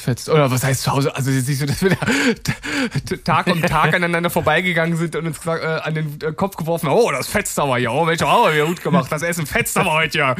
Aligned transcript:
fetzt. 0.00 0.28
Oder 0.28 0.50
was 0.50 0.64
heißt 0.64 0.82
zu 0.82 0.92
Hause? 0.92 1.14
Also 1.14 1.30
jetzt 1.30 1.48
nicht 1.48 1.58
so, 1.58 1.66
dass 1.66 1.82
wir 1.82 1.90
da 1.90 3.16
Tag 3.24 3.46
um 3.46 3.62
Tag 3.62 3.94
aneinander 3.94 4.30
vorbeigegangen 4.30 4.96
sind 4.96 5.16
und 5.16 5.26
uns 5.26 5.38
gesagt, 5.38 5.62
äh, 5.62 5.66
an 5.66 5.94
den 5.94 6.18
äh, 6.22 6.32
Kopf 6.32 6.56
geworfen 6.56 6.88
haben, 6.88 6.96
oh, 6.96 7.10
das 7.10 7.28
fetzt 7.28 7.58
aber 7.58 7.78
hier. 7.78 7.92
Oh, 7.92 8.04
Mensch, 8.04 8.22
oh, 8.22 8.52
wir 8.52 8.66
gut 8.66 8.82
gemacht. 8.82 9.10
Das 9.10 9.22
Essen 9.22 9.46
fetzt 9.46 9.76
aber 9.76 9.92
heute 9.92 10.18
ja. 10.18 10.34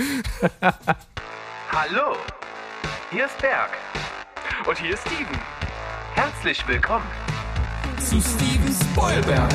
Hallo, 1.72 2.16
hier 3.10 3.26
ist 3.26 3.38
Berg. 3.38 3.70
Und 4.66 4.78
hier 4.78 4.94
ist 4.94 5.02
Steven. 5.06 5.38
Herzlich 6.14 6.66
willkommen. 6.66 7.06
Zu 7.98 8.20
Steven 8.20 8.74
Spoilberg. 8.92 9.50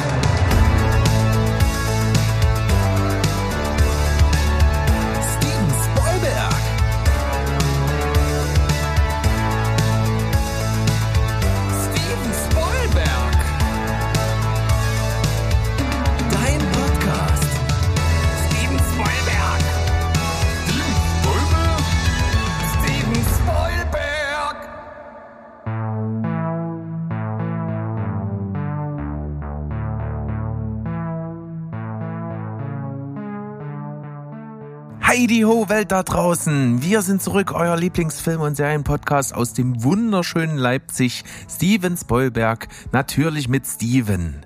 Heidi 35.18 35.44
Ho, 35.44 35.70
Welt 35.70 35.94
da 35.94 36.04
draußen. 36.04 36.82
Wir 36.82 37.02
sind 37.02 37.22
zurück, 37.22 37.54
euer 37.54 37.78
Lieblingsfilm- 37.78 38.42
und 38.42 38.56
Serienpodcast 38.56 39.34
aus 39.34 39.54
dem 39.54 39.82
wunderschönen 39.82 40.58
Leipzig. 40.58 41.24
Steven 41.50 41.96
Spoilberg, 41.96 42.68
natürlich 42.92 43.48
mit 43.48 43.66
Steven. 43.66 44.46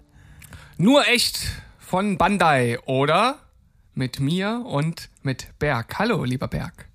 Nur 0.77 1.07
echt 1.07 1.39
von 1.79 2.19
Bandai, 2.19 2.77
oder? 2.85 3.39
Mit 3.95 4.19
mir 4.19 4.63
und 4.63 5.09
mit 5.23 5.57
Berg. 5.57 5.97
Hallo, 5.97 6.23
lieber 6.23 6.47
Berg. 6.47 6.87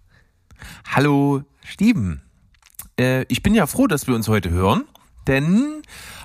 Hallo, 0.86 1.42
Steven. 1.64 2.22
Äh, 2.96 3.24
ich 3.24 3.42
bin 3.42 3.56
ja 3.56 3.66
froh, 3.66 3.88
dass 3.88 4.06
wir 4.06 4.14
uns 4.14 4.28
heute 4.28 4.50
hören, 4.50 4.84
denn 5.26 5.82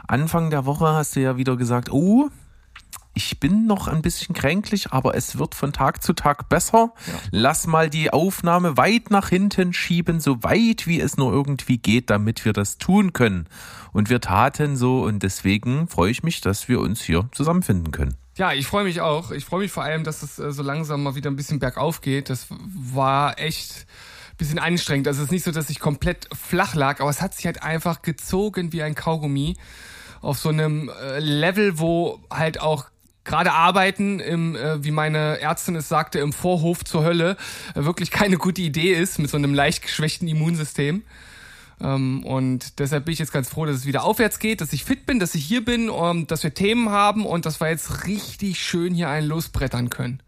Anfang 0.08 0.52
der 0.52 0.68
Woche 0.68 0.90
hast 0.90 1.16
du 1.16 1.22
ja 1.22 1.38
wieder 1.38 1.58
gesagt, 1.58 1.92
oh, 1.92 2.30
ich 3.20 3.38
bin 3.38 3.68
noch 3.68 3.90
ein 3.90 4.02
bisschen 4.02 4.34
kränklich, 4.34 4.94
aber 4.94 5.14
es 5.14 5.38
wird 5.38 5.54
von 5.54 5.74
Tag 5.74 6.02
zu 6.02 6.14
Tag 6.14 6.48
besser. 6.48 6.94
Lass 7.32 7.68
mal 7.68 7.90
die 7.90 8.14
Aufnahme 8.14 8.78
weit 8.78 9.12
nach 9.12 9.28
hinten 9.28 9.74
schieben, 9.74 10.22
so 10.22 10.42
weit 10.42 10.88
wie 10.88 11.02
es 11.02 11.18
nur 11.18 11.34
irgendwie 11.34 11.80
geht, 11.80 12.10
damit 12.10 12.46
wir 12.46 12.54
das 12.54 12.78
tun 12.78 13.12
können. 13.12 13.48
Und 13.92 14.10
wir 14.10 14.22
taten 14.22 14.78
so 14.78 15.04
und 15.04 15.22
deswegen 15.22 15.90
freue 15.90 16.12
ich 16.12 16.24
mich, 16.24 16.40
dass 16.40 16.70
wir 16.70 16.80
uns 16.80 17.02
hier 17.02 17.28
zusammenfinden 17.34 17.92
können. 17.92 18.16
Ja, 18.38 18.54
ich 18.54 18.68
freue 18.68 18.86
mich 18.86 19.02
auch. 19.02 19.32
Ich 19.32 19.44
freue 19.44 19.60
mich 19.60 19.72
vor 19.74 19.84
allem, 19.84 20.06
dass 20.06 20.24
es 20.24 20.40
äh, 20.40 20.54
so 20.54 20.64
langsam 20.64 21.04
mal 21.04 21.16
wieder 21.16 21.30
ein 21.30 21.36
bisschen 21.36 21.60
bergauf 21.60 22.00
geht. 22.00 22.30
Das 22.30 22.48
war 22.50 23.38
echt 23.38 23.86
ein 24.32 24.38
bisschen 24.38 24.60
anstrengend. 24.60 25.10
Also 25.10 25.20
es 25.20 25.26
ist 25.26 25.32
nicht 25.34 25.44
so, 25.44 25.52
dass 25.52 25.70
ich 25.70 25.82
komplett 25.82 26.30
flach 26.34 26.74
lag, 26.74 27.02
aber 27.02 27.10
es 27.10 27.22
hat 27.22 27.36
sich 27.36 27.48
halt 27.48 27.64
einfach 27.64 28.02
gezogen 28.02 28.72
wie 28.72 28.82
ein 28.82 28.96
Kaugummi 28.96 29.58
auf 30.22 30.40
so 30.40 30.48
einem 30.48 30.90
äh, 30.90 31.20
Level, 31.20 31.80
wo 31.80 32.22
halt 32.30 32.62
auch 32.62 32.86
gerade 33.30 33.54
arbeiten 33.54 34.20
im, 34.20 34.56
äh, 34.56 34.84
wie 34.84 34.90
meine 34.92 35.40
Ärztin 35.40 35.76
es 35.76 35.88
sagte, 35.88 36.20
im 36.20 36.34
Vorhof 36.34 36.84
zur 36.84 37.04
Hölle 37.04 37.38
äh, 37.76 37.84
wirklich 37.84 38.10
keine 38.10 38.38
gute 38.38 38.62
Idee 38.62 38.94
ist 38.94 39.20
mit 39.20 39.30
so 39.30 39.38
einem 39.38 39.54
leicht 39.54 39.84
geschwächten 39.84 40.28
Immunsystem. 40.28 41.04
Ähm, 41.80 42.26
und 42.26 42.80
deshalb 42.80 43.06
bin 43.06 43.14
ich 43.14 43.20
jetzt 43.20 43.32
ganz 43.32 43.48
froh, 43.48 43.66
dass 43.66 43.76
es 43.76 43.86
wieder 43.86 44.04
aufwärts 44.04 44.40
geht, 44.40 44.62
dass 44.62 44.74
ich 44.74 44.84
fit 44.84 45.06
bin, 45.06 45.20
dass 45.20 45.36
ich 45.36 45.46
hier 45.46 45.64
bin, 45.64 45.92
um, 45.92 46.26
dass 46.26 46.42
wir 46.42 46.56
Themen 46.56 46.90
haben 46.90 47.26
und 47.26 47.46
dass 47.46 47.62
wir 47.62 47.70
jetzt 47.70 48.08
richtig 48.08 48.60
schön 48.60 48.96
hier 48.96 49.10
einen 49.10 49.28
losbrettern 49.28 49.92
können. 49.92 50.24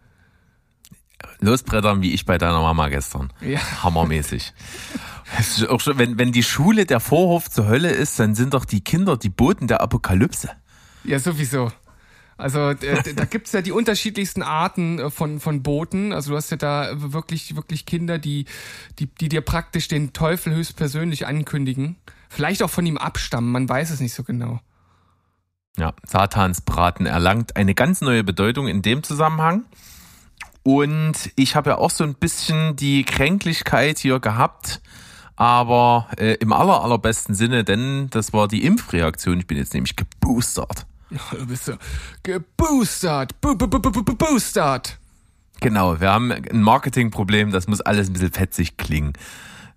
Losbrettern 1.39 2.03
wie 2.03 2.13
ich 2.13 2.25
bei 2.25 2.37
deiner 2.37 2.61
Mama 2.61 2.87
gestern. 2.89 3.33
Ja. 3.41 3.59
Hammermäßig. 3.83 4.53
Schon, 5.57 5.97
wenn, 5.97 6.19
wenn 6.19 6.31
die 6.31 6.43
Schule 6.43 6.85
der 6.85 6.99
Vorhof 6.99 7.49
zur 7.49 7.67
Hölle 7.67 7.89
ist, 7.89 8.19
dann 8.19 8.35
sind 8.35 8.53
doch 8.53 8.65
die 8.65 8.81
Kinder 8.81 9.17
die 9.17 9.29
Boten 9.29 9.67
der 9.67 9.81
Apokalypse. 9.81 10.51
Ja, 11.03 11.17
sowieso. 11.17 11.71
Also 12.41 12.71
äh, 12.71 13.13
da 13.15 13.25
gibt's 13.25 13.51
ja 13.51 13.61
die 13.61 13.71
unterschiedlichsten 13.71 14.41
Arten 14.41 14.99
äh, 14.99 15.09
von, 15.11 15.39
von 15.39 15.61
Booten. 15.61 16.11
Also 16.11 16.31
du 16.31 16.37
hast 16.37 16.49
ja 16.49 16.57
da 16.57 16.89
wirklich, 16.95 17.55
wirklich 17.55 17.85
Kinder, 17.85 18.17
die, 18.17 18.45
die, 18.99 19.05
die 19.05 19.29
dir 19.29 19.41
praktisch 19.41 19.87
den 19.87 20.11
Teufel 20.11 20.55
höchstpersönlich 20.55 21.27
ankündigen. 21.27 21.97
Vielleicht 22.29 22.63
auch 22.63 22.69
von 22.69 22.85
ihm 22.85 22.97
abstammen, 22.97 23.51
man 23.51 23.69
weiß 23.69 23.91
es 23.91 23.99
nicht 23.99 24.13
so 24.13 24.23
genau. 24.23 24.59
Ja, 25.77 25.93
Satansbraten 26.03 27.05
erlangt 27.05 27.55
eine 27.55 27.75
ganz 27.75 28.01
neue 28.01 28.23
Bedeutung 28.23 28.67
in 28.67 28.81
dem 28.81 29.03
Zusammenhang. 29.03 29.65
Und 30.63 31.31
ich 31.35 31.55
habe 31.55 31.71
ja 31.71 31.77
auch 31.77 31.91
so 31.91 32.03
ein 32.03 32.15
bisschen 32.15 32.75
die 32.75 33.03
Kränklichkeit 33.03 33.99
hier 33.99 34.19
gehabt, 34.19 34.81
aber 35.35 36.07
äh, 36.17 36.33
im 36.35 36.53
aller, 36.53 36.83
allerbesten 36.83 37.35
Sinne, 37.35 37.63
denn 37.63 38.09
das 38.11 38.33
war 38.33 38.47
die 38.47 38.63
Impfreaktion. 38.63 39.39
Ich 39.39 39.47
bin 39.47 39.57
jetzt 39.57 39.73
nämlich 39.73 39.95
geboostert. 39.95 40.85
Du 41.31 41.45
bist 41.45 41.65
so 41.65 41.73
geboostert, 42.23 43.39
bo 43.41 43.55
bo 43.55 43.67
bo 43.67 43.79
bo 43.79 43.91
bo 43.91 44.13
boostert. 44.13 44.97
Genau, 45.59 45.99
wir 45.99 46.11
haben 46.11 46.31
ein 46.31 46.61
Marketingproblem, 46.61 47.51
das 47.51 47.67
muss 47.67 47.81
alles 47.81 48.09
ein 48.09 48.13
bisschen 48.13 48.31
fetzig 48.31 48.77
klingen. 48.77 49.13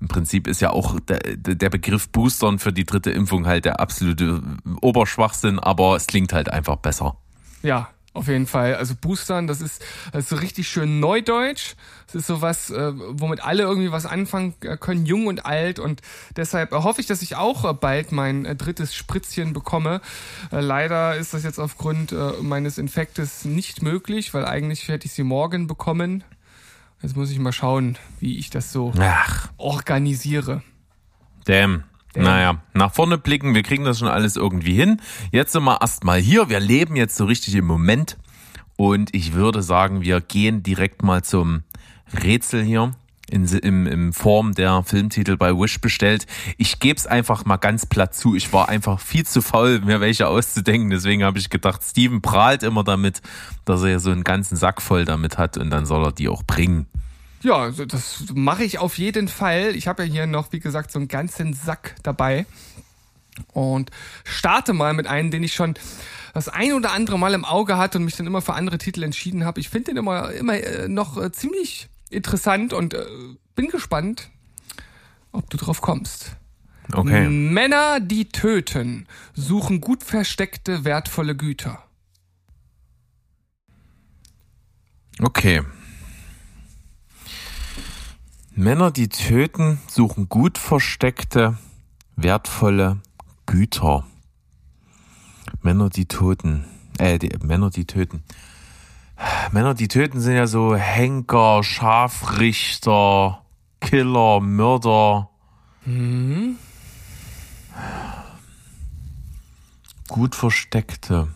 Im 0.01 0.09
Prinzip 0.09 0.47
ist 0.47 0.61
ja 0.61 0.71
auch 0.71 0.99
der, 1.01 1.19
der 1.19 1.71
Begriff 1.71 2.09
Boostern 2.09 2.59
für 2.59 2.73
die 2.73 2.85
dritte 2.85 3.11
Impfung 3.11 3.47
halt 3.47 3.65
der 3.65 3.81
absolute 3.81 4.43
Oberschwachsinn, 4.81 5.59
aber 5.59 5.97
es 5.97 6.07
klingt 6.07 6.33
halt 6.33 6.51
einfach 6.51 6.77
besser. 6.77 7.17
Ja, 7.63 7.89
auf 8.15 8.29
jeden 8.29 8.47
Fall. 8.47 8.77
Also 8.77 8.95
Boostern, 8.95 9.47
das 9.47 9.61
ist, 9.61 9.85
das 10.13 10.25
ist 10.25 10.29
so 10.31 10.37
richtig 10.37 10.69
schön 10.69 11.01
Neudeutsch. 11.01 11.75
Das 12.07 12.15
ist 12.15 12.27
sowas, 12.29 12.71
äh, 12.71 12.93
womit 12.95 13.45
alle 13.45 13.65
irgendwie 13.65 13.91
was 13.91 14.07
anfangen 14.07 14.55
äh, 14.63 14.77
können, 14.77 15.05
jung 15.05 15.27
und 15.27 15.45
alt. 15.45 15.81
Und 15.81 16.01
deshalb 16.37 16.71
hoffe 16.71 17.01
ich, 17.01 17.09
dass 17.09 17.23
ich 17.23 17.35
auch 17.37 17.69
äh, 17.69 17.75
bald 17.75 18.13
mein 18.13 18.45
äh, 18.45 18.55
drittes 18.55 18.95
Spritzchen 18.95 19.53
bekomme. 19.53 20.01
Äh, 20.53 20.61
leider 20.61 21.17
ist 21.17 21.35
das 21.35 21.43
jetzt 21.43 21.59
aufgrund 21.59 22.13
äh, 22.13 22.33
meines 22.41 22.79
Infektes 22.79 23.45
nicht 23.45 23.83
möglich, 23.83 24.33
weil 24.33 24.47
eigentlich 24.47 24.89
hätte 24.89 25.07
ich 25.07 25.13
sie 25.13 25.25
morgen 25.25 25.67
bekommen. 25.67 26.23
Jetzt 27.03 27.17
muss 27.17 27.31
ich 27.31 27.39
mal 27.41 27.53
schauen, 27.53 27.99
wie 28.21 28.39
ich 28.39 28.49
das 28.49 28.73
so 28.73 28.93
Ach, 28.99 29.49
organisiere. 29.59 30.63
damn. 31.45 31.85
Naja, 32.17 32.63
nach 32.75 32.93
vorne 32.93 33.19
blicken, 33.19 33.55
wir 33.55 33.63
kriegen 33.63 33.85
das 33.85 33.99
schon 33.99 34.09
alles 34.09 34.37
irgendwie 34.37 34.75
hin. 34.75 35.01
Jetzt 35.33 35.53
sind 35.53 35.65
wir 35.65 35.81
erstmal 35.81 36.21
hier, 36.21 36.49
wir 36.49 36.61
leben 36.61 36.97
jetzt 36.97 37.17
so 37.17 37.25
richtig 37.25 37.55
im 37.55 37.67
Moment. 37.67 38.17
Und 38.77 39.15
ich 39.15 39.35
würde 39.35 39.63
sagen, 39.63 40.03
wir 40.03 40.21
gehen 40.21 40.63
direkt 40.63 41.03
mal 41.03 41.23
zum 41.23 41.63
Rätsel 42.23 42.63
hier. 42.63 42.93
In, 43.31 43.47
im, 43.47 43.87
im 43.87 44.13
Form 44.13 44.53
der 44.53 44.83
Filmtitel 44.83 45.39
bei 45.39 45.51
Wish 45.51 45.81
bestellt. 45.81 46.27
Ich 46.59 46.79
gebe 46.79 46.99
es 46.99 47.07
einfach 47.07 47.47
mal 47.47 47.57
ganz 47.57 47.87
platt 47.87 48.15
zu. 48.15 48.35
Ich 48.35 48.53
war 48.53 48.69
einfach 48.69 49.01
viel 49.01 49.25
zu 49.25 49.41
faul, 49.41 49.81
mir 49.81 50.01
welche 50.03 50.29
auszudenken. 50.29 50.91
Deswegen 50.91 51.25
habe 51.25 51.39
ich 51.39 51.49
gedacht, 51.49 51.83
Steven 51.83 52.21
prahlt 52.21 52.63
immer 52.63 52.85
damit, 52.85 53.23
dass 53.65 53.83
er 53.83 53.89
ja 53.89 53.99
so 53.99 54.11
einen 54.11 54.25
ganzen 54.25 54.57
Sack 54.57 54.83
voll 54.83 55.07
damit 55.07 55.39
hat 55.39 55.57
und 55.57 55.71
dann 55.71 55.87
soll 55.87 56.05
er 56.05 56.13
die 56.13 56.29
auch 56.29 56.43
bringen. 56.43 56.87
Ja, 57.45 57.71
das 57.71 58.25
mache 58.33 58.65
ich 58.65 58.79
auf 58.79 58.97
jeden 58.97 59.29
Fall. 59.29 59.77
Ich 59.77 59.87
habe 59.87 60.05
ja 60.05 60.11
hier 60.11 60.27
noch, 60.27 60.53
wie 60.53 60.61
gesagt, 60.61 60.91
so 60.91 60.99
einen 60.99 61.09
ganzen 61.09 61.53
Sack 61.53 61.95
dabei. 62.03 62.47
Und 63.53 63.91
starte 64.25 64.73
mal 64.73 64.95
mit 64.95 65.07
einem, 65.07 65.31
den 65.31 65.43
ich 65.43 65.53
schon 65.53 65.75
das 66.33 66.49
ein 66.49 66.73
oder 66.73 66.93
andere 66.93 67.19
Mal 67.19 67.35
im 67.35 67.45
Auge 67.45 67.77
hatte 67.77 67.99
und 67.99 68.07
mich 68.07 68.17
dann 68.17 68.27
immer 68.27 68.41
für 68.41 68.55
andere 68.55 68.79
Titel 68.79 69.03
entschieden 69.03 69.45
habe. 69.45 69.61
Ich 69.61 69.69
finde 69.69 69.91
den 69.91 69.99
immer, 69.99 70.33
immer 70.33 70.55
äh, 70.55 70.89
noch 70.89 71.19
äh, 71.19 71.33
ziemlich 71.33 71.89
interessant 72.09 72.73
und 72.73 72.95
äh, 72.95 73.05
bin 73.55 73.69
gespannt, 73.69 74.31
ob 75.31 75.51
du 75.51 75.59
drauf 75.59 75.83
kommst. 75.83 76.37
Okay. 76.93 77.29
Männer, 77.29 78.01
die 78.01 78.31
töten, 78.31 79.07
suchen 79.35 79.83
gut 79.83 80.03
versteckte, 80.03 80.85
wertvolle 80.85 81.37
Güter. 81.37 81.83
Okay. 85.21 85.63
Männer, 88.57 88.93
die 88.93 89.09
töten, 89.09 89.81
suchen 89.89 90.29
gut 90.29 90.59
versteckte, 90.59 91.59
wertvolle 92.15 93.01
Güter. 93.47 94.07
Männer, 95.61 95.91
die 95.91 96.07
töten. 96.07 96.65
Äh, 96.99 97.19
die, 97.19 97.37
Männer, 97.43 97.71
die 97.71 97.85
töten. 97.85 98.23
Männer, 99.51 99.75
die 99.75 99.89
töten, 99.89 100.21
sind 100.21 100.37
ja 100.37 100.47
so 100.47 100.77
Henker, 100.77 101.65
Scharfrichter, 101.65 103.43
Killer, 103.81 104.39
Mörder. 104.39 105.31
Gut 110.07 110.37
versteckte, 110.37 111.27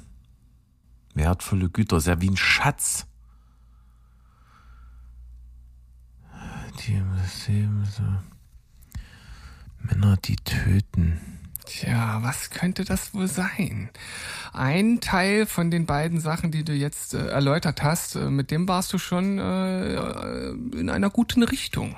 wertvolle 1.14 1.68
Güter. 1.68 1.96
Ist 1.96 2.06
ja 2.06 2.20
wie 2.20 2.30
ein 2.30 2.36
Schatz. 2.36 3.07
Die 6.88 7.02
Systeme, 7.22 7.84
so. 7.84 8.02
Männer, 9.80 10.16
die 10.16 10.36
töten. 10.36 11.20
töten. 11.20 11.38
Tja, 11.66 12.20
was 12.22 12.48
könnte 12.48 12.84
das 12.84 13.12
wohl 13.12 13.28
sein? 13.28 13.90
Ein 14.54 15.00
Teil 15.00 15.44
von 15.44 15.70
den 15.70 15.84
beiden 15.84 16.18
Sachen, 16.18 16.50
die 16.50 16.64
du 16.64 16.72
jetzt 16.72 17.12
äh, 17.12 17.26
erläutert 17.28 17.82
hast, 17.82 18.16
äh, 18.16 18.30
mit 18.30 18.50
dem 18.50 18.66
warst 18.66 18.90
du 18.94 18.98
schon 18.98 19.38
äh, 19.38 19.94
äh, 19.96 20.50
in 20.78 20.88
einer 20.88 21.10
guten 21.10 21.42
Richtung. 21.42 21.94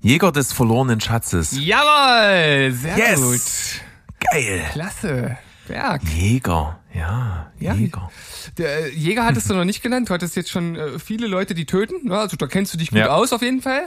Jäger 0.00 0.32
des 0.32 0.52
verlorenen 0.54 1.00
Schatzes. 1.00 1.52
Jawohl, 1.52 2.72
sehr 2.72 2.96
Yes. 2.96 3.20
gut. 3.20 4.26
Geil. 4.32 4.64
Klasse. 4.72 5.38
Berg. 5.68 6.02
Jäger, 6.04 6.80
ja, 6.94 7.52
Ja. 7.58 7.74
Jäger. 7.74 8.10
Der 8.58 8.86
äh, 8.86 8.88
Jäger 8.90 9.24
hattest 9.24 9.48
du 9.50 9.54
noch 9.54 9.64
nicht 9.64 9.82
genannt. 9.82 10.08
Du 10.10 10.14
hattest 10.14 10.36
jetzt 10.36 10.50
schon 10.50 10.76
äh, 10.76 10.98
viele 10.98 11.26
Leute, 11.26 11.54
die 11.54 11.64
töten. 11.66 12.10
Also 12.12 12.36
da 12.36 12.46
kennst 12.46 12.74
du 12.74 12.78
dich 12.78 12.90
gut 12.90 12.98
Ja. 12.98 13.08
aus 13.08 13.32
auf 13.32 13.42
jeden 13.42 13.62
Fall. 13.62 13.84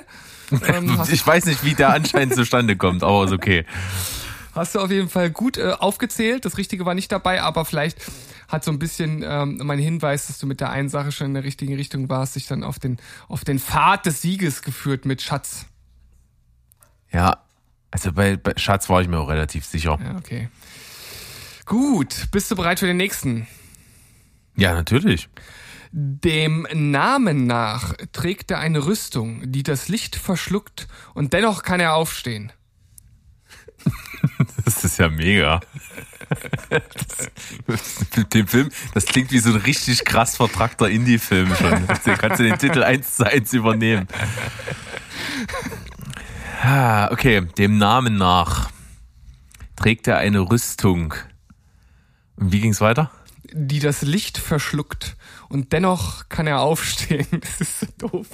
Ähm, 0.67 0.99
Ich 1.11 1.25
weiß 1.25 1.45
nicht, 1.45 1.63
wie 1.63 1.73
der 1.75 1.89
anscheinend 1.89 2.35
zustande 2.35 2.75
kommt, 2.75 3.03
aber 3.03 3.25
ist 3.25 3.31
okay. 3.31 3.65
hast 4.53 4.75
du 4.75 4.79
auf 4.79 4.91
jeden 4.91 5.09
Fall 5.09 5.29
gut 5.29 5.57
äh, 5.57 5.71
aufgezählt. 5.79 6.45
Das 6.45 6.57
Richtige 6.57 6.85
war 6.85 6.93
nicht 6.95 7.11
dabei, 7.11 7.41
aber 7.41 7.65
vielleicht 7.65 7.97
hat 8.47 8.63
so 8.63 8.71
ein 8.71 8.77
bisschen 8.79 9.23
ähm, 9.27 9.59
mein 9.63 9.79
Hinweis, 9.79 10.27
dass 10.27 10.37
du 10.37 10.45
mit 10.45 10.59
der 10.61 10.69
einen 10.69 10.87
Sache 10.89 11.11
schon 11.11 11.27
in 11.27 11.33
der 11.33 11.43
richtigen 11.43 11.73
Richtung 11.75 12.09
warst, 12.09 12.35
dich 12.35 12.45
dann 12.47 12.63
auf 12.63 12.77
den, 12.79 12.97
auf 13.27 13.43
den 13.43 13.57
Pfad 13.59 14.05
des 14.05 14.21
Sieges 14.21 14.61
geführt 14.61 15.05
mit 15.05 15.21
Schatz. 15.23 15.65
Ja, 17.11 17.37
also 17.91 18.11
bei, 18.11 18.35
bei 18.37 18.53
Schatz 18.57 18.89
war 18.89 19.01
ich 19.01 19.07
mir 19.07 19.17
auch 19.19 19.29
relativ 19.29 19.65
sicher. 19.65 19.97
Ja, 20.03 20.15
okay. 20.17 20.49
Gut, 21.65 22.27
bist 22.31 22.51
du 22.51 22.55
bereit 22.55 22.79
für 22.79 22.85
den 22.85 22.97
nächsten? 22.97 23.47
Ja, 24.55 24.73
natürlich. 24.73 25.29
Dem 25.91 26.67
Namen 26.73 27.47
nach 27.47 27.93
trägt 28.11 28.51
er 28.51 28.59
eine 28.59 28.85
Rüstung, 28.85 29.51
die 29.51 29.63
das 29.63 29.87
Licht 29.87 30.15
verschluckt 30.15 30.87
und 31.13 31.33
dennoch 31.33 31.63
kann 31.63 31.79
er 31.79 31.95
aufstehen. 31.95 32.51
Das 34.65 34.83
ist 34.83 34.97
ja 34.97 35.07
mega. 35.07 35.59
Das, 37.67 37.79
mit 38.15 38.33
dem 38.33 38.47
Film, 38.47 38.69
das 38.95 39.05
klingt 39.05 39.31
wie 39.31 39.37
so 39.37 39.51
ein 39.51 39.57
richtig 39.57 40.03
krass 40.03 40.35
vertrackter 40.35 40.89
Indie-Film 40.89 41.55
schon. 41.55 41.85
Da 41.87 42.15
kannst 42.15 42.39
du 42.39 42.43
den 42.43 42.57
Titel 42.57 42.81
eins 42.81 43.17
zu 43.17 43.31
eins 43.31 43.53
übernehmen. 43.53 44.07
Ah, 46.63 47.11
okay, 47.11 47.41
dem 47.57 47.77
Namen 47.77 48.17
nach 48.17 48.71
trägt 49.75 50.07
er 50.07 50.17
eine 50.17 50.39
Rüstung. 50.39 51.13
Wie 52.37 52.59
ging's 52.59 52.81
weiter? 52.81 53.11
die 53.51 53.79
das 53.79 54.01
Licht 54.01 54.37
verschluckt 54.37 55.15
und 55.49 55.73
dennoch 55.73 56.29
kann 56.29 56.47
er 56.47 56.59
aufstehen. 56.61 57.27
Das 57.41 57.61
ist 57.61 57.79
so 57.79 57.87
doof. 57.97 58.27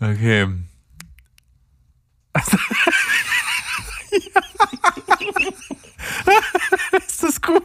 Okay. 0.00 0.48
Ist 7.06 7.22
das 7.22 7.40
gut? 7.42 7.64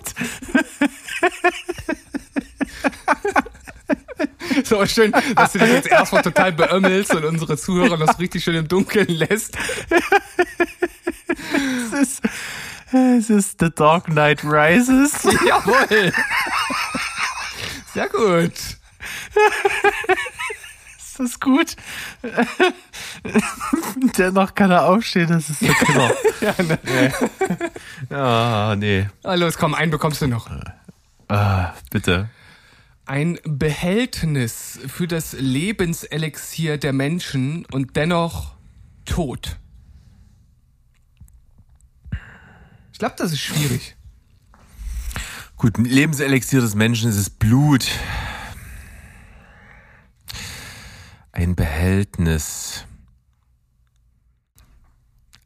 So 4.64 4.86
schön, 4.86 5.12
dass 5.36 5.54
du 5.54 5.60
dich 5.60 5.70
jetzt 5.70 5.88
erstmal 5.88 6.22
total 6.22 6.52
beömmelst 6.54 7.14
und 7.14 7.26
unsere 7.26 7.58
Zuhörer 7.58 7.98
noch 7.98 8.08
so 8.08 8.18
richtig 8.18 8.44
schön 8.44 8.56
im 8.56 8.68
Dunkeln 8.68 9.08
lässt. 9.08 9.58
Es 12.96 13.30
ist, 13.30 13.60
The 13.60 13.70
Dark 13.76 14.06
Knight 14.06 14.42
Rises. 14.46 15.24
Jawohl. 15.46 16.14
Sehr 17.94 18.08
gut. 18.08 18.54
Ist 20.98 21.20
das 21.20 21.40
gut? 21.42 21.76
Dennoch 24.18 24.56
kann 24.56 24.72
er 24.72 24.86
aufstehen, 24.86 25.28
das 25.28 25.50
ist 25.50 25.60
so 25.60 25.74
klar. 25.74 26.12
Ja, 26.42 26.54
ne. 26.64 27.14
Ah, 28.10 28.76
nee. 28.78 29.08
Ah, 29.24 29.36
los, 29.36 29.58
komm, 29.58 29.74
einen 29.74 29.92
bekommst 29.92 30.22
du 30.22 30.28
noch. 30.28 30.50
Ah, 31.28 31.74
bitte. 31.92 32.30
Ein 33.06 33.40
Behältnis 33.44 34.80
für 34.88 35.08
das 35.08 35.34
Lebenselixier 35.34 36.78
der 36.78 36.94
Menschen 36.94 37.66
und 37.72 37.96
dennoch 37.96 38.56
tot. 39.06 39.58
Ich 42.96 43.00
glaube, 43.00 43.16
das 43.18 43.34
ist 43.34 43.42
schwierig. 43.42 43.98
Gut, 45.58 45.78
ein 45.78 45.84
Lebenselixier 45.84 46.62
des 46.62 46.76
Menschen 46.76 47.10
ist 47.10 47.18
es 47.18 47.30
Blut. 47.30 47.86
Ein 51.34 51.58
Behältnis. 51.58 52.86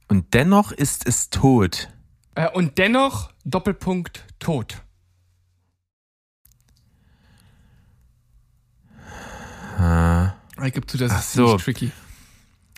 Und 0.10 0.36
dennoch 0.36 0.72
ist 0.72 1.07
es 1.07 1.31
tot. 1.31 1.90
Äh, 2.36 2.51
und 2.51 2.78
dennoch 2.78 3.34
Doppelpunkt 3.46 4.28
tot. 4.38 4.84
Ich 10.63 10.74
gebe 10.74 10.86
zu, 10.86 11.00
das 11.00 11.19
ist 11.19 11.34
so. 11.34 11.57
ziemlich 11.57 11.63
tricky. 11.63 11.92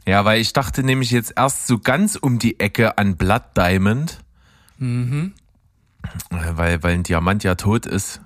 Ja, 0.08 0.24
weil 0.24 0.40
ich 0.40 0.54
dachte 0.54 0.82
nämlich 0.82 1.12
jetzt 1.12 1.34
erst 1.36 1.68
so 1.68 1.78
ganz 1.78 2.16
um 2.16 2.40
die 2.40 2.58
Ecke 2.62 2.98
an 2.98 3.18
Blood 3.18 3.44
Diamond. 3.58 4.24
Mhm. 4.82 5.34
Weil, 6.32 6.82
weil 6.82 6.94
ein 6.96 7.04
Diamant 7.04 7.44
ja 7.44 7.54
tot 7.54 7.86
ist. 7.86 8.20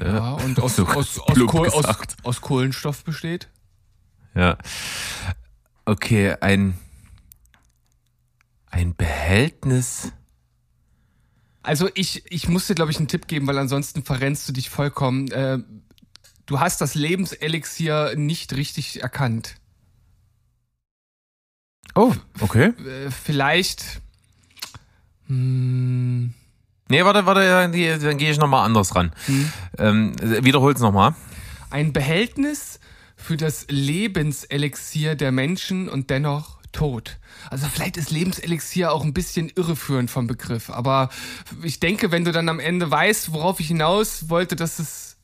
Ja, 0.00 0.34
und 0.34 0.60
aus, 0.60 0.76
So 0.76 0.86
aus, 0.86 1.18
aus, 1.18 1.46
Kohl, 1.46 1.68
aus, 1.68 1.84
aus 2.22 2.40
Kohlenstoff 2.40 3.04
besteht. 3.04 3.48
Ja. 4.34 4.56
Okay, 5.84 6.36
ein, 6.40 6.78
ein 8.70 8.94
Behältnis. 8.94 10.12
Also 11.62 11.90
ich, 11.94 12.30
ich 12.30 12.48
muss 12.48 12.68
dir, 12.68 12.76
glaube 12.76 12.92
ich, 12.92 12.98
einen 12.98 13.08
Tipp 13.08 13.26
geben, 13.26 13.48
weil 13.48 13.58
ansonsten 13.58 14.04
verrennst 14.04 14.48
du 14.48 14.52
dich 14.52 14.70
vollkommen. 14.70 15.28
Äh, 15.32 15.58
du 16.46 16.60
hast 16.60 16.80
das 16.80 16.94
Lebenselixier 16.94 18.14
nicht 18.16 18.54
richtig 18.54 19.02
erkannt. 19.02 19.56
Oh, 21.96 22.14
okay. 22.38 22.66
Äh, 22.86 23.10
vielleicht. 23.10 24.00
Hm, 25.30 26.34
Nee, 26.88 27.04
warte, 27.04 27.24
warte, 27.24 27.40
dann, 27.42 27.70
geh- 27.70 27.98
dann 27.98 28.18
gehe 28.18 28.32
ich 28.32 28.38
nochmal 28.38 28.64
anders 28.66 28.96
ran. 28.96 29.12
Ähm, 29.78 30.12
wiederhol's 30.20 30.80
nochmal. 30.80 31.14
ein 31.70 31.92
Behältnis 31.92 32.80
für 33.14 33.36
das 33.36 33.66
Lebenselixier 33.68 35.14
der 35.14 35.30
Menschen 35.30 35.88
und 35.88 36.10
dennoch 36.10 36.58
tot. 36.72 37.18
Also 37.48 37.68
vielleicht 37.68 37.96
ist 37.96 38.10
Lebenselixier 38.10 38.90
auch 38.90 39.04
ein 39.04 39.14
bisschen 39.14 39.50
irreführend 39.54 40.10
vom 40.10 40.26
Begriff, 40.26 40.68
aber 40.68 41.10
ich 41.62 41.78
denke, 41.78 42.10
wenn 42.10 42.24
du 42.24 42.32
dann 42.32 42.48
am 42.48 42.58
Ende 42.58 42.90
weißt, 42.90 43.32
worauf 43.32 43.60
ich 43.60 43.68
hinaus 43.68 44.28
wollte, 44.28 44.56
dass 44.56 44.80
es 44.80 45.16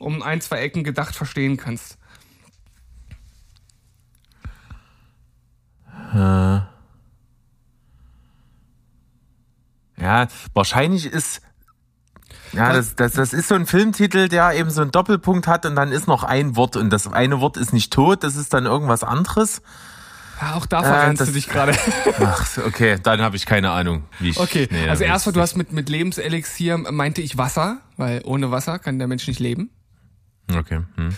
um 0.00 0.22
ein, 0.22 0.40
zwei 0.40 0.58
Ecken 0.58 0.82
gedacht 0.82 1.14
verstehen 1.14 1.56
kannst. 1.56 1.98
Ja, 10.02 10.26
wahrscheinlich 10.52 11.06
ist. 11.06 11.40
Ja, 12.52 12.72
das, 12.72 12.96
das, 12.96 13.12
das 13.12 13.32
ist 13.32 13.48
so 13.48 13.54
ein 13.54 13.64
Filmtitel, 13.66 14.28
der 14.28 14.52
eben 14.52 14.68
so 14.68 14.82
einen 14.82 14.90
Doppelpunkt 14.90 15.46
hat 15.46 15.64
und 15.64 15.74
dann 15.74 15.90
ist 15.90 16.06
noch 16.06 16.22
ein 16.22 16.54
Wort 16.54 16.76
und 16.76 16.90
das 16.90 17.06
eine 17.10 17.40
Wort 17.40 17.56
ist 17.56 17.72
nicht 17.72 17.92
tot, 17.92 18.24
das 18.24 18.36
ist 18.36 18.52
dann 18.52 18.66
irgendwas 18.66 19.04
anderes. 19.04 19.62
Ja, 20.40 20.54
auch 20.54 20.66
da 20.66 20.82
verrennst 20.82 21.20
das- 21.20 21.28
du 21.28 21.34
dich 21.34 21.48
gerade. 21.48 21.72
Ach, 22.20 22.58
okay, 22.66 22.98
dann 23.02 23.22
habe 23.22 23.36
ich 23.36 23.46
keine 23.46 23.70
Ahnung, 23.70 24.04
wie 24.18 24.30
ich. 24.30 24.38
Okay, 24.38 24.68
nee, 24.70 24.88
also 24.88 25.04
erstmal, 25.04 25.32
du 25.32 25.40
hast 25.40 25.56
mit, 25.56 25.72
mit 25.72 25.88
Lebenselixier, 25.88 26.76
meinte 26.76 27.22
ich 27.22 27.38
Wasser, 27.38 27.78
weil 27.96 28.20
ohne 28.24 28.50
Wasser 28.50 28.78
kann 28.78 28.98
der 28.98 29.08
Mensch 29.08 29.26
nicht 29.28 29.40
leben. 29.40 29.70
Okay. 30.54 30.80
Hm. 30.96 31.14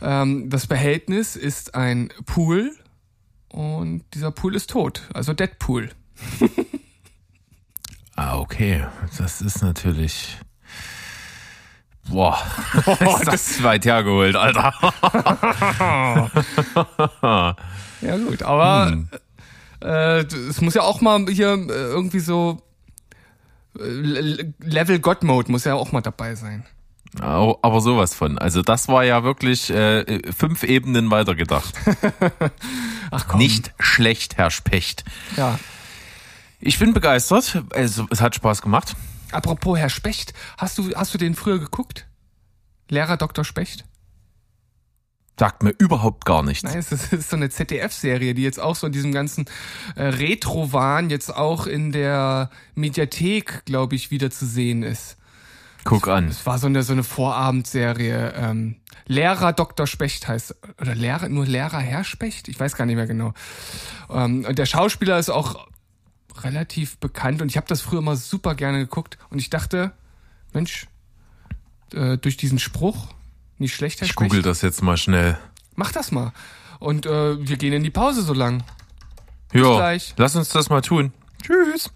Ähm, 0.00 0.48
das 0.50 0.66
Behältnis 0.68 1.36
ist 1.36 1.74
ein 1.74 2.10
Pool 2.24 2.72
und 3.48 4.04
dieser 4.14 4.30
Pool 4.30 4.54
ist 4.54 4.70
tot, 4.70 5.02
also 5.12 5.34
Deadpool. 5.34 5.90
Ah, 8.18 8.36
okay. 8.38 8.84
Das 9.16 9.40
ist 9.40 9.62
natürlich. 9.62 10.36
Boah, 12.08 12.36
ist 13.00 13.26
das 13.28 13.62
weit 13.62 13.84
hergeholt, 13.84 14.34
Alter. 14.34 14.72
Ja 18.00 18.16
gut, 18.16 18.42
aber 18.42 18.86
Hm. 18.90 19.08
äh, 19.82 20.20
es 20.20 20.60
muss 20.60 20.74
ja 20.74 20.82
auch 20.82 21.00
mal 21.00 21.26
hier 21.28 21.48
äh, 21.54 21.66
irgendwie 21.68 22.20
so 22.20 22.62
äh, 23.78 23.82
Le- 23.82 24.54
Level 24.60 25.00
God 25.00 25.24
Mode 25.24 25.50
muss 25.50 25.64
ja 25.64 25.74
auch 25.74 25.90
mal 25.92 26.00
dabei 26.00 26.34
sein. 26.36 26.64
Aber 27.20 27.80
sowas 27.80 28.14
von. 28.14 28.38
Also 28.38 28.62
das 28.62 28.86
war 28.88 29.02
ja 29.04 29.24
wirklich 29.24 29.70
äh, 29.70 30.20
fünf 30.32 30.62
Ebenen 30.62 31.10
weitergedacht. 31.10 31.74
Ach 33.10 33.26
komm. 33.28 33.38
Nicht 33.38 33.72
schlecht, 33.80 34.36
Herr 34.36 34.50
Specht. 34.50 35.04
Ja. 35.36 35.58
Ich 36.60 36.78
bin 36.78 36.92
begeistert. 36.92 37.62
Also, 37.70 38.06
es 38.10 38.20
hat 38.20 38.34
Spaß 38.34 38.62
gemacht. 38.62 38.96
Apropos 39.30 39.78
Herr 39.78 39.90
Specht, 39.90 40.32
hast 40.56 40.78
du 40.78 40.94
hast 40.94 41.12
du 41.14 41.18
den 41.18 41.34
früher 41.34 41.58
geguckt? 41.58 42.06
Lehrer 42.88 43.16
Dr. 43.16 43.44
Specht? 43.44 43.84
Sagt 45.38 45.62
mir 45.62 45.72
überhaupt 45.78 46.24
gar 46.24 46.42
nichts. 46.42 46.64
Nein, 46.64 46.78
es 46.78 46.90
ist, 46.90 47.12
es 47.12 47.20
ist 47.20 47.30
so 47.30 47.36
eine 47.36 47.48
ZDF-Serie, 47.48 48.34
die 48.34 48.42
jetzt 48.42 48.58
auch 48.58 48.74
so 48.74 48.88
in 48.88 48.92
diesem 48.92 49.12
ganzen 49.12 49.44
äh, 49.94 50.04
Retro-Wahn 50.04 51.10
jetzt 51.10 51.32
auch 51.32 51.66
in 51.66 51.92
der 51.92 52.50
Mediathek, 52.74 53.64
glaube 53.64 53.94
ich, 53.94 54.10
wieder 54.10 54.30
zu 54.30 54.46
sehen 54.46 54.82
ist. 54.82 55.16
Guck 55.84 56.08
an. 56.08 56.26
Es 56.26 56.44
war 56.44 56.58
so 56.58 56.66
eine, 56.66 56.82
so 56.82 56.92
eine 56.92 57.04
Vorabendserie. 57.04 58.34
Ähm, 58.36 58.76
Lehrer 59.06 59.52
Dr. 59.52 59.86
Specht 59.86 60.26
heißt, 60.26 60.56
oder 60.80 60.94
Lehrer, 60.96 61.28
nur 61.28 61.46
Lehrer 61.46 61.78
Herr 61.78 62.02
Specht? 62.02 62.48
Ich 62.48 62.58
weiß 62.58 62.74
gar 62.74 62.84
nicht 62.84 62.96
mehr 62.96 63.06
genau. 63.06 63.32
Ähm, 64.10 64.44
und 64.46 64.58
der 64.58 64.66
Schauspieler 64.66 65.18
ist 65.18 65.30
auch 65.30 65.68
relativ 66.44 66.98
bekannt 66.98 67.42
und 67.42 67.48
ich 67.48 67.56
habe 67.56 67.66
das 67.66 67.80
früher 67.80 68.00
mal 68.00 68.16
super 68.16 68.54
gerne 68.54 68.78
geguckt 68.78 69.18
und 69.30 69.38
ich 69.38 69.50
dachte, 69.50 69.92
Mensch, 70.52 70.86
äh, 71.92 72.18
durch 72.18 72.36
diesen 72.36 72.58
Spruch, 72.58 73.08
nicht 73.58 73.74
schlecht, 73.74 74.00
Herr 74.00 74.06
Ich 74.06 74.14
google 74.14 74.42
das 74.42 74.62
jetzt 74.62 74.82
mal 74.82 74.96
schnell. 74.96 75.38
Mach 75.74 75.92
das 75.92 76.12
mal. 76.12 76.32
Und 76.78 77.06
äh, 77.06 77.46
wir 77.46 77.56
gehen 77.56 77.72
in 77.72 77.82
die 77.82 77.90
Pause 77.90 78.22
so 78.22 78.32
lang. 78.32 78.62
Ja, 79.52 79.76
gleich. 79.76 80.14
lass 80.16 80.36
uns 80.36 80.50
das 80.50 80.68
mal 80.68 80.82
tun. 80.82 81.12
Tschüss. 81.42 81.90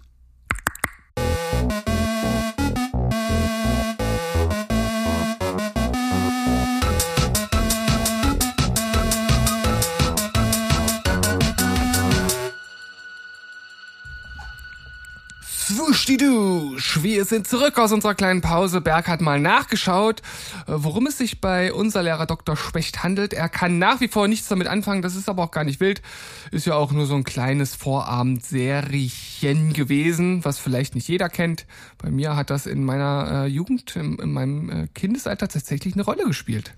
Swuschdidusch, 15.93 17.03
wir 17.03 17.23
sind 17.23 17.47
zurück 17.47 17.77
aus 17.77 17.91
unserer 17.91 18.15
kleinen 18.15 18.41
Pause. 18.41 18.81
Berg 18.81 19.07
hat 19.07 19.21
mal 19.21 19.39
nachgeschaut, 19.39 20.21
äh, 20.65 20.71
worum 20.73 21.05
es 21.05 21.19
sich 21.19 21.39
bei 21.39 21.71
unser 21.71 22.01
Lehrer 22.01 22.25
Dr. 22.25 22.57
Specht 22.57 23.03
handelt. 23.03 23.31
Er 23.31 23.47
kann 23.47 23.77
nach 23.77 24.01
wie 24.01 24.07
vor 24.07 24.27
nichts 24.27 24.47
damit 24.47 24.65
anfangen, 24.65 25.03
das 25.03 25.15
ist 25.15 25.29
aber 25.29 25.43
auch 25.43 25.51
gar 25.51 25.63
nicht 25.63 25.79
wild. 25.79 26.01
Ist 26.49 26.65
ja 26.65 26.73
auch 26.73 26.91
nur 26.93 27.05
so 27.05 27.13
ein 27.13 27.23
kleines 27.23 27.75
Vorabendseriechen 27.75 29.73
gewesen, 29.73 30.43
was 30.43 30.57
vielleicht 30.57 30.95
nicht 30.95 31.07
jeder 31.07 31.29
kennt. 31.29 31.67
Bei 31.99 32.09
mir 32.09 32.35
hat 32.35 32.49
das 32.49 32.65
in 32.65 32.83
meiner 32.83 33.43
äh, 33.43 33.47
Jugend, 33.47 33.95
in, 33.95 34.17
in 34.17 34.33
meinem 34.33 34.69
äh, 34.71 34.87
Kindesalter 34.95 35.47
tatsächlich 35.47 35.93
eine 35.93 36.05
Rolle 36.05 36.23
gespielt. 36.23 36.73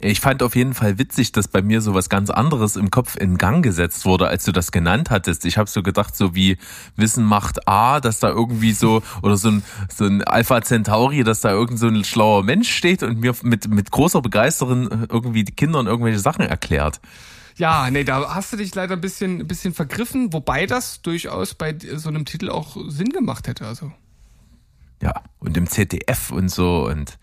Ich 0.00 0.20
fand 0.20 0.44
auf 0.44 0.54
jeden 0.54 0.74
Fall 0.74 0.98
witzig, 0.98 1.32
dass 1.32 1.48
bei 1.48 1.60
mir 1.60 1.80
so 1.80 1.92
was 1.92 2.08
ganz 2.08 2.30
anderes 2.30 2.76
im 2.76 2.90
Kopf 2.90 3.16
in 3.16 3.36
Gang 3.36 3.64
gesetzt 3.64 4.04
wurde, 4.04 4.28
als 4.28 4.44
du 4.44 4.52
das 4.52 4.70
genannt 4.70 5.10
hattest. 5.10 5.44
Ich 5.44 5.58
habe 5.58 5.68
so 5.68 5.82
gedacht, 5.82 6.16
so 6.16 6.36
wie 6.36 6.56
Wissen 6.94 7.24
macht 7.24 7.66
A, 7.66 7.98
dass 8.00 8.20
da 8.20 8.28
irgendwie 8.28 8.72
so, 8.72 9.02
oder 9.22 9.36
so 9.36 9.48
ein, 9.48 9.64
so 9.92 10.04
ein 10.04 10.22
Alpha 10.22 10.62
Centauri, 10.62 11.24
dass 11.24 11.40
da 11.40 11.50
irgend 11.50 11.80
so 11.80 11.88
ein 11.88 12.04
schlauer 12.04 12.44
Mensch 12.44 12.70
steht 12.70 13.02
und 13.02 13.18
mir 13.18 13.34
mit, 13.42 13.68
mit 13.68 13.90
großer 13.90 14.22
Begeisterung 14.22 15.08
irgendwie 15.10 15.42
die 15.42 15.54
Kindern 15.54 15.86
irgendwelche 15.86 16.20
Sachen 16.20 16.44
erklärt. 16.44 17.00
Ja, 17.56 17.90
nee, 17.90 18.04
da 18.04 18.36
hast 18.36 18.52
du 18.52 18.56
dich 18.56 18.72
leider 18.76 18.94
ein 18.94 19.00
bisschen, 19.00 19.40
ein 19.40 19.48
bisschen 19.48 19.74
vergriffen, 19.74 20.32
wobei 20.32 20.66
das 20.66 21.02
durchaus 21.02 21.54
bei 21.54 21.76
so 21.96 22.08
einem 22.08 22.24
Titel 22.24 22.50
auch 22.50 22.76
Sinn 22.88 23.08
gemacht 23.08 23.48
hätte. 23.48 23.66
Also. 23.66 23.90
Ja, 25.02 25.22
und 25.38 25.56
im 25.56 25.66
ZDF 25.68 26.30
und 26.30 26.48
so 26.50 26.86
und 26.86 27.18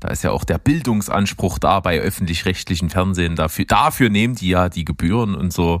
da 0.00 0.08
ist 0.08 0.22
ja 0.22 0.30
auch 0.30 0.44
der 0.44 0.58
Bildungsanspruch 0.58 1.58
da 1.58 1.80
bei 1.80 1.98
öffentlich-rechtlichen 1.98 2.88
Fernsehen. 2.88 3.36
Dafür, 3.36 3.64
dafür 3.64 4.10
nehmen 4.10 4.34
die 4.36 4.48
ja 4.48 4.68
die 4.68 4.84
Gebühren 4.84 5.34
und 5.34 5.52
so, 5.52 5.80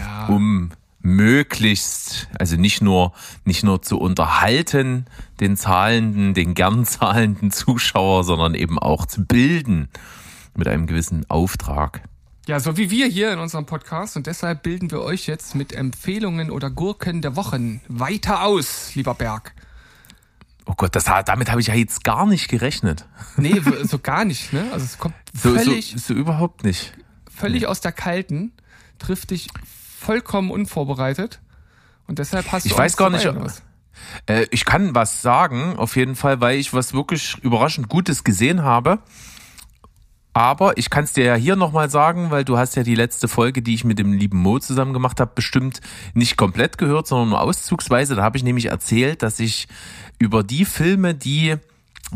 Ja. 0.00 0.26
um 0.26 0.70
möglichst, 1.00 2.28
also 2.38 2.56
nicht 2.56 2.82
nur, 2.82 3.12
nicht 3.44 3.62
nur 3.64 3.82
zu 3.82 3.98
unterhalten, 3.98 5.06
den 5.40 5.56
zahlenden, 5.56 6.34
den 6.34 6.54
gern 6.54 6.84
zahlenden 6.84 7.50
Zuschauer, 7.50 8.24
sondern 8.24 8.54
eben 8.54 8.78
auch 8.78 9.06
zu 9.06 9.24
bilden 9.24 9.88
mit 10.56 10.68
einem 10.68 10.86
gewissen 10.86 11.28
Auftrag. 11.28 12.02
Ja, 12.46 12.60
so 12.60 12.76
wie 12.76 12.90
wir 12.90 13.06
hier 13.06 13.32
in 13.32 13.40
unserem 13.40 13.66
Podcast 13.66 14.16
und 14.16 14.26
deshalb 14.26 14.62
bilden 14.62 14.90
wir 14.90 15.00
euch 15.02 15.26
jetzt 15.26 15.54
mit 15.56 15.72
Empfehlungen 15.72 16.50
oder 16.50 16.70
Gurken 16.70 17.20
der 17.20 17.34
Wochen 17.34 17.80
weiter 17.88 18.44
aus, 18.44 18.94
lieber 18.94 19.14
Berg. 19.14 19.52
Oh 20.66 20.74
Gott, 20.76 20.96
das, 20.96 21.04
damit 21.24 21.50
habe 21.50 21.60
ich 21.60 21.68
ja 21.68 21.74
jetzt 21.74 22.02
gar 22.04 22.26
nicht 22.26 22.48
gerechnet. 22.48 23.06
Nee, 23.36 23.64
w- 23.64 23.84
so 23.84 23.98
gar 23.98 24.24
nicht, 24.24 24.52
ne? 24.52 24.68
Also 24.72 24.84
es 24.84 24.98
kommt 24.98 25.14
So, 25.34 25.54
völlig, 25.54 25.92
so, 25.92 25.98
so 25.98 26.14
überhaupt 26.14 26.64
nicht. 26.64 26.92
völlig 27.34 27.66
aus 27.66 27.80
der 27.80 27.92
Kalten, 27.92 28.52
trifft 28.98 29.30
dich 29.30 29.48
vollkommen 30.00 30.50
unvorbereitet 30.50 31.40
und 32.08 32.18
deshalb 32.18 32.50
hast 32.52 32.64
du 32.64 32.70
Ich 32.70 32.76
weiß 32.76 32.96
gar 32.96 33.10
nicht, 33.10 33.26
was? 33.26 33.62
Äh, 34.26 34.46
ich 34.50 34.64
kann 34.64 34.94
was 34.94 35.22
sagen, 35.22 35.76
auf 35.76 35.96
jeden 35.96 36.16
Fall, 36.16 36.40
weil 36.40 36.58
ich 36.58 36.72
was 36.74 36.92
wirklich 36.92 37.36
überraschend 37.42 37.88
Gutes 37.88 38.24
gesehen 38.24 38.62
habe. 38.62 38.98
Aber 40.36 40.76
ich 40.76 40.90
kann 40.90 41.04
es 41.04 41.14
dir 41.14 41.24
ja 41.24 41.34
hier 41.34 41.56
nochmal 41.56 41.88
sagen, 41.88 42.30
weil 42.30 42.44
du 42.44 42.58
hast 42.58 42.76
ja 42.76 42.82
die 42.82 42.94
letzte 42.94 43.26
Folge, 43.26 43.62
die 43.62 43.72
ich 43.72 43.84
mit 43.84 43.98
dem 43.98 44.12
lieben 44.12 44.36
Mo 44.36 44.58
zusammen 44.58 44.92
gemacht 44.92 45.18
habe, 45.18 45.30
bestimmt 45.34 45.80
nicht 46.12 46.36
komplett 46.36 46.76
gehört, 46.76 47.06
sondern 47.06 47.30
nur 47.30 47.40
auszugsweise. 47.40 48.16
Da 48.16 48.22
habe 48.22 48.36
ich 48.36 48.44
nämlich 48.44 48.66
erzählt, 48.66 49.22
dass 49.22 49.40
ich 49.40 49.66
über 50.18 50.42
die 50.42 50.66
Filme, 50.66 51.14
die 51.14 51.54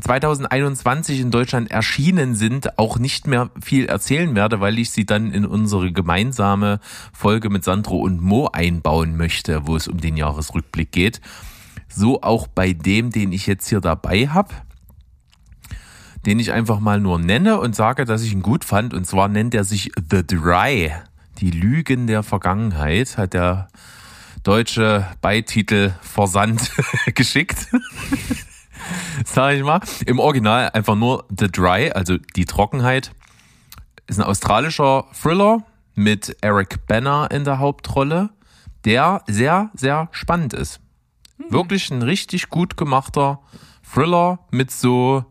2021 0.02 1.18
in 1.18 1.30
Deutschland 1.30 1.70
erschienen 1.70 2.34
sind, 2.34 2.78
auch 2.78 2.98
nicht 2.98 3.26
mehr 3.26 3.48
viel 3.58 3.86
erzählen 3.86 4.34
werde, 4.34 4.60
weil 4.60 4.78
ich 4.78 4.90
sie 4.90 5.06
dann 5.06 5.32
in 5.32 5.46
unsere 5.46 5.90
gemeinsame 5.90 6.78
Folge 7.14 7.48
mit 7.48 7.64
Sandro 7.64 8.00
und 8.00 8.20
Mo 8.20 8.50
einbauen 8.52 9.16
möchte, 9.16 9.66
wo 9.66 9.76
es 9.76 9.88
um 9.88 9.96
den 9.96 10.18
Jahresrückblick 10.18 10.92
geht. 10.92 11.22
So 11.88 12.20
auch 12.20 12.48
bei 12.48 12.74
dem, 12.74 13.12
den 13.12 13.32
ich 13.32 13.46
jetzt 13.46 13.70
hier 13.70 13.80
dabei 13.80 14.28
habe, 14.28 14.52
den 16.26 16.38
ich 16.38 16.52
einfach 16.52 16.80
mal 16.80 17.00
nur 17.00 17.18
nenne 17.18 17.58
und 17.60 17.74
sage, 17.74 18.04
dass 18.04 18.22
ich 18.22 18.32
ihn 18.32 18.42
gut 18.42 18.64
fand. 18.64 18.94
Und 18.94 19.06
zwar 19.06 19.28
nennt 19.28 19.54
er 19.54 19.64
sich 19.64 19.92
The 20.10 20.26
Dry, 20.26 20.92
die 21.38 21.50
Lügen 21.50 22.06
der 22.06 22.22
Vergangenheit, 22.22 23.16
hat 23.16 23.34
der 23.34 23.68
deutsche 24.42 25.06
Beititel 25.20 25.94
Versand 26.02 26.70
geschickt. 27.14 27.68
Sag 29.24 29.54
ich 29.54 29.62
mal. 29.62 29.80
Im 30.06 30.18
Original 30.18 30.70
einfach 30.70 30.96
nur 30.96 31.24
The 31.36 31.48
Dry, 31.48 31.90
also 31.90 32.16
die 32.36 32.44
Trockenheit. 32.44 33.12
Ist 34.06 34.18
ein 34.18 34.26
australischer 34.26 35.06
Thriller 35.12 35.64
mit 35.94 36.36
Eric 36.40 36.86
Banner 36.86 37.28
in 37.30 37.44
der 37.44 37.58
Hauptrolle, 37.58 38.30
der 38.84 39.22
sehr, 39.26 39.70
sehr 39.74 40.08
spannend 40.12 40.54
ist. 40.54 40.80
Wirklich 41.48 41.90
ein 41.90 42.02
richtig 42.02 42.48
gut 42.48 42.76
gemachter 42.76 43.40
Thriller 43.82 44.40
mit 44.50 44.70
so 44.70 45.24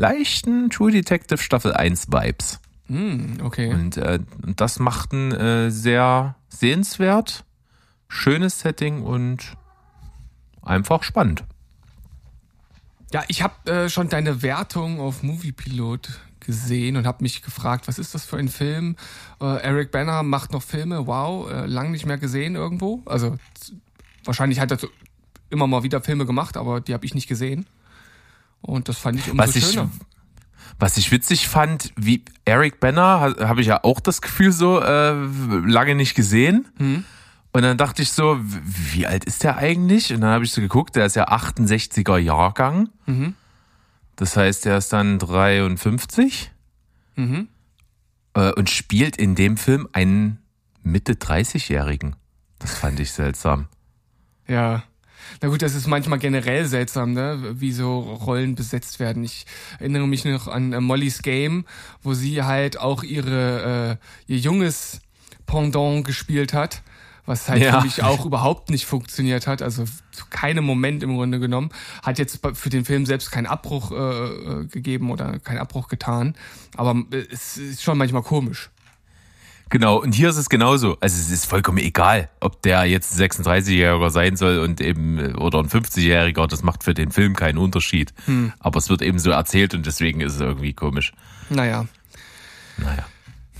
leichten 0.00 0.70
True 0.70 0.90
Detective 0.90 1.38
Staffel 1.38 1.74
1 1.74 2.08
Vibes. 2.08 2.58
Hm, 2.86 3.38
okay. 3.42 3.72
Und 3.72 3.98
äh, 3.98 4.18
das 4.56 4.78
macht 4.78 5.12
ein 5.12 5.30
äh, 5.32 5.70
sehr 5.70 6.36
sehenswert, 6.48 7.44
schönes 8.08 8.60
Setting 8.60 9.02
und 9.02 9.56
einfach 10.62 11.02
spannend. 11.02 11.44
Ja, 13.12 13.24
ich 13.28 13.42
habe 13.42 13.70
äh, 13.70 13.88
schon 13.90 14.08
deine 14.08 14.42
Wertung 14.42 15.00
auf 15.00 15.22
Moviepilot 15.22 16.08
gesehen 16.40 16.96
und 16.96 17.06
habe 17.06 17.22
mich 17.22 17.42
gefragt, 17.42 17.86
was 17.86 17.98
ist 17.98 18.14
das 18.14 18.24
für 18.24 18.38
ein 18.38 18.48
Film? 18.48 18.96
Äh, 19.40 19.60
Eric 19.62 19.90
Banner 19.90 20.22
macht 20.22 20.52
noch 20.52 20.62
Filme, 20.62 21.06
wow, 21.06 21.50
äh, 21.50 21.66
lang 21.66 21.90
nicht 21.90 22.06
mehr 22.06 22.18
gesehen 22.18 22.54
irgendwo. 22.54 23.02
Also 23.04 23.36
wahrscheinlich 24.24 24.60
hat 24.60 24.70
er 24.70 24.78
immer 25.50 25.66
mal 25.66 25.82
wieder 25.82 26.00
Filme 26.00 26.24
gemacht, 26.24 26.56
aber 26.56 26.80
die 26.80 26.94
habe 26.94 27.04
ich 27.04 27.14
nicht 27.14 27.28
gesehen. 27.28 27.66
Und 28.62 28.88
das 28.88 28.98
fand 28.98 29.18
ich 29.18 29.30
umso 29.30 29.42
Was 29.42 29.56
ich, 29.56 29.66
schöner. 29.66 29.90
was 30.78 30.96
ich 30.96 31.10
witzig 31.10 31.48
fand, 31.48 31.92
wie 31.96 32.24
Eric 32.44 32.80
Banner, 32.80 33.20
ha- 33.20 33.48
habe 33.48 33.60
ich 33.60 33.66
ja 33.68 33.82
auch 33.84 34.00
das 34.00 34.20
Gefühl 34.22 34.52
so 34.52 34.80
äh, 34.80 35.12
lange 35.66 35.94
nicht 35.94 36.14
gesehen. 36.14 36.66
Hm. 36.78 37.04
Und 37.52 37.62
dann 37.62 37.76
dachte 37.76 38.02
ich 38.02 38.12
so, 38.12 38.38
wie 38.40 39.06
alt 39.06 39.24
ist 39.24 39.42
der 39.42 39.56
eigentlich? 39.58 40.12
Und 40.12 40.20
dann 40.20 40.30
habe 40.30 40.44
ich 40.44 40.52
so 40.52 40.60
geguckt, 40.60 40.94
der 40.94 41.06
ist 41.06 41.16
ja 41.16 41.28
68er 41.28 42.16
Jahrgang. 42.18 42.90
Mhm. 43.06 43.34
Das 44.16 44.36
heißt, 44.36 44.66
er 44.66 44.78
ist 44.78 44.92
dann 44.92 45.18
53 45.18 46.52
Mhm. 47.16 47.48
äh, 48.34 48.52
und 48.52 48.70
spielt 48.70 49.16
in 49.16 49.34
dem 49.34 49.56
Film 49.56 49.88
einen 49.92 50.38
Mitte 50.82 51.14
30-Jährigen. 51.14 52.14
Das 52.60 52.76
fand 52.78 53.00
ich 53.00 53.10
seltsam. 53.12 53.66
Ja. 54.46 54.84
Na 55.42 55.48
gut, 55.48 55.62
das 55.62 55.74
ist 55.74 55.86
manchmal 55.86 56.18
generell 56.18 56.66
seltsam, 56.66 57.12
ne? 57.14 57.54
wie 57.54 57.72
so 57.72 57.98
Rollen 58.00 58.54
besetzt 58.54 59.00
werden. 59.00 59.24
Ich 59.24 59.46
erinnere 59.78 60.06
mich 60.06 60.24
noch 60.24 60.48
an 60.48 60.72
äh, 60.72 60.80
Molly's 60.80 61.22
Game, 61.22 61.64
wo 62.02 62.12
sie 62.14 62.42
halt 62.42 62.78
auch 62.78 63.02
ihre 63.02 63.98
äh, 64.28 64.32
ihr 64.32 64.38
junges 64.38 65.00
Pendant 65.46 66.04
gespielt 66.04 66.52
hat, 66.52 66.82
was 67.26 67.48
halt 67.48 67.62
Ja. 67.62 67.78
für 67.80 67.86
mich 67.86 68.02
auch 68.02 68.24
überhaupt 68.26 68.70
nicht 68.70 68.84
funktioniert 68.86 69.46
hat. 69.46 69.62
Also 69.62 69.84
zu 70.12 70.26
keinem 70.28 70.64
Moment 70.64 71.02
im 71.02 71.16
Grunde 71.16 71.40
genommen. 71.40 71.70
Hat 72.02 72.18
jetzt 72.18 72.40
für 72.54 72.68
den 72.70 72.84
Film 72.84 73.06
selbst 73.06 73.32
keinen 73.32 73.46
Abbruch 73.46 73.92
äh, 73.92 73.94
äh, 73.96 74.66
gegeben 74.66 75.10
oder 75.10 75.38
keinen 75.38 75.58
Abbruch 75.58 75.88
getan. 75.88 76.34
Aber 76.76 77.02
äh, 77.12 77.24
es 77.32 77.56
ist 77.56 77.82
schon 77.82 77.96
manchmal 77.98 78.22
komisch. 78.22 78.70
Genau, 79.70 79.98
und 79.98 80.12
hier 80.14 80.28
ist 80.28 80.36
es 80.36 80.48
genauso. 80.48 80.96
Also 81.00 81.16
es 81.16 81.30
ist 81.30 81.46
vollkommen 81.46 81.78
egal, 81.78 82.28
ob 82.40 82.60
der 82.62 82.84
jetzt 82.84 83.18
36-Jähriger 83.18 84.10
sein 84.10 84.36
soll 84.36 84.58
und 84.58 84.80
eben 84.80 85.18
äh, 85.18 85.32
oder 85.34 85.60
ein 85.60 85.68
50-Jähriger, 85.68 86.48
das 86.48 86.62
macht 86.64 86.82
für 86.82 86.92
den 86.92 87.12
Film 87.12 87.36
keinen 87.36 87.56
Unterschied. 87.56 88.12
Aber 88.58 88.78
es 88.78 88.90
wird 88.90 89.00
eben 89.00 89.20
so 89.20 89.30
erzählt 89.30 89.72
und 89.72 89.86
deswegen 89.86 90.20
ist 90.20 90.34
es 90.34 90.40
irgendwie 90.40 90.72
komisch. 90.72 91.12
Naja. 91.50 91.86
Naja. 92.78 93.06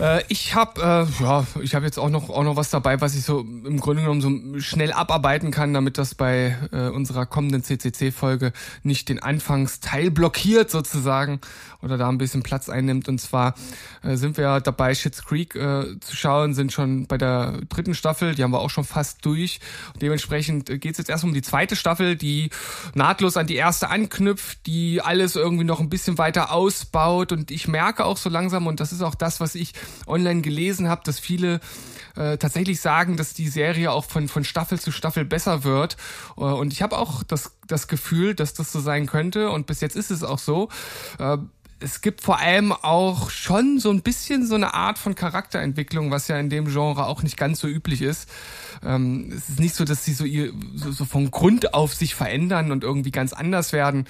Äh, 0.01 0.23
ich 0.29 0.55
habe 0.55 0.81
äh, 0.81 1.23
ja, 1.23 1.47
ich 1.61 1.75
habe 1.75 1.85
jetzt 1.85 1.99
auch 1.99 2.09
noch 2.09 2.31
auch 2.31 2.43
noch 2.43 2.57
was 2.57 2.71
dabei, 2.71 3.01
was 3.01 3.15
ich 3.15 3.23
so 3.23 3.41
im 3.41 3.79
Grunde 3.79 4.03
genommen 4.03 4.21
so 4.21 4.61
schnell 4.61 4.93
abarbeiten 4.93 5.51
kann, 5.51 5.75
damit 5.75 5.99
das 5.99 6.15
bei 6.15 6.57
äh, 6.73 6.89
unserer 6.89 7.27
kommenden 7.27 7.63
CCC-Folge 7.63 8.53
nicht 8.83 9.09
den 9.11 9.23
Anfangsteil 9.23 10.11
blockiert 10.11 10.71
sozusagen 10.71 11.41
oder 11.83 11.99
da 11.99 12.09
ein 12.09 12.19
bisschen 12.19 12.43
Platz 12.43 12.69
einnimmt. 12.69 13.09
Und 13.09 13.21
zwar 13.21 13.55
äh, 14.03 14.17
sind 14.17 14.37
wir 14.37 14.61
dabei, 14.61 14.95
Shits 14.95 15.25
Creek 15.25 15.55
äh, 15.55 15.99
zu 16.01 16.17
schauen, 16.17 16.55
sind 16.55 16.73
schon 16.73 17.07
bei 17.07 17.19
der 17.19 17.61
dritten 17.69 17.95
Staffel, 17.95 18.35
die 18.35 18.43
haben 18.43 18.53
wir 18.53 18.61
auch 18.61 18.71
schon 18.71 18.85
fast 18.85 19.25
durch. 19.25 19.61
Und 19.93 20.03
dementsprechend 20.03 20.71
äh, 20.71 20.79
geht 20.79 20.93
es 20.93 20.99
jetzt 20.99 21.11
erst 21.11 21.25
um 21.25 21.35
die 21.35 21.43
zweite 21.43 21.77
Staffel, 21.77 22.17
die 22.17 22.51
nahtlos 22.95 23.37
an 23.37 23.47
die 23.47 23.57
erste 23.57 23.89
anknüpft, 23.91 24.67
die 24.67 25.01
alles 25.03 25.37
irgendwie 25.37 25.65
noch 25.65 25.81
ein 25.81 25.91
bisschen 25.91 26.19
weiter 26.19 26.53
ausbaut. 26.53 27.33
Und 27.33 27.51
ich 27.51 27.69
merke 27.69 28.05
auch 28.05 28.17
so 28.17 28.31
langsam, 28.31 28.67
und 28.67 28.81
das 28.81 28.93
ist 28.93 29.03
auch 29.03 29.15
das, 29.15 29.41
was 29.41 29.55
ich 29.55 29.73
online 30.07 30.43
gelesen 30.43 30.89
habe, 30.89 31.03
dass 31.05 31.19
viele 31.19 31.61
äh, 32.17 32.39
tatsächlich 32.39 32.81
sagen, 32.81 33.17
dass 33.17 33.35
die 33.35 33.49
Serie 33.49 33.93
auch 33.93 34.05
von, 34.05 34.29
von 34.29 34.45
Staffel 34.45 34.79
zu 34.81 34.93
Staffel 34.93 35.25
besser 35.25 35.65
wird. 35.65 35.97
Äh, 36.37 36.43
und 36.43 36.73
ich 36.73 36.83
habe 36.83 36.99
auch 36.99 37.23
das, 37.23 37.57
das 37.67 37.89
Gefühl, 37.89 38.35
dass 38.35 38.55
das 38.55 38.73
so 38.73 38.81
sein 38.81 39.07
könnte. 39.07 39.51
Und 39.51 39.67
bis 39.67 39.81
jetzt 39.81 39.97
ist 39.97 40.11
es 40.11 40.23
auch 40.23 40.39
so. 40.39 40.69
Äh, 41.19 41.39
es 41.83 42.03
gibt 42.03 42.21
vor 42.21 42.39
allem 42.39 42.73
auch 42.73 43.31
schon 43.31 43.79
so 43.79 43.91
ein 43.91 44.03
bisschen 44.03 44.47
so 44.47 44.55
eine 44.55 44.75
Art 44.75 44.99
von 44.99 45.15
Charakterentwicklung, 45.15 46.11
was 46.11 46.29
ja 46.29 46.39
in 46.39 46.51
dem 46.51 46.67
Genre 46.67 47.07
auch 47.07 47.23
nicht 47.23 47.39
ganz 47.39 47.59
so 47.59 47.69
üblich 47.69 48.03
ist. 48.03 48.29
Ähm, 48.85 49.33
es 49.35 49.49
ist 49.49 49.61
nicht 49.61 49.75
so, 49.75 49.85
dass 49.85 50.05
sie 50.05 50.13
so, 50.13 50.25
ihr, 50.25 50.53
so, 50.75 50.93
so 50.93 51.07
von 51.07 51.31
Grund 51.31 51.73
auf 51.73 51.95
sich 51.95 52.15
verändern 52.15 52.71
und 52.71 52.85
irgendwie 52.85 53.11
ganz 53.11 53.33
anders 53.33 53.73
werden. 53.73 54.07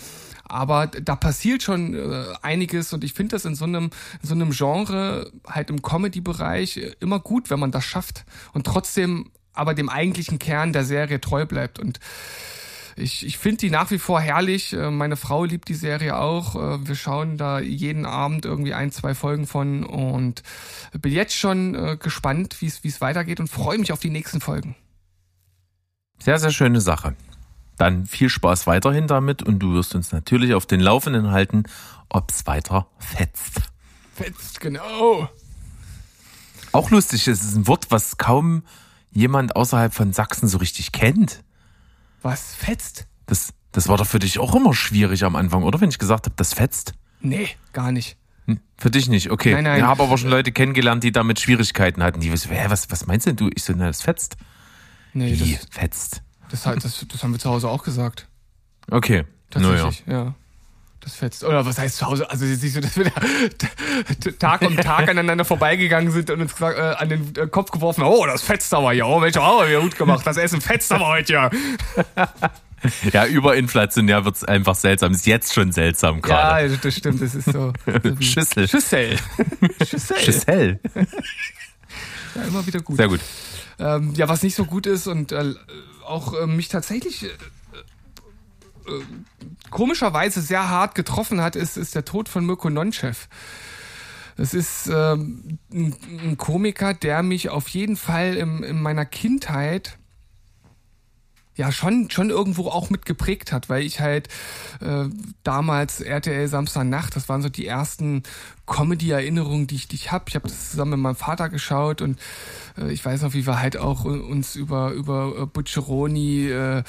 Aber 0.50 0.88
da 0.88 1.14
passiert 1.14 1.62
schon 1.62 1.95
äh, 1.95 2.25
einiges 2.42 2.92
und 2.92 3.04
ich 3.04 3.14
finde 3.14 3.37
das 3.37 3.45
in 3.45 3.54
so 3.54 3.64
einem 3.64 3.90
in 4.21 4.28
so 4.28 4.35
einem 4.35 4.50
Genre 4.50 5.30
halt 5.47 5.71
im 5.71 5.80
Comedy-Bereich 5.80 6.76
äh, 6.76 6.92
immer 6.99 7.21
gut, 7.21 7.50
wenn 7.50 7.61
man 7.61 7.71
das 7.71 7.85
schafft 7.85 8.25
und 8.52 8.66
trotzdem 8.66 9.30
aber 9.52 9.75
dem 9.75 9.88
eigentlichen 9.88 10.38
Kern 10.38 10.73
der 10.73 10.85
Serie 10.85 11.21
treu 11.21 11.47
bleibt 11.47 11.78
und 11.78 12.00
ich, 12.97 13.25
ich 13.25 13.38
finde 13.38 13.59
die 13.59 13.71
nach 13.71 13.90
wie 13.92 13.99
vor 13.99 14.21
herrlich. 14.21 14.73
Äh, 14.73 14.90
meine 14.90 15.16
Frau 15.16 15.45
liebt 15.45 15.69
die 15.69 15.75
Serie 15.75 16.16
auch. 16.16 16.57
Äh, 16.57 16.87
wir 16.87 16.97
schauen 16.97 17.38
da 17.38 17.61
jeden 17.61 18.04
Abend 18.04 18.45
irgendwie 18.45 18.75
ein, 18.75 18.90
zwei 18.90 19.14
Folgen 19.14 19.47
von 19.47 19.85
und 19.85 20.42
bin 21.00 21.12
jetzt 21.12 21.37
schon 21.37 21.99
gespannt, 22.00 22.61
wie 22.61 22.66
es 22.66 23.00
weitergeht 23.00 23.38
und 23.38 23.49
freue 23.49 23.78
mich 23.78 23.92
auf 23.92 24.00
die 24.00 24.11
nächsten 24.11 24.40
Folgen. 24.40 24.75
Sehr, 26.19 26.38
sehr 26.38 26.50
schöne 26.50 26.80
Sache. 26.80 27.14
Dann 27.80 28.04
viel 28.04 28.28
Spaß 28.28 28.66
weiterhin 28.66 29.06
damit 29.06 29.42
und 29.42 29.58
du 29.60 29.72
wirst 29.72 29.94
uns 29.94 30.12
natürlich 30.12 30.52
auf 30.52 30.66
den 30.66 30.80
Laufenden 30.80 31.30
halten, 31.30 31.62
ob 32.10 32.30
es 32.30 32.46
weiter 32.46 32.88
fetzt. 32.99 33.62
Fetzt, 34.14 34.60
genau. 34.60 35.30
Auch 36.72 36.90
lustig, 36.90 37.26
es 37.26 37.42
ist 37.42 37.56
ein 37.56 37.66
Wort, 37.66 37.87
was 37.88 38.18
kaum 38.18 38.64
jemand 39.12 39.56
außerhalb 39.56 39.94
von 39.94 40.12
Sachsen 40.12 40.46
so 40.46 40.58
richtig 40.58 40.92
kennt. 40.92 41.42
Was 42.20 42.54
fetzt? 42.54 43.06
Das, 43.25 43.54
das 43.72 43.88
war 43.88 43.96
doch 43.96 44.06
für 44.06 44.18
dich 44.18 44.38
auch 44.38 44.54
immer 44.54 44.75
schwierig 44.75 45.25
am 45.25 45.34
Anfang, 45.34 45.62
oder? 45.62 45.80
Wenn 45.80 45.88
ich 45.88 45.99
gesagt 45.99 46.26
habe, 46.26 46.37
das 46.37 46.52
fetzt. 46.52 46.92
Nee, 47.20 47.49
gar 47.72 47.92
nicht. 47.92 48.18
Hm, 48.46 48.60
Für 48.76 48.90
dich 48.90 49.08
nicht, 49.08 49.30
okay. 49.30 49.54
Nein, 49.54 49.64
nein. 49.64 49.78
Ich 49.78 49.84
habe 49.87 50.02
aber 50.02 50.18
schon 50.18 50.28
Leute 50.28 50.52
kennengelernt, 50.52 51.02
die 51.02 51.12
damit 51.12 51.40
Schwierigkeiten 51.40 52.02
hatten. 52.02 52.20
Die 52.20 52.30
wissen, 52.30 52.50
hä, 52.50 52.66
was, 52.68 52.90
was 52.90 53.06
meinst 53.06 53.26
denn 53.26 53.37
du? 53.37 53.49
Ich 53.54 53.62
so, 53.64 53.72
na, 53.75 53.87
das 53.87 54.02
fetzt. 54.02 54.37
Nee, 55.14 55.32
Wie? 55.40 55.54
das, 55.54 55.66
Fetzt. 55.70 56.22
Das, 56.50 56.62
das, 56.62 57.07
das 57.07 57.23
haben 57.23 57.33
wir 57.33 57.38
zu 57.38 57.50
Hause 57.50 57.69
auch 57.69 57.83
gesagt. 57.83 58.26
Okay. 58.90 59.25
Naja. 59.54 59.85
Tatsächlich, 59.85 60.04
ja. 60.07 60.35
Das 61.00 61.14
fetzt. 61.14 61.45
Oder 61.45 61.64
was 61.64 61.78
heißt 61.78 61.97
zu 61.97 62.07
Hause? 62.07 62.30
Also 62.30 62.45
jetzt 62.45 62.62
nicht 62.62 62.75
so, 62.75 62.80
dass 62.80 62.97
wir 62.97 63.11
da 63.11 64.30
Tag 64.38 64.62
um 64.62 64.76
Tag 64.76 65.09
aneinander 65.09 65.47
vorbeigegangen 65.47 66.12
sind 66.12 66.30
und 66.30 66.42
uns 66.42 66.52
gesagt, 66.52 66.76
äh, 66.76 66.83
an 66.83 67.09
den 67.09 67.35
äh, 67.37 67.47
Kopf 67.47 67.71
geworfen, 67.71 68.04
oh, 68.04 68.26
das 68.26 68.42
fetzt 68.42 68.73
aber 68.75 68.92
hier. 68.92 69.07
Oh, 69.07 69.19
Mensch, 69.19 69.37
oh, 69.38 69.66
wir 69.66 69.80
gut 69.80 69.97
gemacht. 69.97 70.26
Das 70.26 70.37
Essen 70.37 70.61
fetzt 70.61 70.92
aber 70.92 71.07
heute 71.07 71.33
ja. 71.33 71.51
Ja, 73.12 73.27
überinflationär 73.27 74.24
wird's 74.24 74.44
einfach 74.44 74.74
seltsam. 74.74 75.12
Ist 75.12 75.27
jetzt 75.27 75.55
schon 75.55 75.72
seltsam 75.72 76.20
gerade. 76.22 76.70
Ja, 76.70 76.77
das 76.77 76.94
stimmt. 76.94 77.20
Das 77.20 77.35
ist 77.35 77.51
so. 77.51 77.72
Schüssel. 78.20 78.68
Schüssel. 78.68 79.18
Schüssel. 79.87 80.18
Schüssel. 80.18 80.81
Ja, 82.35 82.42
immer 82.44 82.66
wieder 82.66 82.81
gut. 82.81 82.96
Sehr 82.96 83.09
gut. 83.09 83.20
Ähm, 83.79 84.12
ja, 84.14 84.29
was 84.29 84.42
nicht 84.42 84.55
so 84.55 84.64
gut 84.64 84.87
ist 84.87 85.07
und 85.07 85.33
äh, 85.33 85.55
auch 86.11 86.35
äh, 86.35 86.46
mich 86.46 86.68
tatsächlich 86.68 87.25
äh, 87.25 87.29
äh, 87.29 89.03
komischerweise 89.70 90.40
sehr 90.40 90.68
hart 90.68 90.94
getroffen 90.94 91.40
hat, 91.40 91.57
ist, 91.57 91.77
ist 91.77 91.94
der 91.94 92.05
Tod 92.05 92.29
von 92.29 92.44
Mirko 92.44 92.68
Nonchev. 92.68 93.29
Das 94.37 94.55
ist 94.55 94.87
ähm, 94.87 95.59
ein, 95.73 95.94
ein 96.23 96.38
Komiker, 96.38 96.94
der 96.94 97.23
mich 97.23 97.51
auf 97.51 97.68
jeden 97.68 97.96
Fall 97.96 98.37
im, 98.37 98.62
in 98.62 98.81
meiner 98.81 99.05
Kindheit 99.05 99.99
ja 101.61 101.70
schon 101.73 102.11
schon 102.11 102.31
irgendwo 102.31 102.68
auch 102.68 102.88
mit 102.88 103.05
geprägt 103.05 103.53
hat, 103.53 103.68
weil 103.68 103.83
ich 103.83 104.01
halt 104.01 104.29
äh, 104.81 105.05
damals 105.44 106.01
RTL 106.01 106.49
Samstagnacht, 106.49 107.14
das 107.14 107.29
waren 107.29 107.42
so 107.42 107.51
die 107.51 107.66
ersten 107.66 108.23
Comedy-Erinnerungen, 108.66 109.66
die 109.66 109.75
ich, 109.75 109.88
die 109.88 109.96
ich 109.96 110.11
habe. 110.11 110.25
Ich 110.29 110.37
habe 110.37 110.49
das 110.49 110.70
zusammen 110.70 110.92
mit 110.92 111.01
meinem 111.01 111.16
Vater 111.16 111.51
geschaut 111.51 112.01
und 112.01 112.18
äh, 112.79 112.90
ich 112.90 113.05
weiß 113.05 113.23
noch, 113.23 113.35
wie 113.35 113.46
wir 113.46 113.61
halt 113.61 113.77
auch 113.77 114.07
äh, 114.07 114.09
uns 114.09 114.57
über 114.57 114.92
über 114.92 115.35
äh, 115.37 115.46
Bucciaroni 115.46 116.49
äh, 116.49 116.83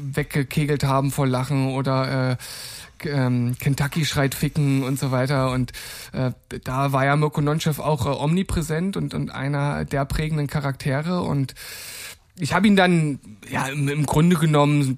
weggekegelt 0.00 0.84
haben 0.84 1.10
vor 1.10 1.26
Lachen 1.26 1.68
oder 1.74 2.30
äh, 2.30 2.36
ähm, 3.04 3.54
Kentucky 3.58 4.06
schreit 4.06 4.34
ficken 4.34 4.82
und 4.82 4.98
so 4.98 5.10
weiter. 5.10 5.50
Und 5.50 5.72
äh, 6.12 6.30
da 6.64 6.92
war 6.92 7.04
ja 7.04 7.16
Mirko 7.16 7.42
Nonchev 7.42 7.82
auch 7.82 8.06
äh, 8.06 8.08
omnipräsent 8.08 8.96
und, 8.96 9.12
und 9.12 9.30
einer 9.30 9.84
der 9.84 10.06
prägenden 10.06 10.46
Charaktere. 10.46 11.20
Und 11.20 11.54
ich 12.38 12.52
habe 12.52 12.66
ihn 12.66 12.76
dann 12.76 13.18
ja 13.48 13.66
im, 13.68 13.88
im 13.88 14.06
Grunde 14.06 14.36
genommen 14.36 14.96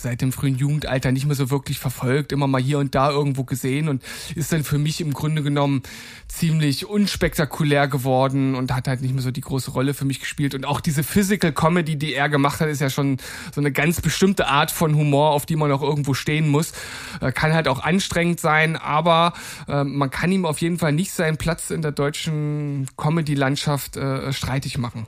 seit 0.00 0.22
dem 0.22 0.32
frühen 0.32 0.56
Jugendalter 0.56 1.12
nicht 1.12 1.26
mehr 1.26 1.36
so 1.36 1.50
wirklich 1.50 1.78
verfolgt, 1.78 2.32
immer 2.32 2.46
mal 2.46 2.60
hier 2.60 2.78
und 2.78 2.94
da 2.94 3.10
irgendwo 3.10 3.44
gesehen 3.44 3.88
und 3.88 4.02
ist 4.34 4.52
dann 4.52 4.64
für 4.64 4.78
mich 4.78 5.00
im 5.00 5.12
Grunde 5.12 5.42
genommen 5.42 5.82
ziemlich 6.28 6.86
unspektakulär 6.86 7.88
geworden 7.88 8.54
und 8.54 8.72
hat 8.72 8.88
halt 8.88 9.02
nicht 9.02 9.12
mehr 9.12 9.22
so 9.22 9.30
die 9.30 9.40
große 9.40 9.72
Rolle 9.72 9.94
für 9.94 10.04
mich 10.04 10.20
gespielt. 10.20 10.54
Und 10.54 10.64
auch 10.64 10.80
diese 10.80 11.02
Physical 11.02 11.52
Comedy, 11.52 11.96
die 11.96 12.14
er 12.14 12.28
gemacht 12.28 12.60
hat, 12.60 12.68
ist 12.68 12.80
ja 12.80 12.88
schon 12.88 13.18
so 13.54 13.60
eine 13.60 13.72
ganz 13.72 14.00
bestimmte 14.00 14.46
Art 14.46 14.70
von 14.70 14.94
Humor, 14.94 15.32
auf 15.32 15.44
die 15.44 15.56
man 15.56 15.70
auch 15.72 15.82
irgendwo 15.82 16.14
stehen 16.14 16.48
muss. 16.48 16.72
Äh, 17.20 17.32
Kann 17.32 17.52
halt 17.52 17.68
auch 17.68 17.82
anstrengend 17.82 18.40
sein, 18.40 18.76
aber 18.76 19.32
äh, 19.68 19.84
man 19.84 20.10
kann 20.10 20.32
ihm 20.32 20.46
auf 20.46 20.60
jeden 20.60 20.78
Fall 20.78 20.92
nicht 20.92 21.12
seinen 21.12 21.36
Platz 21.36 21.70
in 21.70 21.82
der 21.82 21.92
deutschen 21.92 22.88
Comedy-Landschaft 22.96 23.96
äh, 23.96 24.32
streitig 24.32 24.78
machen. 24.78 25.06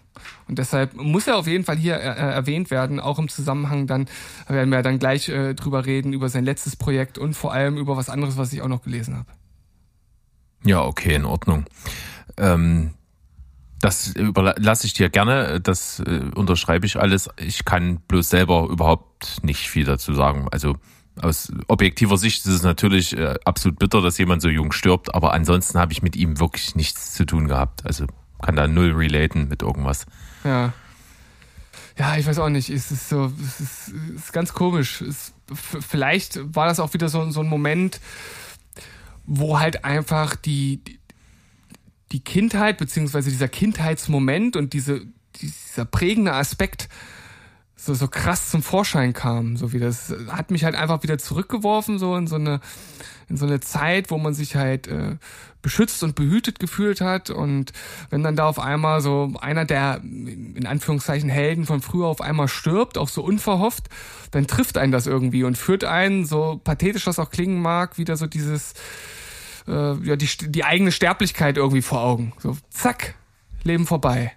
Und 0.53 0.59
deshalb 0.59 0.93
muss 1.01 1.27
er 1.27 1.38
auf 1.38 1.47
jeden 1.47 1.65
Fall 1.65 1.79
hier 1.79 1.95
äh, 1.95 2.01
erwähnt 2.01 2.71
werden, 2.71 3.01
auch 3.01 3.19
im 3.19 3.31
Zusammenhang 3.31 3.87
dann, 3.87 4.05
da 4.47 4.53
werden 4.53 4.69
wir 4.69 4.83
dann 4.83 4.99
gleich 4.99 5.31
äh, 5.31 5.55
drüber 5.55 5.87
reden, 5.87 6.12
über 6.12 6.29
sein 6.29 6.45
letztes 6.45 6.77
Projekt 6.77 7.17
und 7.17 7.33
vor 7.33 7.55
allem 7.55 7.79
über 7.79 7.97
was 7.97 8.11
anderes, 8.11 8.37
was 8.37 8.53
ich 8.53 8.61
auch 8.61 8.69
noch 8.69 8.83
gelesen 8.83 9.17
habe. 9.17 9.29
Ja, 10.62 10.83
okay, 10.83 11.15
in 11.15 11.25
Ordnung. 11.25 11.65
Ähm, 12.37 12.91
das 13.81 14.09
überlasse 14.09 14.87
ich 14.87 14.93
dir 14.93 15.09
gerne, 15.09 15.59
das 15.59 16.01
äh, 16.01 16.21
unterschreibe 16.35 16.85
ich 16.85 17.01
alles. 17.01 17.31
Ich 17.38 17.65
kann 17.65 18.01
bloß 18.07 18.29
selber 18.29 18.69
überhaupt 18.69 19.43
nicht 19.43 19.71
viel 19.71 19.87
dazu 19.87 20.12
sagen. 20.12 20.49
Also 20.53 20.77
aus 21.19 21.51
objektiver 21.67 22.19
Sicht 22.19 22.45
ist 22.45 22.53
es 22.53 22.62
natürlich 22.62 23.17
äh, 23.17 23.37
absolut 23.47 23.79
bitter, 23.79 24.03
dass 24.03 24.19
jemand 24.19 24.43
so 24.43 24.51
jung 24.51 24.73
stirbt, 24.73 25.15
aber 25.15 25.33
ansonsten 25.33 25.79
habe 25.79 25.93
ich 25.93 26.03
mit 26.03 26.15
ihm 26.15 26.41
wirklich 26.41 26.75
nichts 26.75 27.15
zu 27.15 27.25
tun 27.25 27.49
gehabt. 27.49 27.87
Also 27.87 28.05
kann 28.42 28.57
da 28.57 28.66
null 28.68 28.92
relaten 28.92 29.48
mit 29.48 29.62
irgendwas. 29.62 30.05
Ja. 30.44 30.72
Ja, 31.98 32.16
ich 32.16 32.26
weiß 32.26 32.38
auch 32.38 32.48
nicht. 32.48 32.70
Es 32.70 32.90
ist 32.90 33.09
so, 33.09 33.33
es 33.40 33.61
ist, 33.61 33.88
es 33.88 34.24
ist 34.24 34.33
ganz 34.33 34.52
komisch. 34.52 35.00
Es, 35.02 35.33
vielleicht 35.55 36.40
war 36.55 36.66
das 36.66 36.81
auch 36.81 36.92
wieder 36.94 37.09
so, 37.09 37.31
so 37.31 37.40
ein 37.40 37.48
Moment, 37.48 38.00
wo 39.26 39.59
halt 39.59 39.85
einfach 39.85 40.35
die, 40.37 40.78
die- 40.85 40.98
die 42.12 42.20
Kindheit, 42.20 42.76
beziehungsweise 42.76 43.31
dieser 43.31 43.48
Kindheitsmoment 43.48 44.55
und 44.57 44.74
diese, 44.74 45.00
dieser 45.40 45.87
prägende 45.87 46.35
Aspekt 46.35 46.90
so, 47.85 47.95
so 47.95 48.07
krass 48.07 48.51
zum 48.51 48.62
Vorschein 48.62 49.12
kam. 49.12 49.57
So 49.57 49.73
wie 49.73 49.81
das 49.81 50.14
hat 50.29 50.53
mich 50.53 50.64
halt 50.64 50.77
einfach 50.77 51.03
wieder 51.03 51.18
zurückgeworfen, 51.18 51.99
so 51.99 52.16
in 52.16 52.29
so 52.29 52.37
eine, 52.37 52.61
in 53.29 53.37
so 53.37 53.45
eine 53.45 53.59
Zeit, 53.59 54.12
wo 54.12 54.18
man 54.18 54.35
sich 54.35 54.55
halt 54.55 54.87
äh, 54.87 55.16
beschützt 55.62 56.05
und 56.05 56.14
behütet 56.14 56.61
gefühlt 56.61 57.01
hat. 57.01 57.31
Und 57.31 57.73
wenn 58.09 58.23
dann 58.23 58.37
da 58.37 58.47
auf 58.47 58.61
einmal 58.61 59.01
so 59.01 59.33
einer 59.40 59.64
der 59.64 60.01
in 60.05 60.64
Anführungszeichen 60.64 61.29
Helden 61.29 61.66
von 61.66 61.83
früher 61.83 62.07
auf 62.07 62.21
einmal 62.21 62.47
stirbt, 62.47 62.99
auch 62.99 63.09
so 63.09 63.23
unverhofft, 63.23 63.88
dann 64.31 64.47
trifft 64.47 64.79
einen 64.79 64.92
das 64.92 65.09
irgendwie 65.09 65.42
und 65.42 65.59
führt 65.59 65.83
einen, 65.83 66.25
so 66.25 66.61
pathetisch 66.62 67.05
das 67.05 67.18
auch 67.18 67.31
klingen 67.31 67.61
mag, 67.61 67.99
wieder 67.99 68.16
so 68.16 68.29
dieses, 68.29 68.75
äh, 69.66 69.95
ja, 70.07 70.14
die, 70.14 70.29
die 70.40 70.64
eigene 70.64 70.92
Sterblichkeit 70.92 71.57
irgendwie 71.57 71.83
vor 71.83 72.01
Augen. 72.01 72.33
So, 72.38 72.57
zack, 72.71 73.16
Leben 73.64 73.87
vorbei. 73.87 74.33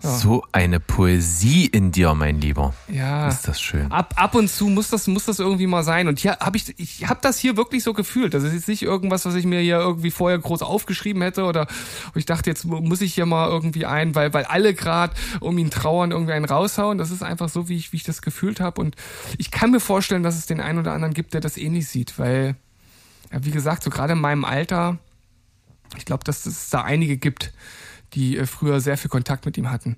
So 0.00 0.44
eine 0.52 0.78
Poesie 0.78 1.66
in 1.66 1.90
dir, 1.90 2.14
mein 2.14 2.40
Lieber. 2.40 2.72
Ja. 2.86 3.28
Ist 3.28 3.48
das 3.48 3.60
schön. 3.60 3.90
Ab, 3.90 4.14
ab 4.16 4.36
und 4.36 4.48
zu 4.48 4.68
muss 4.68 4.90
das, 4.90 5.08
muss 5.08 5.24
das 5.24 5.40
irgendwie 5.40 5.66
mal 5.66 5.82
sein. 5.82 6.06
Und 6.06 6.20
hier 6.20 6.38
habe 6.38 6.56
ich, 6.56 6.78
ich 6.78 7.08
habe 7.08 7.18
das 7.20 7.38
hier 7.38 7.56
wirklich 7.56 7.82
so 7.82 7.92
gefühlt. 7.94 8.32
Das 8.32 8.44
ist 8.44 8.52
jetzt 8.52 8.68
nicht 8.68 8.82
irgendwas, 8.82 9.24
was 9.24 9.34
ich 9.34 9.44
mir 9.44 9.60
hier 9.60 9.78
irgendwie 9.78 10.12
vorher 10.12 10.38
groß 10.38 10.62
aufgeschrieben 10.62 11.20
hätte 11.22 11.44
oder 11.44 11.66
ich 12.14 12.26
dachte, 12.26 12.48
jetzt 12.48 12.64
muss 12.64 13.00
ich 13.00 13.14
hier 13.14 13.26
mal 13.26 13.48
irgendwie 13.48 13.86
ein, 13.86 14.14
weil, 14.14 14.32
weil 14.32 14.44
alle 14.44 14.72
gerade 14.72 15.14
um 15.40 15.58
ihn 15.58 15.70
trauern, 15.70 16.12
irgendwie 16.12 16.32
einen 16.32 16.44
raushauen. 16.44 16.96
Das 16.96 17.10
ist 17.10 17.24
einfach 17.24 17.48
so, 17.48 17.68
wie 17.68 17.76
ich, 17.76 17.92
wie 17.92 17.96
ich 17.96 18.04
das 18.04 18.22
gefühlt 18.22 18.60
habe. 18.60 18.80
Und 18.80 18.94
ich 19.36 19.50
kann 19.50 19.72
mir 19.72 19.80
vorstellen, 19.80 20.22
dass 20.22 20.38
es 20.38 20.46
den 20.46 20.60
einen 20.60 20.78
oder 20.78 20.92
anderen 20.92 21.12
gibt, 21.12 21.34
der 21.34 21.40
das 21.40 21.56
ähnlich 21.56 21.88
sieht, 21.88 22.20
weil, 22.20 22.54
ja, 23.32 23.44
wie 23.44 23.50
gesagt, 23.50 23.82
so 23.82 23.90
gerade 23.90 24.12
in 24.12 24.20
meinem 24.20 24.44
Alter, 24.44 24.98
ich 25.96 26.04
glaube, 26.04 26.22
dass 26.22 26.46
es 26.46 26.70
da 26.70 26.82
einige 26.82 27.16
gibt, 27.16 27.52
die 28.14 28.38
äh, 28.38 28.46
früher 28.46 28.80
sehr 28.80 28.96
viel 28.96 29.10
Kontakt 29.10 29.46
mit 29.46 29.56
ihm 29.56 29.70
hatten. 29.70 29.96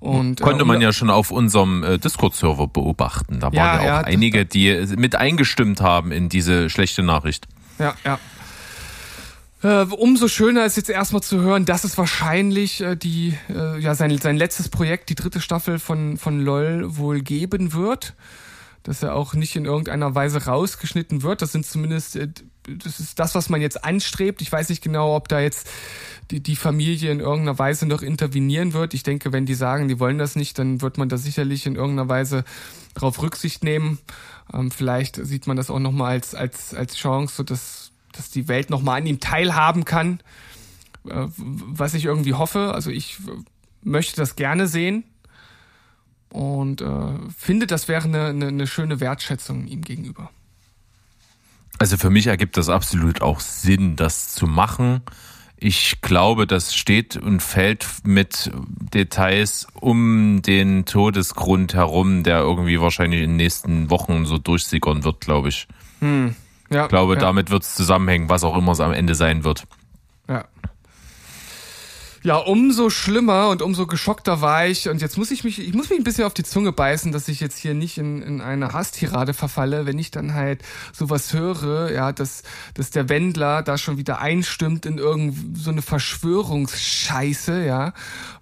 Und, 0.00 0.40
äh, 0.40 0.44
Konnte 0.44 0.64
man 0.64 0.80
ja 0.80 0.92
schon 0.92 1.10
auf 1.10 1.30
unserem 1.30 1.84
äh, 1.84 1.98
Discord-Server 1.98 2.66
beobachten. 2.66 3.38
Da 3.38 3.46
waren 3.46 3.54
Ja, 3.54 4.00
auch 4.00 4.04
einige, 4.04 4.44
die 4.44 4.68
äh, 4.68 4.96
mit 4.96 5.14
eingestimmt 5.14 5.80
haben 5.80 6.10
in 6.10 6.28
diese 6.28 6.70
schlechte 6.70 7.02
Nachricht. 7.02 7.46
Ja, 7.78 7.94
ja. 8.04 8.18
Äh, 9.62 9.84
umso 9.92 10.26
schöner 10.26 10.64
ist 10.64 10.76
jetzt 10.76 10.90
erstmal 10.90 11.22
zu 11.22 11.40
hören, 11.40 11.64
dass 11.64 11.84
es 11.84 11.96
wahrscheinlich 11.96 12.80
äh, 12.80 12.96
die, 12.96 13.38
äh, 13.48 13.78
ja, 13.78 13.94
sein, 13.94 14.16
sein 14.18 14.36
letztes 14.36 14.68
Projekt, 14.68 15.08
die 15.08 15.14
dritte 15.14 15.40
Staffel 15.40 15.78
von, 15.78 16.16
von 16.16 16.40
LOL 16.40 16.96
wohl 16.96 17.20
geben 17.20 17.72
wird. 17.72 18.14
Dass 18.82 19.04
er 19.04 19.14
auch 19.14 19.34
nicht 19.34 19.54
in 19.54 19.64
irgendeiner 19.64 20.16
Weise 20.16 20.46
rausgeschnitten 20.46 21.22
wird. 21.22 21.40
Das 21.42 21.52
sind 21.52 21.64
zumindest, 21.64 22.18
das 22.64 23.00
ist 23.00 23.18
das, 23.18 23.34
was 23.34 23.48
man 23.48 23.60
jetzt 23.60 23.84
anstrebt. 23.84 24.42
Ich 24.42 24.52
weiß 24.52 24.68
nicht 24.68 24.82
genau, 24.82 25.16
ob 25.16 25.28
da 25.28 25.40
jetzt 25.40 25.68
die, 26.30 26.40
die 26.40 26.56
Familie 26.56 27.10
in 27.10 27.20
irgendeiner 27.20 27.58
Weise 27.58 27.86
noch 27.86 28.02
intervenieren 28.02 28.72
wird. 28.72 28.94
Ich 28.94 29.02
denke, 29.02 29.32
wenn 29.32 29.46
die 29.46 29.54
sagen, 29.54 29.88
die 29.88 29.98
wollen 29.98 30.18
das 30.18 30.36
nicht, 30.36 30.58
dann 30.58 30.80
wird 30.80 30.98
man 30.98 31.08
da 31.08 31.16
sicherlich 31.16 31.66
in 31.66 31.74
irgendeiner 31.74 32.08
Weise 32.08 32.44
darauf 32.94 33.20
Rücksicht 33.20 33.64
nehmen. 33.64 33.98
Ähm, 34.52 34.70
vielleicht 34.70 35.16
sieht 35.16 35.46
man 35.46 35.56
das 35.56 35.70
auch 35.70 35.78
nochmal 35.78 36.12
als, 36.12 36.34
als, 36.34 36.74
als 36.74 36.96
Chance, 36.96 37.34
so 37.36 37.42
dass, 37.42 37.92
dass 38.12 38.30
die 38.30 38.48
Welt 38.48 38.70
nochmal 38.70 39.00
an 39.00 39.06
ihm 39.06 39.20
teilhaben 39.20 39.84
kann. 39.84 40.20
Äh, 41.08 41.26
was 41.36 41.94
ich 41.94 42.04
irgendwie 42.04 42.34
hoffe. 42.34 42.72
Also 42.74 42.90
ich 42.90 43.18
äh, 43.26 43.32
möchte 43.82 44.16
das 44.16 44.36
gerne 44.36 44.68
sehen. 44.68 45.04
Und 46.30 46.80
äh, 46.80 47.18
finde, 47.36 47.66
das 47.66 47.88
wäre 47.88 48.04
eine, 48.04 48.26
eine, 48.26 48.48
eine 48.48 48.66
schöne 48.66 49.00
Wertschätzung 49.00 49.66
ihm 49.66 49.82
gegenüber. 49.82 50.30
Also 51.82 51.96
für 51.96 52.10
mich 52.10 52.28
ergibt 52.28 52.56
das 52.56 52.68
absolut 52.68 53.22
auch 53.22 53.40
Sinn, 53.40 53.96
das 53.96 54.36
zu 54.36 54.46
machen. 54.46 55.00
Ich 55.56 56.00
glaube, 56.00 56.46
das 56.46 56.76
steht 56.76 57.16
und 57.16 57.42
fällt 57.42 57.84
mit 58.04 58.52
Details 58.94 59.66
um 59.80 60.42
den 60.42 60.84
Todesgrund 60.84 61.74
herum, 61.74 62.22
der 62.22 62.38
irgendwie 62.38 62.80
wahrscheinlich 62.80 63.22
in 63.22 63.30
den 63.30 63.36
nächsten 63.36 63.90
Wochen 63.90 64.26
so 64.26 64.38
durchsickern 64.38 65.02
wird, 65.02 65.22
glaube 65.22 65.48
ich. 65.48 65.66
Ja, 66.70 66.84
Ich 66.84 66.88
glaube, 66.88 67.14
ja, 67.14 67.20
damit 67.20 67.50
wird 67.50 67.64
es 67.64 67.74
zusammenhängen, 67.74 68.28
was 68.28 68.44
auch 68.44 68.56
immer 68.56 68.70
es 68.70 68.80
am 68.80 68.92
Ende 68.92 69.16
sein 69.16 69.42
wird. 69.42 69.64
Ja. 70.28 70.44
Ja, 72.24 72.36
umso 72.36 72.88
schlimmer 72.88 73.48
und 73.48 73.62
umso 73.62 73.88
geschockter 73.88 74.40
war 74.40 74.66
ich. 74.66 74.88
Und 74.88 75.02
jetzt 75.02 75.18
muss 75.18 75.32
ich 75.32 75.42
mich, 75.42 75.58
ich 75.58 75.74
muss 75.74 75.90
mich 75.90 75.98
ein 75.98 76.04
bisschen 76.04 76.24
auf 76.24 76.34
die 76.34 76.44
Zunge 76.44 76.70
beißen, 76.70 77.10
dass 77.10 77.26
ich 77.26 77.40
jetzt 77.40 77.58
hier 77.58 77.74
nicht 77.74 77.98
in, 77.98 78.22
in 78.22 78.40
eine 78.40 78.72
Hasstirade 78.72 79.34
verfalle, 79.34 79.86
wenn 79.86 79.98
ich 79.98 80.12
dann 80.12 80.34
halt 80.34 80.62
sowas 80.92 81.32
höre, 81.32 81.90
ja, 81.90 82.12
dass, 82.12 82.44
dass 82.74 82.90
der 82.90 83.08
Wendler 83.08 83.62
da 83.62 83.76
schon 83.76 83.96
wieder 83.98 84.20
einstimmt 84.20 84.86
in 84.86 84.98
irgend 84.98 85.58
so 85.58 85.70
eine 85.70 85.82
Verschwörungsscheiße, 85.82 87.64
ja, 87.64 87.92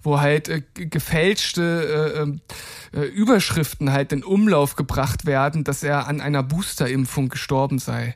wo 0.03 0.19
halt 0.19 0.47
äh, 0.47 0.61
gefälschte 0.75 2.13
äh, 2.15 2.21
ähm, 2.21 2.41
äh, 2.93 3.05
Überschriften 3.05 3.91
halt 3.91 4.13
in 4.13 4.23
Umlauf 4.23 4.75
gebracht 4.75 5.25
werden, 5.25 5.63
dass 5.63 5.81
er 5.81 6.07
an 6.07 6.21
einer 6.21 6.43
Boosterimpfung 6.43 7.29
gestorben 7.29 7.79
sei 7.79 8.15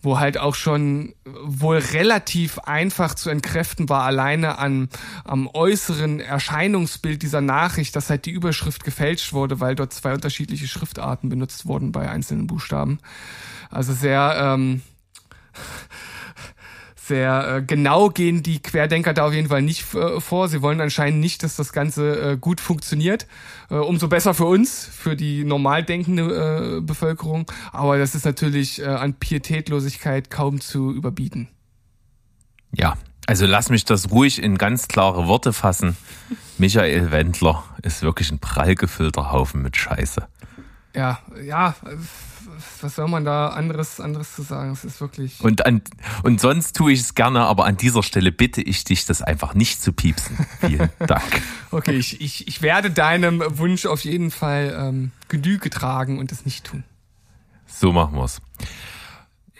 wo 0.00 0.18
halt 0.18 0.38
auch 0.38 0.54
schon 0.54 1.14
wohl 1.24 1.78
relativ 1.78 2.58
einfach 2.60 3.14
zu 3.14 3.30
entkräften 3.30 3.88
war, 3.88 4.04
alleine 4.04 4.58
an, 4.58 4.88
am 5.24 5.48
äußeren 5.48 6.20
Erscheinungsbild 6.20 7.22
dieser 7.22 7.40
Nachricht, 7.40 7.96
dass 7.96 8.10
halt 8.10 8.26
die 8.26 8.30
Überschrift 8.30 8.84
gefälscht 8.84 9.32
wurde, 9.32 9.60
weil 9.60 9.74
dort 9.74 9.92
zwei 9.92 10.14
unterschiedliche 10.14 10.68
Schriftarten 10.68 11.28
benutzt 11.28 11.66
wurden 11.66 11.90
bei 11.90 12.08
einzelnen 12.08 12.46
Buchstaben. 12.46 13.00
Also 13.70 13.92
sehr, 13.92 14.36
ähm, 14.40 14.82
sehr 16.94 17.56
äh, 17.56 17.62
genau 17.62 18.10
gehen 18.10 18.42
die 18.42 18.62
Querdenker 18.62 19.14
da 19.14 19.26
auf 19.26 19.32
jeden 19.32 19.48
Fall 19.48 19.62
nicht 19.62 19.94
äh, 19.94 20.20
vor. 20.20 20.48
Sie 20.48 20.62
wollen 20.62 20.80
anscheinend 20.80 21.20
nicht, 21.20 21.42
dass 21.42 21.56
das 21.56 21.72
Ganze 21.72 22.32
äh, 22.32 22.36
gut 22.36 22.60
funktioniert. 22.60 23.26
Äh, 23.70 23.74
umso 23.74 24.08
besser 24.08 24.34
für 24.34 24.46
uns, 24.46 24.86
für 24.86 25.14
die 25.14 25.44
normal 25.44 25.84
denkende 25.84 26.78
äh, 26.78 26.80
Bevölkerung. 26.80 27.50
Aber 27.72 27.98
das 27.98 28.14
ist 28.14 28.24
natürlich 28.24 28.80
äh, 28.80 28.86
an 28.86 29.14
Pietätlosigkeit 29.14 30.30
kaum 30.30 30.60
zu 30.60 30.92
überbieten. 30.92 31.48
Ja, 32.72 32.96
also 33.26 33.44
lass 33.46 33.68
mich 33.68 33.84
das 33.84 34.10
ruhig 34.10 34.42
in 34.42 34.56
ganz 34.56 34.88
klare 34.88 35.26
Worte 35.26 35.52
fassen. 35.52 35.96
Michael 36.58 37.10
Wendler 37.10 37.62
ist 37.82 38.02
wirklich 38.02 38.30
ein 38.30 38.38
prall 38.38 38.74
gefüllter 38.74 39.32
Haufen 39.32 39.62
mit 39.62 39.76
Scheiße. 39.76 40.26
Ja, 40.94 41.18
ja, 41.44 41.74
äh, 41.84 41.96
was 42.80 42.96
soll 42.96 43.08
man 43.08 43.24
da 43.24 43.48
anderes, 43.48 44.00
anderes 44.00 44.34
zu 44.34 44.42
sagen? 44.42 44.72
Es 44.72 44.84
ist 44.84 45.00
wirklich. 45.00 45.40
Und, 45.40 45.66
an, 45.66 45.82
und 46.22 46.40
sonst 46.40 46.76
tue 46.76 46.92
ich 46.92 47.00
es 47.00 47.14
gerne, 47.14 47.40
aber 47.40 47.64
an 47.64 47.76
dieser 47.76 48.02
Stelle 48.02 48.32
bitte 48.32 48.62
ich 48.62 48.84
dich, 48.84 49.06
das 49.06 49.22
einfach 49.22 49.54
nicht 49.54 49.82
zu 49.82 49.92
piepsen. 49.92 50.46
Vielen 50.60 50.90
Dank. 50.98 51.42
Okay, 51.70 51.96
ich, 51.96 52.20
ich, 52.20 52.48
ich 52.48 52.62
werde 52.62 52.90
deinem 52.90 53.42
Wunsch 53.58 53.86
auf 53.86 54.04
jeden 54.04 54.30
Fall 54.30 54.76
ähm, 54.78 55.12
Genüge 55.28 55.70
tragen 55.70 56.18
und 56.18 56.32
es 56.32 56.44
nicht 56.44 56.64
tun. 56.64 56.84
So 57.66 57.92
machen 57.92 58.16
wir's. 58.16 58.40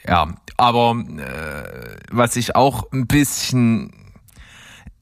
Ja, 0.07 0.35
aber 0.57 0.97
äh, 1.19 1.97
was 2.11 2.37
ich 2.37 2.57
auch 2.57 2.91
ein 2.93 3.07
bisschen, 3.07 3.93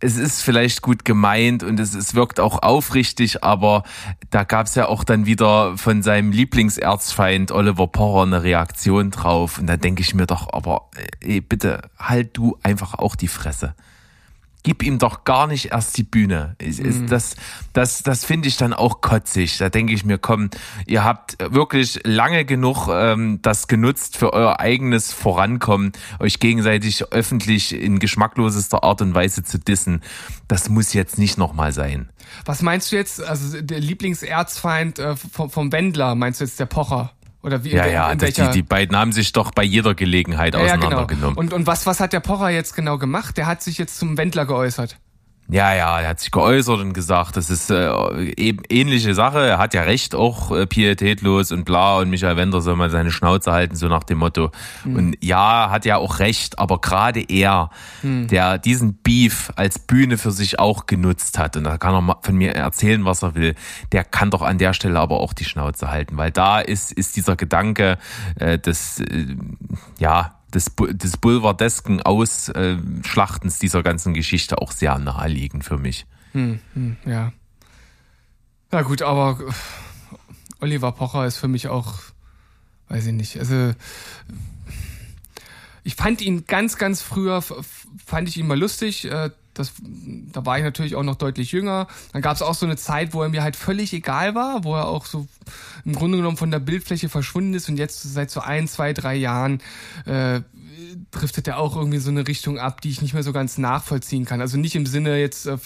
es 0.01 0.17
ist 0.17 0.43
vielleicht 0.43 0.83
gut 0.83 1.05
gemeint 1.05 1.63
und 1.63 1.81
es, 1.81 1.95
es 1.95 2.15
wirkt 2.15 2.39
auch 2.39 2.63
aufrichtig, 2.63 3.43
aber 3.43 3.83
da 4.31 4.45
gab's 4.45 4.75
ja 4.75 4.89
auch 4.89 5.05
dann 5.05 5.27
wieder 5.27 5.79
von 5.79 6.03
seinem 6.03 6.33
Lieblingserzfeind 6.33 7.51
Oliver 7.51 7.87
Porrer 7.87 8.25
eine 8.25 8.43
Reaktion 8.43 9.11
drauf 9.11 9.59
und 9.59 9.67
da 9.67 9.77
denke 9.77 10.03
ich 10.03 10.15
mir 10.15 10.27
doch, 10.27 10.53
aber 10.53 10.91
ey, 11.21 11.41
bitte 11.41 11.83
halt 11.99 12.37
du 12.37 12.59
einfach 12.63 12.95
auch 12.95 13.17
die 13.17 13.29
Fresse. 13.29 13.75
Gib 14.67 14.83
ihm 14.83 14.99
doch 14.99 15.23
gar 15.23 15.47
nicht 15.47 15.67
erst 15.67 15.97
die 15.97 16.03
Bühne. 16.03 16.57
Es, 16.59 16.81
das 17.07 17.37
das, 17.73 18.03
das 18.03 18.25
finde 18.25 18.49
ich 18.49 18.57
dann 18.57 18.73
auch 18.73 19.01
kotzig. 19.01 19.59
Da 19.59 19.69
denke 19.69 19.93
ich 19.93 20.05
mir, 20.05 20.19
komm, 20.19 20.51
ihr 20.87 21.05
habt 21.05 21.37
wirklich 21.39 22.01
lange 22.03 22.45
genug 22.45 22.89
ähm, 22.91 23.39
das 23.43 23.69
genutzt 23.69 24.17
für 24.17 24.33
euer 24.33 24.59
eigenes 24.59 25.13
Vorankommen, 25.13 25.93
euch 26.19 26.41
gegenseitig 26.41 27.13
öffentlich 27.13 27.81
in 27.81 28.01
geschmacklosester 28.01 28.83
Art 28.83 29.03
und 29.03 29.15
Weise 29.15 29.45
zu 29.45 29.61
dissen. 29.61 30.03
Das 30.49 30.69
muss 30.69 30.95
jetzt 30.95 31.17
nicht 31.17 31.39
nochmal 31.39 31.73
sein. 31.73 32.09
Was 32.45 32.61
meinst 32.61 32.91
du 32.91 32.97
jetzt? 32.97 33.23
Also 33.23 33.63
der 33.63 33.79
Lieblingserzfeind 33.79 34.99
äh, 34.99 35.15
vom, 35.15 35.49
vom 35.49 35.71
Wendler, 35.71 36.17
meinst 36.17 36.41
du 36.41 36.45
jetzt 36.45 36.59
der 36.59 36.67
Pocher? 36.67 37.13
Oder 37.47 37.63
wie? 37.65 37.71
in 37.71 37.77
Ja, 37.77 37.85
wel- 37.85 37.93
ja, 37.93 38.13
in 38.13 38.19
das, 38.19 38.31
die, 38.33 38.39
welcher- 38.39 38.53
die 38.53 38.63
beiden 38.63 38.97
haben 38.97 39.13
sich 39.13 39.33
doch 39.33 39.53
bei 39.53 39.63
jeder 39.63 39.95
Gelegenheit 39.95 40.55
Ja, 40.55 40.61
ja, 40.61 40.75
genau. 40.75 40.87
auseinandergenommen. 40.87 41.39
Und, 41.39 41.53
und 41.53 41.67
was, 41.67 41.87
was 41.87 42.01
hat 42.01 42.13
der 42.13 42.21
Pocher 42.21 42.51
jetzt 42.51 42.75
genau 42.75 42.99
gemacht? 42.99 43.37
Der 43.37 43.47
hat 43.47 43.63
sich 43.63 43.79
jetzt 43.79 43.99
zum 43.99 44.19
Wendler 44.19 44.47
geäußert. 44.47 44.99
Ja, 45.49 45.75
ja, 45.75 46.01
er 46.01 46.09
hat 46.09 46.21
sich 46.21 46.33
geäußert 46.33 46.81
und 46.81 46.93
gesagt, 46.93 47.37
das 47.37 47.51
ist 47.51 47.71
äh, 47.71 47.91
eben 48.37 48.63
ähnliche 48.69 49.15
Sache. 49.15 49.47
Er 49.47 49.59
hat 49.59 49.75
ja 49.75 49.83
recht, 49.83 50.15
auch 50.15 50.51
äh, 50.51 50.67
pietätlos 50.67 51.53
und 51.53 51.65
bla. 51.65 51.99
Und 51.99 52.11
Michael 52.11 52.37
Wender 52.37 52.61
soll 52.61 52.75
mal 52.75 52.91
seine 52.91 53.13
Schnauze 53.13 53.53
halten, 53.53 53.77
so 53.77 53.87
nach 53.87 54.03
dem 54.03 54.19
Motto. 54.19 54.51
Und 54.85 55.17
ja, 55.23 55.71
hat 55.71 55.85
ja 55.85 55.99
auch 55.99 56.19
recht, 56.19 56.59
aber 56.59 56.81
gerade 56.81 57.21
er, 57.21 57.71
der 58.03 58.59
diesen 58.59 58.95
Beef 59.03 59.53
als 59.57 59.79
Bühne 59.79 60.19
für 60.19 60.33
sich 60.33 60.59
auch 60.59 60.87
genutzt 60.87 61.39
hat, 61.39 61.57
und 61.57 61.65
da 61.65 61.79
kann 61.79 61.95
er 61.95 62.01
mal 62.01 62.17
von 62.23 62.37
mir 62.37 62.55
erzählen, 62.55 63.05
was 63.05 63.23
er 63.23 63.35
will, 63.35 63.55
der 63.93 64.05
kann 64.05 64.31
doch 64.31 64.43
an 64.43 64.59
der 64.59 64.73
Stelle 64.73 64.99
aber 64.99 65.21
auch 65.21 65.33
die 65.33 65.45
Schnauze 65.45 65.91
halten, 65.91 66.17
weil 66.17 66.31
da 66.31 66.61
ist, 66.61 66.93
ist 66.93 67.17
dieser 67.17 67.37
Gedanke 67.37 67.99
äh, 68.39 68.59
des, 68.59 69.01
äh, 69.01 69.37
ja, 69.99 70.36
des, 70.57 70.73
des 70.75 71.17
boulevardesken 71.19 72.03
Ausschlachtens 72.03 73.59
dieser 73.59 73.83
ganzen 73.83 74.15
Geschichte 74.15 74.59
auch 74.59 74.73
sehr 74.73 74.99
naheliegend 74.99 75.65
für 75.65 75.79
mich. 75.79 76.07
Ja. 77.05 77.33
Na 78.71 78.83
gut, 78.83 79.03
aber 79.03 79.39
äh, 79.41 79.53
Oliver 80.61 80.93
Pocher 80.93 81.27
ist 81.27 81.37
für 81.39 81.49
mich 81.49 81.69
auch, 81.69 81.95
weiß 82.89 83.07
ich 83.07 83.13
nicht, 83.13 83.39
also 83.39 83.73
ich 85.87 85.95
fand 85.95 86.21
ihn 86.21 86.47
ganz, 86.47 86.79
ganz 86.79 87.01
früher, 87.01 87.43
fand 87.43 88.29
ich 88.29 88.37
ihn 88.37 88.49
mal 88.49 88.59
lustig. 88.59 89.05
äh, 89.05 89.31
Das, 89.55 89.73
da 90.33 90.45
war 90.45 90.59
ich 90.59 90.65
natürlich 90.65 90.97
auch 90.97 91.05
noch 91.05 91.15
deutlich 91.15 91.53
jünger. 91.53 91.87
Dann 92.13 92.23
gab 92.23 92.35
es 92.35 92.43
auch 92.43 92.55
so 92.55 92.67
eine 92.67 92.77
Zeit, 92.77 93.15
wo 93.15 93.23
er 93.23 93.29
mir 93.29 93.43
halt 93.45 93.55
völlig 93.55 93.93
egal 93.93 94.35
war, 94.35 94.65
wo 94.65 94.75
er 94.75 94.89
auch 94.89 95.07
so 95.07 95.29
im 95.85 95.95
Grunde 95.95 96.19
genommen 96.19 96.37
von 96.37 96.51
der 96.51 96.59
Bildfläche 96.59 97.09
verschwunden 97.09 97.55
ist 97.55 97.69
und 97.69 97.79
jetzt 97.79 98.03
seit 98.03 98.31
so 98.33 98.41
ein, 98.41 98.67
zwei, 98.67 98.93
drei 98.93 99.15
Jahren 99.15 99.63
äh, 100.07 100.41
driftet 101.11 101.49
er 101.49 101.59
auch 101.59 101.77
irgendwie 101.77 101.99
so 101.99 102.11
eine 102.11 102.27
Richtung 102.27 102.59
ab, 102.59 102.81
die 102.81 102.91
ich 102.91 103.03
nicht 103.03 103.15
mehr 103.15 103.23
so 103.23 103.33
ganz 103.33 103.59
nachvollziehen 103.59 104.25
kann. 104.25 104.41
Also 104.41 104.57
nicht 104.57 104.75
im 104.77 104.87
Sinne 104.87 105.19
jetzt 105.19 105.47
äh, 105.47 105.59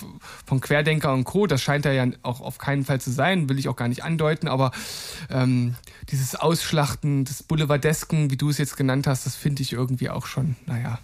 von 0.47 0.61
Querdenker 0.61 1.12
und 1.12 1.25
Co., 1.25 1.47
das 1.47 1.62
scheint 1.62 1.87
er 1.87 1.93
ja 1.93 2.07
auch 2.23 2.40
auf 2.40 2.59
keinen 2.59 2.85
Fall 2.85 3.01
zu 3.01 3.11
sein, 3.11 3.49
will 3.49 3.59
ich 3.59 3.69
auch 3.69 3.77
gar 3.77 3.88
nicht 3.88 4.05
andeuten, 4.05 4.49
aber 4.49 4.73
ähm, 5.31 5.75
dieses 6.11 6.35
Ausschlachten 6.35 7.25
des 7.25 7.43
Boulevardesken, 7.43 8.31
wie 8.31 8.37
du 8.37 8.51
es 8.51 8.59
jetzt 8.59 8.77
genannt 8.77 9.07
hast, 9.07 9.27
das 9.27 9.37
finde 9.37 9.62
ich 9.62 9.73
irgendwie 9.73 10.11
auch 10.11 10.27
schon, 10.27 10.57
naja. 10.66 10.99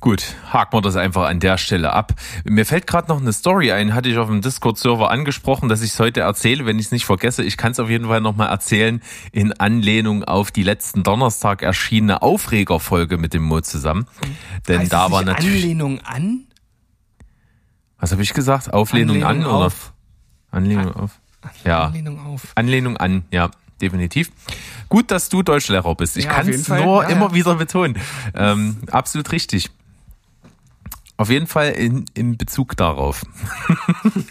Gut, 0.00 0.34
haken 0.50 0.72
wir 0.78 0.80
das 0.80 0.96
einfach 0.96 1.28
an 1.28 1.40
der 1.40 1.58
Stelle 1.58 1.92
ab. 1.92 2.14
Mir 2.44 2.64
fällt 2.64 2.86
gerade 2.86 3.08
noch 3.08 3.20
eine 3.20 3.34
Story 3.34 3.70
ein, 3.70 3.92
hatte 3.94 4.08
ich 4.08 4.16
auf 4.16 4.28
dem 4.28 4.40
Discord-Server 4.40 5.10
angesprochen, 5.10 5.68
dass 5.68 5.82
ich 5.82 5.90
es 5.90 6.00
heute 6.00 6.20
erzähle, 6.20 6.64
wenn 6.64 6.78
ich 6.78 6.86
es 6.86 6.92
nicht 6.92 7.04
vergesse. 7.04 7.42
Ich 7.44 7.58
kann 7.58 7.72
es 7.72 7.78
auf 7.80 7.90
jeden 7.90 8.06
Fall 8.06 8.22
nochmal 8.22 8.48
erzählen, 8.48 9.02
in 9.30 9.52
Anlehnung 9.52 10.24
auf 10.24 10.50
die 10.52 10.62
letzten 10.62 11.02
Donnerstag 11.02 11.60
erschienene 11.62 12.22
Aufregerfolge 12.22 13.18
mit 13.18 13.34
dem 13.34 13.42
Mo 13.42 13.60
zusammen. 13.60 14.06
Denn 14.68 14.80
Heißt 14.80 14.92
da 14.92 15.10
war 15.10 15.22
natürlich. 15.22 15.64
Anlehnung 15.64 16.00
an? 16.00 16.44
Was 17.98 18.12
habe 18.12 18.22
ich 18.22 18.32
gesagt? 18.32 18.72
Auflehnung 18.72 19.22
an 19.22 19.40
oder? 19.44 19.66
auf. 19.66 19.92
Anlehnung 20.50 20.94
auf. 20.94 21.20
Ja. 21.64 21.84
Anlehnung 21.84 22.24
auf. 22.24 22.52
Anlehnung 22.54 22.96
an, 22.96 23.24
ja, 23.30 23.50
definitiv. 23.82 24.30
Gut, 24.88 25.10
dass 25.10 25.28
du 25.28 25.42
Deutschlehrer 25.42 25.94
bist. 25.94 26.16
Ich 26.16 26.24
Ja, 26.24 26.32
kann 26.32 26.48
es 26.48 26.68
nur 26.68 27.02
Ja, 27.02 27.10
immer 27.10 27.26
ja. 27.28 27.34
wieder 27.34 27.54
betonen. 27.56 27.98
Ähm, 28.34 28.78
absolut 28.90 29.30
richtig. 29.32 29.70
Auf 31.20 31.28
jeden 31.28 31.46
Fall 31.46 31.72
in, 31.72 32.06
in 32.14 32.38
Bezug 32.38 32.78
darauf. 32.78 33.26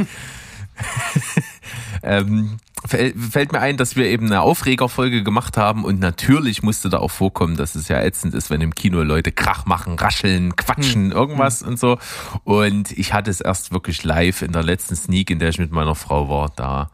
ähm, 2.01 2.57
fäll- 2.83 3.13
fällt 3.15 3.51
mir 3.51 3.59
ein, 3.59 3.77
dass 3.77 3.95
wir 3.95 4.05
eben 4.05 4.25
eine 4.25 4.41
Aufregerfolge 4.41 5.21
gemacht 5.21 5.55
haben 5.55 5.85
und 5.85 5.99
natürlich 5.99 6.63
musste 6.63 6.89
da 6.89 6.97
auch 6.97 7.11
vorkommen, 7.11 7.57
dass 7.57 7.75
es 7.75 7.89
ja 7.89 8.01
ätzend 8.01 8.33
ist, 8.33 8.49
wenn 8.49 8.61
im 8.61 8.73
Kino 8.73 9.03
Leute 9.03 9.31
Krach 9.31 9.67
machen, 9.67 9.99
rascheln, 9.99 10.55
quatschen, 10.55 11.11
irgendwas 11.11 11.61
und 11.61 11.77
so. 11.79 11.99
Und 12.43 12.91
ich 12.97 13.13
hatte 13.13 13.29
es 13.29 13.39
erst 13.39 13.71
wirklich 13.71 14.03
live 14.03 14.41
in 14.41 14.51
der 14.51 14.63
letzten 14.63 14.95
Sneak, 14.95 15.29
in 15.29 15.37
der 15.37 15.49
ich 15.49 15.59
mit 15.59 15.71
meiner 15.71 15.93
Frau 15.93 16.27
war. 16.27 16.51
Da 16.55 16.89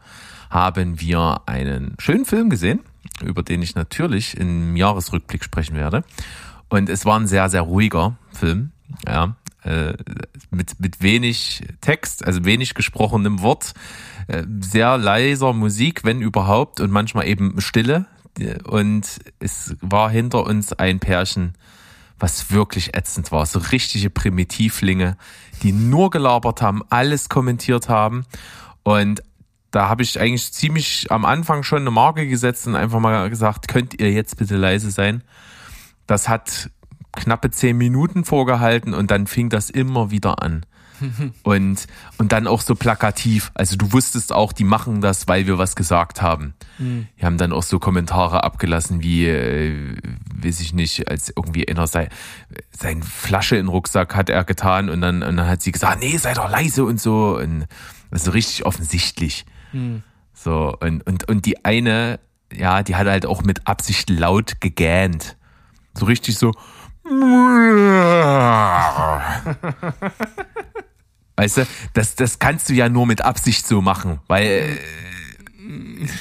haben 0.50 1.00
wir 1.00 1.40
einen 1.46 1.94
schönen 1.98 2.26
Film 2.26 2.50
gesehen, 2.50 2.80
über 3.24 3.42
den 3.42 3.62
ich 3.62 3.74
natürlich 3.74 4.36
im 4.36 4.76
Jahresrückblick 4.76 5.42
sprechen 5.42 5.74
werde. 5.74 6.04
Und 6.68 6.90
es 6.90 7.06
war 7.06 7.18
ein 7.18 7.26
sehr, 7.28 7.48
sehr 7.48 7.62
ruhiger 7.62 8.18
Film, 8.34 8.72
ja, 9.06 9.36
äh, 9.66 9.94
mit, 10.50 10.78
mit 10.78 11.02
wenig 11.02 11.64
Text, 11.80 12.24
also 12.24 12.44
wenig 12.44 12.74
gesprochenem 12.74 13.42
Wort, 13.42 13.74
äh, 14.28 14.44
sehr 14.60 14.96
leiser 14.96 15.52
Musik, 15.52 16.04
wenn 16.04 16.22
überhaupt, 16.22 16.80
und 16.80 16.90
manchmal 16.92 17.26
eben 17.26 17.60
Stille. 17.60 18.06
Und 18.64 19.18
es 19.40 19.76
war 19.80 20.10
hinter 20.10 20.44
uns 20.44 20.72
ein 20.72 21.00
Pärchen, 21.00 21.54
was 22.18 22.50
wirklich 22.50 22.94
ätzend 22.94 23.32
war. 23.32 23.44
So 23.46 23.58
richtige 23.58 24.10
Primitivlinge, 24.10 25.16
die 25.62 25.72
nur 25.72 26.10
gelabert 26.10 26.62
haben, 26.62 26.82
alles 26.88 27.28
kommentiert 27.28 27.88
haben. 27.88 28.24
Und 28.84 29.22
da 29.70 29.88
habe 29.88 30.02
ich 30.02 30.20
eigentlich 30.20 30.52
ziemlich 30.52 31.10
am 31.10 31.24
Anfang 31.24 31.62
schon 31.62 31.80
eine 31.80 31.90
Marke 31.90 32.28
gesetzt 32.28 32.66
und 32.66 32.76
einfach 32.76 33.00
mal 33.00 33.28
gesagt, 33.30 33.68
könnt 33.68 34.00
ihr 34.00 34.12
jetzt 34.12 34.36
bitte 34.36 34.56
leise 34.56 34.90
sein? 34.90 35.22
Das 36.06 36.28
hat 36.28 36.70
knappe 37.16 37.50
zehn 37.50 37.76
Minuten 37.76 38.24
vorgehalten 38.24 38.94
und 38.94 39.10
dann 39.10 39.26
fing 39.26 39.48
das 39.48 39.70
immer 39.70 40.10
wieder 40.10 40.42
an. 40.42 40.64
Und, 41.42 41.86
und 42.16 42.32
dann 42.32 42.46
auch 42.46 42.62
so 42.62 42.74
plakativ. 42.74 43.50
Also 43.52 43.76
du 43.76 43.92
wusstest 43.92 44.32
auch, 44.32 44.54
die 44.54 44.64
machen 44.64 45.02
das, 45.02 45.28
weil 45.28 45.46
wir 45.46 45.58
was 45.58 45.76
gesagt 45.76 46.22
haben. 46.22 46.54
Die 47.18 47.24
haben 47.24 47.36
dann 47.36 47.52
auch 47.52 47.62
so 47.62 47.78
Kommentare 47.78 48.44
abgelassen 48.44 49.02
wie, 49.02 49.26
äh, 49.26 49.96
weiß 50.42 50.60
ich 50.60 50.72
nicht, 50.72 51.08
als 51.08 51.32
irgendwie 51.34 51.68
einer 51.68 51.86
sei, 51.86 52.08
sein 52.70 53.02
Flasche 53.02 53.56
in 53.56 53.66
den 53.66 53.68
Rucksack 53.68 54.14
hat 54.14 54.30
er 54.30 54.44
getan 54.44 54.88
und 54.88 55.00
dann, 55.00 55.22
und 55.22 55.36
dann 55.36 55.46
hat 55.46 55.62
sie 55.62 55.72
gesagt, 55.72 56.00
nee, 56.00 56.16
sei 56.16 56.34
doch 56.34 56.50
leise 56.50 56.84
und 56.84 57.00
so. 57.00 57.36
Und 57.36 57.66
also 58.10 58.30
richtig 58.30 58.64
offensichtlich. 58.64 59.44
So, 60.32 60.76
und, 60.80 61.06
und, 61.06 61.28
und 61.28 61.46
die 61.46 61.64
eine, 61.64 62.20
ja, 62.52 62.82
die 62.82 62.96
hat 62.96 63.06
halt 63.06 63.26
auch 63.26 63.42
mit 63.42 63.66
Absicht 63.66 64.10
laut 64.10 64.60
gegähnt. 64.60 65.36
So 65.94 66.06
richtig 66.06 66.38
so. 66.38 66.52
Weißt 71.36 71.58
du, 71.58 71.66
das, 71.92 72.14
das 72.14 72.38
kannst 72.38 72.68
du 72.68 72.74
ja 72.74 72.88
nur 72.88 73.06
mit 73.06 73.22
Absicht 73.22 73.66
so 73.66 73.82
machen, 73.82 74.20
weil 74.26 74.46
äh, 74.46 74.78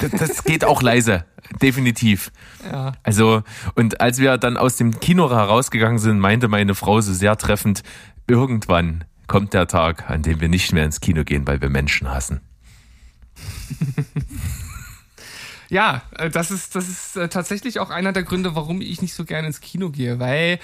das, 0.02 0.12
das 0.12 0.44
geht 0.44 0.66
auch 0.66 0.82
leise, 0.82 1.26
definitiv. 1.62 2.32
Ja. 2.70 2.92
Also, 3.04 3.44
und 3.76 4.02
als 4.02 4.20
wir 4.20 4.38
dann 4.38 4.58
aus 4.58 4.76
dem 4.78 5.00
Kino 5.00 5.30
herausgegangen 5.30 6.00
sind, 6.00 6.20
meinte 6.20 6.50
meine 6.50 6.76
Frau 6.76 7.00
so 7.02 7.14
sehr 7.14 7.38
treffend, 7.38 7.84
irgendwann 8.28 9.06
kommt 9.28 9.54
der 9.54 9.68
Tag, 9.68 10.10
an 10.10 10.22
dem 10.22 10.42
wir 10.42 10.50
nicht 10.50 10.74
mehr 10.74 10.86
ins 10.86 11.00
Kino 11.00 11.24
gehen, 11.24 11.48
weil 11.48 11.62
wir 11.62 11.70
Menschen 11.70 12.12
hassen. 12.12 12.42
Ja, 15.70 16.04
äh, 16.18 16.30
das 16.30 16.52
ist, 16.52 16.76
das 16.76 16.88
ist 16.88 17.18
äh, 17.18 17.30
tatsächlich 17.30 17.80
auch 17.80 17.90
einer 17.90 18.14
der 18.14 18.24
Gründe, 18.24 18.56
warum 18.56 18.82
ich 18.82 19.02
nicht 19.02 19.14
so 19.14 19.26
gerne 19.26 19.48
ins 19.48 19.62
Kino 19.62 19.90
gehe, 19.90 20.20
weil 20.20 20.60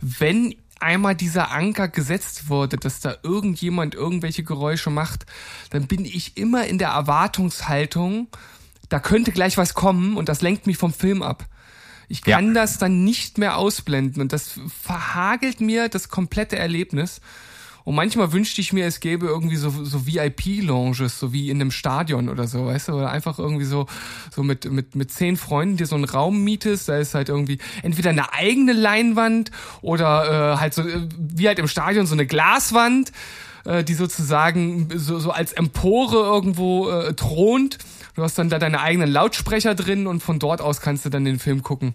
wenn 0.00 0.54
einmal 0.80 1.14
dieser 1.14 1.50
Anker 1.50 1.88
gesetzt 1.88 2.48
wurde, 2.48 2.76
dass 2.78 3.00
da 3.00 3.16
irgendjemand 3.22 3.94
irgendwelche 3.94 4.42
Geräusche 4.42 4.90
macht, 4.90 5.26
dann 5.70 5.86
bin 5.86 6.04
ich 6.04 6.36
immer 6.36 6.66
in 6.66 6.78
der 6.78 6.88
Erwartungshaltung, 6.88 8.28
da 8.88 8.98
könnte 8.98 9.30
gleich 9.30 9.56
was 9.56 9.74
kommen 9.74 10.16
und 10.16 10.28
das 10.28 10.40
lenkt 10.40 10.66
mich 10.66 10.78
vom 10.78 10.92
Film 10.92 11.22
ab. 11.22 11.46
Ich 12.08 12.26
Ja. 12.26 12.36
kann 12.36 12.54
das 12.54 12.78
dann 12.78 13.04
nicht 13.04 13.38
mehr 13.38 13.56
ausblenden 13.56 14.20
und 14.20 14.32
das 14.32 14.58
verhagelt 14.82 15.60
mir 15.60 15.88
das 15.88 16.08
komplette 16.08 16.56
Erlebnis. 16.58 17.20
Und 17.84 17.94
manchmal 17.94 18.32
wünschte 18.32 18.60
ich 18.60 18.72
mir, 18.72 18.86
es 18.86 19.00
gäbe 19.00 19.26
irgendwie 19.26 19.56
so, 19.56 19.70
so 19.70 20.06
VIP-Lounges, 20.06 21.18
so 21.18 21.32
wie 21.32 21.50
in 21.50 21.60
einem 21.60 21.70
Stadion 21.70 22.28
oder 22.28 22.46
so, 22.46 22.66
weißt 22.66 22.88
du, 22.88 22.92
oder 22.92 23.10
einfach 23.10 23.38
irgendwie 23.38 23.64
so, 23.64 23.86
so 24.30 24.42
mit, 24.42 24.70
mit, 24.70 24.94
mit 24.94 25.10
zehn 25.10 25.36
Freunden, 25.36 25.76
dir 25.76 25.86
so 25.86 25.94
einen 25.94 26.04
Raum 26.04 26.44
mietest, 26.44 26.88
da 26.88 26.98
ist 26.98 27.14
halt 27.14 27.28
irgendwie 27.28 27.58
entweder 27.82 28.10
eine 28.10 28.32
eigene 28.32 28.72
Leinwand 28.72 29.50
oder 29.80 30.54
äh, 30.54 30.56
halt 30.58 30.74
so, 30.74 30.82
äh, 30.82 31.08
wie 31.18 31.48
halt 31.48 31.58
im 31.58 31.68
Stadion, 31.68 32.06
so 32.06 32.14
eine 32.14 32.26
Glaswand, 32.26 33.12
äh, 33.64 33.82
die 33.84 33.94
sozusagen 33.94 34.88
so, 34.94 35.18
so 35.18 35.30
als 35.30 35.52
Empore 35.52 36.16
irgendwo 36.16 36.90
äh, 36.90 37.14
thront. 37.14 37.78
Du 38.14 38.22
hast 38.22 38.38
dann 38.38 38.48
da 38.50 38.58
deine 38.58 38.80
eigenen 38.80 39.10
Lautsprecher 39.10 39.74
drin 39.74 40.06
und 40.06 40.22
von 40.22 40.38
dort 40.38 40.60
aus 40.60 40.80
kannst 40.80 41.04
du 41.04 41.10
dann 41.10 41.24
den 41.24 41.38
Film 41.38 41.62
gucken. 41.62 41.94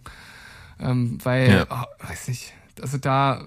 Ähm, 0.80 1.20
weil, 1.24 1.50
Ja. 1.50 1.66
oh, 1.70 2.08
weiß 2.08 2.28
nicht, 2.30 2.54
also 2.82 2.98
da, 2.98 3.42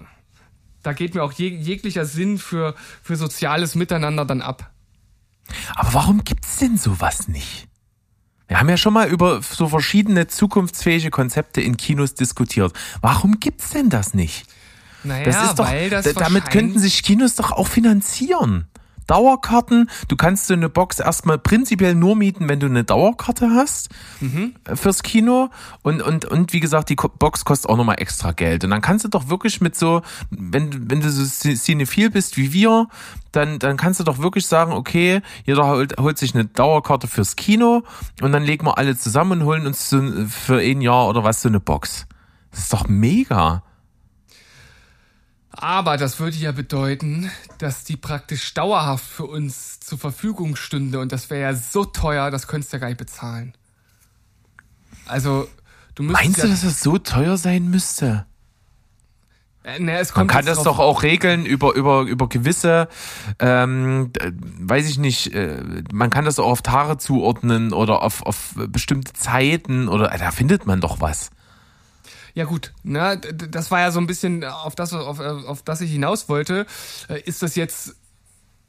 da 0.83 0.93
geht 0.93 1.15
mir 1.15 1.23
auch 1.23 1.33
jeg 1.33 1.53
jeglicher 1.61 2.05
Sinn 2.05 2.39
für, 2.39 2.75
für 3.03 3.17
soziales 3.17 3.75
Miteinander 3.75 4.25
dann 4.25 4.43
ab. 4.43 4.71
Aber 5.75 5.95
warum 5.95 6.25
gibt's 6.25 6.59
denn 6.59 6.77
sowas 6.77 7.29
nicht? 7.29 7.67
Wir 8.49 8.59
haben 8.61 8.69
ja 8.69 8.77
schon 8.79 8.95
mal 8.95 9.09
über 9.09 9.43
so 9.43 9.69
verschiedene 9.69 10.27
zukunftsfähige 10.27 11.11
Konzepte 11.11 11.61
in 11.61 11.77
Kinos 11.77 12.15
diskutiert. 12.15 12.73
Warum 13.03 13.41
gibt's 13.41 13.71
denn 13.71 13.91
das 13.91 14.15
nicht? 14.15 14.47
Naja, 15.05 15.25
Das 15.25 15.45
ist 15.51 15.59
doch, 15.59 15.67
weil 15.67 15.91
das 15.91 16.05
da- 16.07 16.13
damit 16.13 16.51
könnten 16.51 16.79
sich 16.79 17.03
Kinos 17.03 17.35
doch 17.35 17.53
auch 17.53 17.69
finanzieren. 17.69 18.67
Dauerkarten, 19.09 19.91
du 20.07 20.15
kannst 20.17 20.47
so 20.47 20.55
eine 20.55 20.69
Box 20.69 21.01
erstmal 21.01 21.39
prinzipiell 21.39 21.97
nur 21.97 22.15
mieten, 22.15 22.49
wenn 22.49 22.61
du 22.61 22.67
eine 22.67 22.85
Dauerkarte 22.85 23.51
hast 23.51 23.89
Mhm. 24.21 24.55
äh, 24.65 24.77
fürs 24.77 25.03
Kino 25.03 25.51
und, 25.83 26.01
und, 26.03 26.25
und 26.27 26.53
wie 26.53 26.61
gesagt, 26.61 26.89
die 26.91 26.95
Box 26.97 27.45
kostet 27.45 27.69
auch 27.71 27.77
nochmal 27.77 27.97
extra 28.01 28.33
Geld. 28.33 28.63
Und 28.65 28.71
dann 28.71 28.81
kannst 28.81 29.05
du 29.05 29.09
doch 29.09 29.29
wirklich 29.29 29.61
mit 29.61 29.75
so, 29.77 30.03
wenn, 30.31 30.91
wenn 30.91 31.01
du 31.01 31.11
so 31.11 31.23
ci- 31.23 31.57
cinephil 31.57 32.11
bist 32.11 32.37
wie 32.37 32.53
wir, 32.53 32.87
dann, 33.33 33.59
dann 33.59 33.77
kannst 33.77 33.99
du 34.01 34.05
doch 34.05 34.19
wirklich 34.19 34.47
sagen, 34.47 34.73
okay, 34.73 35.23
jeder 35.45 35.67
holt, 35.67 35.99
holt 35.99 36.19
sich 36.19 36.35
eine 36.35 36.45
Dauerkarte 36.45 37.09
fürs 37.09 37.37
Kino 37.37 37.83
und 38.23 38.33
dann 38.33 38.43
legen 38.45 38.67
wir 38.67 38.79
alle 38.79 38.97
zusammen 38.97 39.41
und 39.41 39.45
holen 39.47 39.67
uns 39.67 39.89
so 39.91 40.01
für 40.29 40.61
ein 40.61 40.81
Jahr 40.81 41.09
oder 41.09 41.25
was 41.25 41.43
so 41.43 41.49
eine 41.49 41.61
Box. 41.61 42.07
Das 42.51 42.61
ist 42.61 42.73
doch 42.73 42.89
mega. 42.89 43.63
Aber 45.61 45.97
das 45.97 46.21
würde 46.21 46.37
ja 46.37 46.53
bedeuten, 46.53 47.33
dass 47.59 47.83
die 47.83 47.97
praktisch 47.97 48.55
dauerhaft 48.55 49.05
für 49.05 49.25
uns 49.25 49.81
zur 49.81 49.99
Verfügung 49.99 50.55
stünde 50.55 51.01
und 51.01 51.11
das 51.11 51.31
wäre 51.31 51.41
ja 51.41 51.53
so 51.53 51.85
teuer, 51.85 52.31
das 52.31 52.47
könntest 52.47 52.73
du 52.73 52.77
ja 52.77 52.81
gar 52.83 52.87
nicht 52.87 52.99
bezahlen. 52.99 53.55
Also, 55.07 55.49
du 55.97 56.05
müsstest 56.05 56.25
Meinst 56.25 56.39
ja, 56.39 56.45
du, 56.45 56.51
dass 56.51 56.63
es 56.63 56.81
so 56.81 56.99
teuer 56.99 57.37
sein 57.37 57.71
müsste? 57.71 58.25
Äh, 59.65 59.81
ne, 59.81 59.99
es 59.99 60.15
Man 60.15 60.29
kann 60.29 60.47
das 60.47 60.63
doch 60.63 60.79
auch 60.79 61.03
regeln 61.03 61.45
über, 61.45 61.75
über, 61.75 62.03
über 62.03 62.29
gewisse, 62.29 62.87
ähm, 63.41 64.13
äh, 64.21 64.31
weiß 64.61 64.89
ich 64.89 64.99
nicht, 64.99 65.35
äh, 65.35 65.83
man 65.93 66.11
kann 66.11 66.25
das 66.25 66.39
auch 66.39 66.47
auf 66.47 66.63
Tage 66.63 66.99
zuordnen 66.99 67.73
oder 67.73 68.03
auf, 68.03 68.23
auf 68.23 68.55
bestimmte 68.55 69.13
Zeiten 69.13 69.89
oder 69.89 70.15
äh, 70.15 70.19
da 70.19 70.31
findet 70.31 70.67
man 70.67 70.81
doch 70.81 71.01
was. 71.01 71.31
Ja 72.39 72.45
gut, 72.45 72.73
d- 72.85 73.49
das 73.51 73.73
war 73.73 73.81
ja 73.81 73.91
so 73.91 73.99
ein 73.99 74.07
bisschen 74.07 74.45
auf 74.45 74.77
das, 74.77 74.93
auf, 74.93 75.19
auf 75.19 75.63
das 75.63 75.81
ich 75.81 75.91
hinaus 75.91 76.29
wollte. 76.29 76.67
Äh, 77.09 77.21
Ist 77.23 77.43
das 77.43 77.57
jetzt 77.57 77.97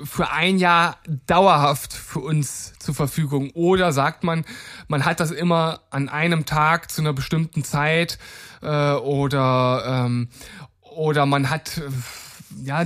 für 0.04 0.32
ein 0.32 0.58
Jahr 0.58 0.98
dauerhaft 1.28 1.94
für 1.94 2.18
uns 2.20 2.74
zur 2.80 2.96
Verfügung? 2.96 3.52
Oder 3.52 3.92
sagt 3.94 4.24
man, 4.24 4.44
man 4.88 5.06
hat 5.06 5.20
das 5.20 5.30
immer 5.30 5.82
an 5.92 6.10
einem 6.10 6.48
Tag 6.48 6.90
zu 6.90 7.02
einer 7.04 7.14
bestimmten 7.14 7.64
Zeit 7.64 8.18
äh, 8.64 8.94
oder 8.94 9.84
ähm, 10.08 10.30
oder 10.82 11.28
man 11.28 11.52
hat 11.52 11.78
äh, 11.78 11.82
ja, 12.64 12.86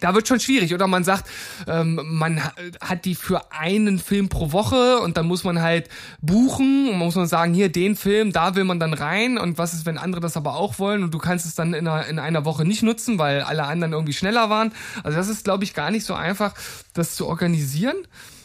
da 0.00 0.14
wird 0.14 0.28
schon 0.28 0.40
schwierig. 0.40 0.74
Oder 0.74 0.86
man 0.86 1.04
sagt, 1.04 1.28
ähm, 1.66 2.00
man 2.04 2.44
ha- 2.44 2.52
hat 2.80 3.04
die 3.04 3.14
für 3.14 3.52
einen 3.52 3.98
Film 3.98 4.28
pro 4.28 4.52
Woche 4.52 4.98
und 4.98 5.16
dann 5.16 5.26
muss 5.26 5.44
man 5.44 5.60
halt 5.60 5.88
buchen 6.20 6.88
und 6.88 6.98
man 6.98 7.06
muss 7.06 7.14
man 7.14 7.26
sagen, 7.26 7.54
hier 7.54 7.70
den 7.70 7.96
Film, 7.96 8.32
da 8.32 8.54
will 8.54 8.64
man 8.64 8.78
dann 8.80 8.92
rein 8.94 9.38
und 9.38 9.58
was 9.58 9.74
ist, 9.74 9.86
wenn 9.86 9.98
andere 9.98 10.20
das 10.20 10.36
aber 10.36 10.56
auch 10.56 10.78
wollen 10.78 11.02
und 11.02 11.14
du 11.14 11.18
kannst 11.18 11.46
es 11.46 11.54
dann 11.54 11.74
in 11.74 11.88
einer, 11.88 12.06
in 12.06 12.18
einer 12.18 12.44
Woche 12.44 12.64
nicht 12.64 12.82
nutzen, 12.82 13.18
weil 13.18 13.42
alle 13.42 13.64
anderen 13.64 13.92
irgendwie 13.92 14.12
schneller 14.12 14.50
waren. 14.50 14.72
Also 15.02 15.16
das 15.16 15.28
ist, 15.28 15.44
glaube 15.44 15.64
ich, 15.64 15.74
gar 15.74 15.90
nicht 15.90 16.04
so 16.04 16.14
einfach, 16.14 16.54
das 16.92 17.14
zu 17.14 17.26
organisieren. 17.26 17.96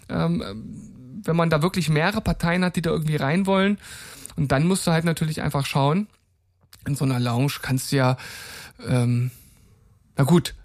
Ähm, 0.09 0.43
wenn 1.25 1.35
man 1.35 1.49
da 1.49 1.61
wirklich 1.61 1.89
mehrere 1.89 2.21
Parteien 2.21 2.65
hat, 2.65 2.75
die 2.75 2.81
da 2.81 2.89
irgendwie 2.89 3.15
rein 3.15 3.45
wollen. 3.45 3.77
Und 4.35 4.51
dann 4.51 4.67
musst 4.67 4.85
du 4.87 4.91
halt 4.91 5.05
natürlich 5.05 5.41
einfach 5.41 5.65
schauen. 5.65 6.07
In 6.85 6.95
so 6.95 7.05
einer 7.05 7.19
Lounge 7.19 7.53
kannst 7.61 7.91
du 7.91 7.95
ja, 7.97 8.17
ähm, 8.85 9.31
na 10.17 10.23
gut, 10.23 10.55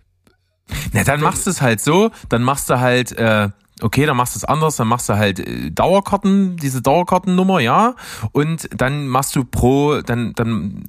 Na, 0.93 1.05
dann 1.05 1.21
machst 1.21 1.47
du 1.47 1.51
es 1.51 1.61
halt 1.63 1.81
so, 1.81 2.11
dann 2.29 2.43
machst 2.43 2.69
du 2.71 2.79
halt, 2.81 3.13
äh, 3.13 3.51
okay, 3.81 4.07
dann 4.07 4.17
machst 4.17 4.35
du 4.35 4.39
es 4.39 4.45
anders, 4.45 4.77
dann 4.77 4.89
machst 4.89 5.09
du 5.09 5.17
halt 5.17 5.41
äh, 5.41 5.71
Dauerkarten, 5.71 6.57
diese 6.57 6.83
Dauerkartennummer, 6.83 7.61
ja, 7.61 7.95
und 8.33 8.69
dann 8.77 9.09
machst 9.09 9.35
du 9.37 9.45
pro, 9.45 10.01
dann, 10.03 10.35
dann 10.35 10.87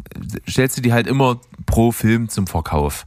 stellst 0.47 0.77
du 0.77 0.81
die 0.81 0.93
halt 0.93 1.07
immer 1.07 1.39
pro 1.65 1.91
Film 1.91 2.29
zum 2.29 2.47
Verkauf. 2.47 3.05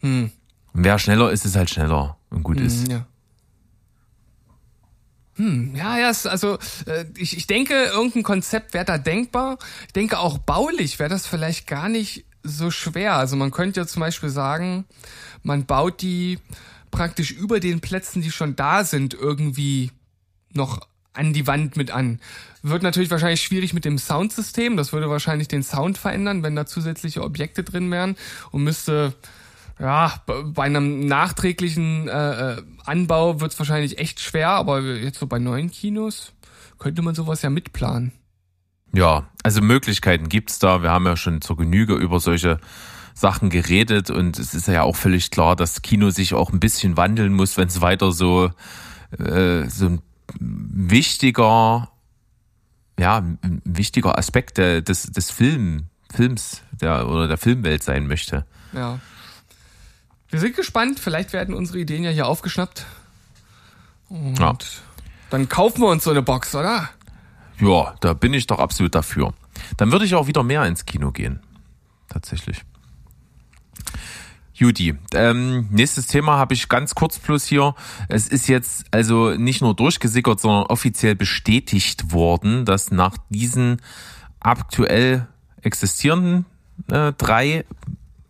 Hm. 0.00 0.30
Und 0.72 0.84
wer 0.84 0.98
schneller 0.98 1.30
ist, 1.30 1.44
ist 1.44 1.56
halt 1.56 1.70
schneller 1.70 2.16
und 2.30 2.42
gut 2.42 2.60
ist. 2.60 2.88
Ja. 2.88 3.06
Hm, 5.36 5.74
ja, 5.74 5.98
ja, 5.98 6.12
also 6.24 6.58
äh, 6.86 7.06
ich, 7.16 7.36
ich 7.36 7.46
denke, 7.46 7.74
irgendein 7.74 8.22
Konzept 8.22 8.74
wäre 8.74 8.84
da 8.84 8.98
denkbar. 8.98 9.58
Ich 9.86 9.92
denke 9.92 10.18
auch 10.18 10.38
baulich 10.38 10.98
wäre 10.98 11.08
das 11.08 11.26
vielleicht 11.26 11.66
gar 11.66 11.88
nicht 11.88 12.26
so 12.42 12.70
schwer. 12.70 13.16
Also 13.16 13.36
man 13.36 13.50
könnte 13.50 13.80
ja 13.80 13.86
zum 13.86 14.00
Beispiel 14.00 14.30
sagen, 14.30 14.84
man 15.42 15.66
baut 15.66 16.02
die 16.02 16.38
praktisch 16.90 17.30
über 17.30 17.60
den 17.60 17.80
Plätzen, 17.80 18.22
die 18.22 18.30
schon 18.30 18.56
da 18.56 18.84
sind, 18.84 19.14
irgendwie 19.14 19.90
noch 20.52 20.86
an 21.14 21.32
die 21.32 21.46
Wand 21.46 21.76
mit 21.76 21.90
an. 21.90 22.20
Wird 22.62 22.82
natürlich 22.82 23.10
wahrscheinlich 23.10 23.42
schwierig 23.42 23.74
mit 23.74 23.84
dem 23.84 23.98
Soundsystem. 23.98 24.76
Das 24.76 24.92
würde 24.92 25.10
wahrscheinlich 25.10 25.48
den 25.48 25.62
Sound 25.62 25.98
verändern, 25.98 26.42
wenn 26.42 26.56
da 26.56 26.66
zusätzliche 26.66 27.22
Objekte 27.22 27.64
drin 27.64 27.90
wären 27.90 28.16
und 28.50 28.64
müsste 28.64 29.14
ja, 29.78 30.22
bei 30.26 30.62
einem 30.62 31.06
nachträglichen 31.06 32.08
äh, 32.08 32.52
äh, 32.52 32.62
Anbau 32.84 33.40
wird's 33.40 33.58
wahrscheinlich 33.58 33.98
echt 33.98 34.20
schwer, 34.20 34.50
aber 34.50 34.80
jetzt 34.80 35.18
so 35.18 35.26
bei 35.26 35.38
neuen 35.38 35.70
Kinos 35.70 36.32
könnte 36.78 37.02
man 37.02 37.14
sowas 37.14 37.42
ja 37.42 37.50
mitplanen. 37.50 38.12
Ja, 38.94 39.26
also 39.42 39.60
Möglichkeiten 39.62 40.28
gibt's 40.28 40.58
da. 40.58 40.82
Wir 40.82 40.90
haben 40.90 41.06
ja 41.06 41.16
schon 41.16 41.40
zur 41.40 41.56
Genüge 41.56 41.94
über 41.94 42.20
solche 42.20 42.58
Sachen 43.14 43.50
geredet 43.50 44.10
und 44.10 44.38
es 44.38 44.54
ist 44.54 44.68
ja 44.68 44.82
auch 44.82 44.96
völlig 44.96 45.30
klar, 45.30 45.56
dass 45.56 45.82
Kino 45.82 46.10
sich 46.10 46.34
auch 46.34 46.52
ein 46.52 46.60
bisschen 46.60 46.96
wandeln 46.96 47.32
muss, 47.32 47.56
wenn 47.56 47.68
es 47.68 47.80
weiter 47.80 48.12
so 48.12 48.50
äh, 49.18 49.68
so 49.68 49.86
ein 49.86 50.02
wichtiger 50.38 51.90
ja 52.98 53.18
ein 53.18 53.62
wichtiger 53.64 54.18
Aspekt 54.18 54.58
des 54.58 55.02
des 55.04 55.30
Film 55.30 55.88
Films 56.14 56.62
der 56.72 57.08
oder 57.08 57.28
der 57.28 57.38
Filmwelt 57.38 57.82
sein 57.82 58.06
möchte. 58.06 58.44
Ja. 58.72 58.98
Wir 60.28 60.40
sind 60.40 60.56
gespannt, 60.56 60.98
vielleicht 60.98 61.32
werden 61.34 61.54
unsere 61.54 61.78
Ideen 61.78 62.04
ja 62.04 62.10
hier 62.10 62.26
aufgeschnappt. 62.26 62.86
Und 64.08 64.38
Ja. 64.38 64.56
dann 65.30 65.48
kaufen 65.48 65.82
wir 65.82 65.88
uns 65.88 66.04
so 66.04 66.10
eine 66.10 66.22
Box, 66.22 66.54
oder? 66.54 66.88
Ja, 67.60 67.94
da 68.00 68.14
bin 68.14 68.34
ich 68.34 68.46
doch 68.46 68.58
absolut 68.58 68.94
dafür. 68.94 69.32
Dann 69.76 69.92
würde 69.92 70.04
ich 70.04 70.14
auch 70.14 70.26
wieder 70.26 70.42
mehr 70.42 70.64
ins 70.66 70.86
Kino 70.86 71.12
gehen. 71.12 71.40
Tatsächlich. 72.08 72.62
Judy, 74.54 74.94
ähm, 75.14 75.66
nächstes 75.70 76.06
Thema 76.06 76.36
habe 76.36 76.54
ich 76.54 76.68
ganz 76.68 76.94
kurz 76.94 77.18
plus 77.18 77.46
hier. 77.46 77.74
Es 78.08 78.28
ist 78.28 78.48
jetzt 78.48 78.84
also 78.90 79.30
nicht 79.30 79.62
nur 79.62 79.74
durchgesickert, 79.74 80.40
sondern 80.40 80.64
offiziell 80.64 81.14
bestätigt 81.14 82.12
worden, 82.12 82.64
dass 82.64 82.90
nach 82.90 83.16
diesen 83.30 83.80
aktuell 84.40 85.26
existierenden 85.62 86.44
äh, 86.90 87.12
drei 87.12 87.64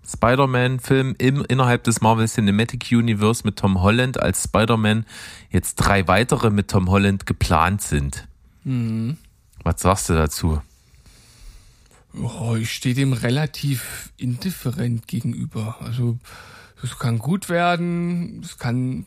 Spider-Man-Filmen 0.07 1.15
im, 1.17 1.45
innerhalb 1.49 1.85
des 1.85 2.01
Marvel 2.01 2.29
Cinematic 2.29 2.89
Universe 2.93 3.43
mit 3.45 3.59
Tom 3.59 3.83
Holland 3.83 4.21
als 4.21 4.45
Spider-Man 4.45 5.05
jetzt 5.51 5.77
drei 5.77 6.07
weitere 6.09 6.51
mit 6.51 6.71
Tom 6.71 6.91
Holland 6.91 7.27
geplant 7.27 7.83
sind. 7.83 8.29
Was 8.65 9.81
sagst 9.81 10.09
du 10.09 10.15
dazu? 10.15 10.61
Oh, 12.15 12.57
ich 12.57 12.73
stehe 12.73 12.95
dem 12.95 13.13
relativ 13.13 14.13
indifferent 14.17 15.09
gegenüber. 15.09 15.77
Also 15.81 16.19
es 16.83 16.99
kann 16.99 17.19
gut 17.19 17.49
werden, 17.49 18.41
es 18.43 18.59
kann 18.59 19.07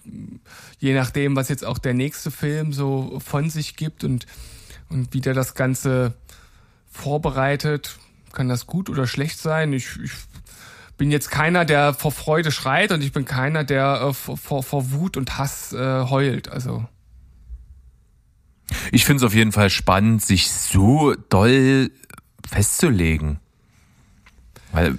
je 0.80 0.94
nachdem, 0.94 1.36
was 1.36 1.50
jetzt 1.50 1.66
auch 1.66 1.78
der 1.78 1.94
nächste 1.94 2.32
Film 2.32 2.74
so 2.74 3.20
von 3.20 3.50
sich 3.50 3.76
gibt 3.76 4.04
und 4.04 4.26
und 4.90 5.14
wie 5.14 5.22
der 5.22 5.34
das 5.34 5.56
Ganze 5.56 6.14
vorbereitet, 6.90 7.98
kann 8.34 8.50
das 8.50 8.68
gut 8.68 8.90
oder 8.90 9.08
schlecht 9.08 9.40
sein. 9.40 9.74
Ich, 9.74 10.00
ich 10.02 10.12
bin 10.98 11.12
jetzt 11.12 11.30
keiner, 11.30 11.66
der 11.66 11.94
vor 11.94 12.12
Freude 12.12 12.52
schreit 12.52 12.92
und 12.92 13.02
ich 13.02 13.12
bin 13.12 13.26
keiner, 13.26 13.64
der 13.64 14.02
äh, 14.02 14.14
vor, 14.14 14.38
vor, 14.38 14.64
vor 14.64 14.92
Wut 14.92 15.18
und 15.18 15.38
Hass 15.38 15.74
äh, 15.74 16.06
heult. 16.10 16.50
Also 16.50 16.86
Ich 18.92 19.06
finde 19.06 19.18
es 19.18 19.24
auf 19.24 19.36
jeden 19.36 19.52
Fall 19.52 19.70
spannend, 19.70 20.22
sich 20.22 20.52
so 20.52 21.16
doll 21.30 21.92
festzulegen. 22.48 23.40
Weil 24.72 24.98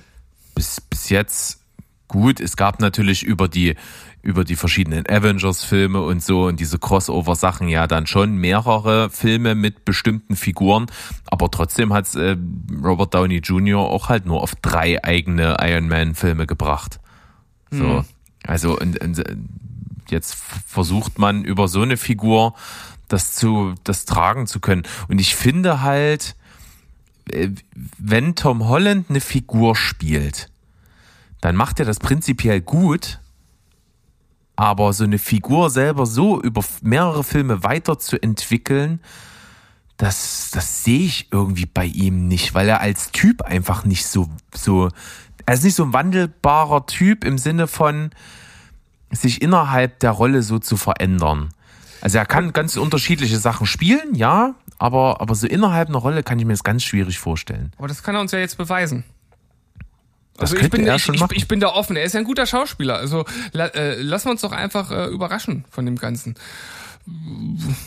bis, 0.55 0.81
bis 0.81 1.11
jetzt, 1.11 1.61
gut, 2.09 2.41
es 2.41 2.57
gab 2.57 2.81
natürlich 2.81 3.23
über 3.23 3.49
die, 3.49 3.75
über 4.23 4.45
die 4.45 4.57
verschiedenen 4.57 5.07
Avengers-Filme 5.09 6.01
und 6.01 6.23
so 6.23 6.47
und 6.47 6.59
diese 6.59 6.79
Crossover-Sachen 6.79 7.69
ja 7.69 7.87
dann 7.87 8.07
schon 8.07 8.37
mehrere 8.37 9.11
Filme 9.11 9.55
mit 9.55 9.85
bestimmten 9.85 10.35
Figuren, 10.35 10.87
aber 11.27 11.51
trotzdem 11.51 11.93
hat 11.93 12.13
äh, 12.15 12.37
Robert 12.83 13.15
Downey 13.15 13.39
Jr. 13.39 13.81
auch 13.81 14.09
halt 14.09 14.27
nur 14.27 14.43
auf 14.43 14.55
drei 14.57 15.03
eigene 15.05 15.57
Iron 15.61 15.89
Man-Filme 15.89 16.47
gebracht. 16.47 16.99
So. 17.71 18.05
Also 18.45 18.79
und, 18.79 19.01
und 19.01 19.19
äh, 19.19 19.37
jetzt 20.09 20.37
versucht 20.67 21.19
man 21.19 21.45
über 21.45 21.69
so 21.69 21.83
eine 21.83 21.97
Figur 21.97 22.55
das 23.09 23.35
zu, 23.35 23.75
das 23.85 24.05
tragen 24.05 24.47
zu 24.47 24.61
können. 24.61 24.83
Und 25.09 25.21
ich 25.21 25.37
finde 25.37 25.83
halt, 25.83 26.37
äh, 27.31 27.51
wenn 27.99 28.35
Tom 28.35 28.67
Holland 28.69 29.11
eine 29.11 29.21
Figur 29.21 29.77
spielt, 29.77 30.51
dann 31.41 31.57
macht 31.57 31.79
er 31.79 31.87
das 31.87 31.99
prinzipiell 31.99 32.61
gut, 32.61 33.21
aber 34.57 34.93
so 34.93 35.05
eine 35.05 35.19
Figur 35.19 35.71
selber 35.71 36.07
so 36.07 36.41
über 36.41 36.65
mehrere 36.83 37.23
Filme 37.23 37.63
weiterzuentwickeln, 37.63 39.01
das, 39.99 40.51
das 40.53 40.85
sehe 40.85 41.07
ich 41.07 41.29
irgendwie 41.31 41.67
bei 41.67 41.87
ihm 41.87 42.29
nicht, 42.29 42.55
weil 42.55 42.69
er 42.69 42.81
als 42.81 43.13
Typ 43.13 43.43
einfach 43.43 43.85
nicht 43.85 44.07
so, 44.07 44.29
so, 44.55 44.91
er 45.47 45.55
ist 45.55 45.65
nicht 45.65 45.75
so 45.75 45.85
ein 45.85 45.93
wandelbarer 45.93 46.87
Typ 46.87 47.25
im 47.25 47.39
Sinne 47.39 47.67
von, 47.67 48.11
sich 49.11 49.41
innerhalb 49.41 50.01
der 50.01 50.11
Rolle 50.11 50.43
so 50.43 50.59
zu 50.59 50.77
verändern. 50.77 51.51
Also 52.01 52.19
er 52.19 52.27
kann 52.27 52.53
ganz 52.53 52.77
unterschiedliche 52.77 53.39
Sachen 53.39 53.67
spielen, 53.67 54.15
ja, 54.15 54.55
aber, 54.79 55.21
aber 55.21 55.35
so 55.35 55.47
innerhalb 55.47 55.89
einer 55.89 55.99
Rolle 55.99 56.23
kann 56.23 56.39
ich 56.39 56.45
mir 56.45 56.53
das 56.53 56.63
ganz 56.65 56.83
schwierig 56.83 57.19
vorstellen. 57.19 57.73
Aber 57.79 57.89
das 57.89 58.03
kann 58.03 58.15
er 58.15 58.21
uns 58.21 58.33
ja 58.33 58.39
jetzt 58.39 58.59
beweisen. 58.59 59.05
Das 60.37 60.53
Also 60.53 60.63
ich 60.63 60.71
bin, 60.71 60.87
er 60.87 60.97
ich, 60.97 61.03
schon 61.03 61.15
ich, 61.15 61.23
ich 61.33 61.49
bin 61.49 61.61
da 61.61 61.69
offen. 61.69 61.97
Er 61.97 62.05
ist 62.05 62.13
ja 62.13 62.21
ein 62.21 62.25
guter 62.27 62.45
Schauspieler. 62.47 62.97
Also 62.99 63.25
la, 63.53 63.67
äh, 63.69 64.01
lassen 64.03 64.27
wir 64.27 64.33
uns 64.33 64.43
doch 64.43 64.53
einfach 64.53 64.91
äh, 64.91 65.07
überraschen 65.07 65.65
von 65.71 65.87
dem 65.87 65.97
Ganzen. 65.97 66.35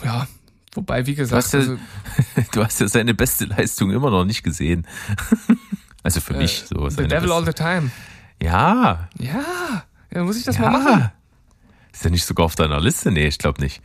Ja, 0.04 0.28
wobei, 0.74 1.06
wie 1.06 1.14
gesagt, 1.14 1.44
hast 1.44 1.54
ja- 1.54 1.60
also, 1.60 1.78
Du 2.52 2.64
hast 2.64 2.80
ja 2.80 2.88
seine 2.88 3.14
beste 3.14 3.46
Leistung 3.46 3.92
immer 3.92 4.10
noch 4.10 4.26
nicht 4.26 4.44
gesehen. 4.44 4.88
Also 6.02 6.22
für 6.22 6.34
mich 6.34 6.64
so. 6.66 6.88
Äh, 6.88 6.92
The 6.92 7.08
Devil 7.10 7.30
All 7.34 7.44
beste. 7.44 7.62
the 7.62 7.70
Time. 7.72 7.92
Ja, 8.42 9.10
Ja, 9.20 9.84
ja 10.14 10.24
muss 10.24 10.38
ich 10.38 10.46
das 10.46 10.58
mal 10.58 10.72
machen? 10.72 11.12
Ja. 11.90 11.94
Ist 11.94 12.04
der 12.04 12.12
nicht 12.12 12.26
sogar 12.26 12.46
auf 12.46 12.56
deiner 12.56 12.80
Liste? 12.80 13.12
Nee, 13.12 13.28
ich 13.28 13.38
glaube 13.38 13.62
nicht. 13.62 13.82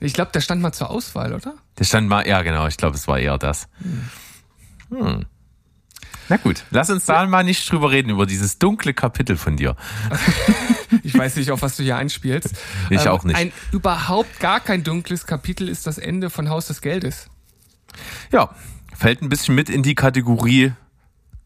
Ich 0.00 0.14
glaube, 0.14 0.30
der 0.32 0.40
stand 0.40 0.62
mal 0.62 0.72
zur 0.72 0.90
Auswahl, 0.90 1.34
oder? 1.34 1.54
Der 1.78 1.84
stand 1.84 2.08
mal, 2.08 2.26
ja 2.26 2.42
genau, 2.42 2.66
ich 2.66 2.76
glaube, 2.76 2.96
es 2.96 3.06
war 3.06 3.18
eher 3.18 3.36
das. 3.36 3.68
Hm. 4.90 5.26
Na 6.28 6.36
gut, 6.36 6.64
lass 6.70 6.88
uns 6.90 7.06
da 7.06 7.26
mal 7.26 7.42
nicht 7.42 7.70
drüber 7.70 7.90
reden, 7.90 8.10
über 8.10 8.24
dieses 8.24 8.58
dunkle 8.58 8.94
Kapitel 8.94 9.36
von 9.36 9.56
dir. 9.56 9.76
Ich 11.04 11.16
weiß 11.16 11.36
nicht, 11.36 11.50
auf 11.52 11.62
was 11.62 11.76
du 11.76 11.84
hier 11.84 11.96
anspielst. 11.96 12.52
Ähm, 12.90 12.98
Ich 12.98 13.08
auch 13.08 13.22
nicht. 13.24 13.36
Ein 13.36 13.52
überhaupt 13.72 14.40
gar 14.40 14.60
kein 14.60 14.82
dunkles 14.82 15.26
Kapitel 15.26 15.68
ist 15.68 15.86
das 15.86 15.98
Ende 15.98 16.30
von 16.30 16.48
Haus 16.48 16.66
des 16.66 16.80
Geldes. 16.80 17.30
Ja, 18.32 18.54
fällt 18.92 19.22
ein 19.22 19.28
bisschen 19.28 19.54
mit 19.54 19.70
in 19.70 19.82
die 19.82 19.94
Kategorie. 19.94 20.72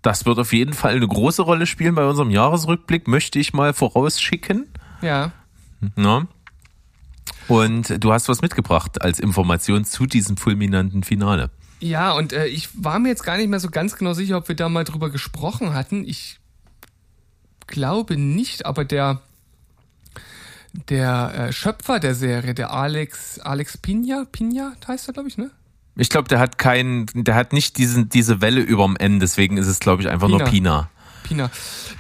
Das 0.03 0.27
wird 0.27 0.39
auf 0.39 0.53
jeden 0.53 0.73
Fall 0.73 0.97
eine 0.97 1.07
große 1.07 1.43
Rolle 1.43 1.67
spielen 1.67 1.95
bei 1.95 2.07
unserem 2.07 2.31
Jahresrückblick, 2.31 3.07
möchte 3.07 3.39
ich 3.39 3.53
mal 3.53 3.75
vorausschicken. 3.75 4.67
Ja. 5.03 5.33
Ne? 5.97 6.27
Und 7.49 8.03
du 8.03 8.13
hast 8.13 8.29
was 8.29 8.41
mitgebracht 8.41 9.03
als 9.03 9.21
Information 9.21 9.85
zu 9.85 10.07
diesem 10.07 10.37
fulminanten 10.37 11.03
Finale. 11.03 11.51
Ja, 11.81 12.13
und 12.13 12.33
äh, 12.33 12.47
ich 12.47 12.71
war 12.83 12.99
mir 12.99 13.09
jetzt 13.09 13.25
gar 13.25 13.37
nicht 13.37 13.49
mehr 13.49 13.61
so 13.61 13.69
ganz 13.69 13.97
genau 13.97 14.15
sicher, 14.15 14.39
ob 14.39 14.49
wir 14.49 14.57
da 14.57 14.69
mal 14.69 14.85
drüber 14.85 15.11
gesprochen 15.11 15.75
hatten. 15.75 16.05
Ich 16.05 16.41
glaube 17.67 18.17
nicht, 18.17 18.65
aber 18.65 18.85
der 18.85 19.21
der 20.89 21.35
äh, 21.35 21.53
Schöpfer 21.53 22.01
der 22.01 22.15
Serie, 22.15 22.55
der 22.55 22.73
Alex 22.73 23.39
Alex 23.39 23.79
Pina, 23.79 24.25
Pina 24.31 24.73
heißt 24.89 25.09
er, 25.09 25.13
glaube 25.13 25.29
ich, 25.29 25.37
ne? 25.37 25.51
Ich 25.97 26.09
glaube, 26.09 26.29
der 26.29 26.41
hat 26.41 26.59
keinen, 26.59 27.07
der 27.15 27.37
hat 27.37 27.53
nicht 27.53 27.79
diesen, 27.79 28.09
diese 28.09 28.41
Welle 28.41 28.61
überm 28.61 28.97
N, 28.97 29.21
deswegen 29.21 29.59
ist 29.59 29.69
es, 29.69 29.79
glaube 29.79 30.03
ich, 30.03 30.09
einfach 30.09 30.27
nur 30.27 30.41
Pina. 30.41 30.91
Pina. 31.25 31.51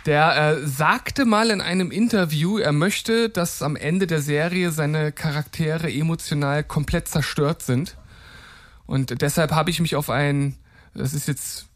Der 0.07 0.37
äh, 0.37 0.67
sagte 0.67 1.25
mal 1.25 1.51
in 1.51 1.61
einem 1.61 1.91
Interview, 1.91 2.59
er 2.59 2.71
möchte, 2.71 3.29
dass 3.29 3.63
am 3.63 3.75
Ende 3.75 4.07
der 4.07 4.23
Serie 4.23 4.71
seine 4.71 5.11
Charaktere 5.11 5.93
emotional 5.93 6.63
komplett 6.63 7.09
zerstört 7.09 7.63
sind. 7.63 7.97
Und 8.87 9.21
deshalb 9.21 9.51
habe 9.51 9.71
ich 9.71 9.81
mich 9.81 9.97
auf 9.97 10.11
ein, 10.11 10.55
das 10.95 11.15
ist 11.15 11.27
jetzt 11.27 11.67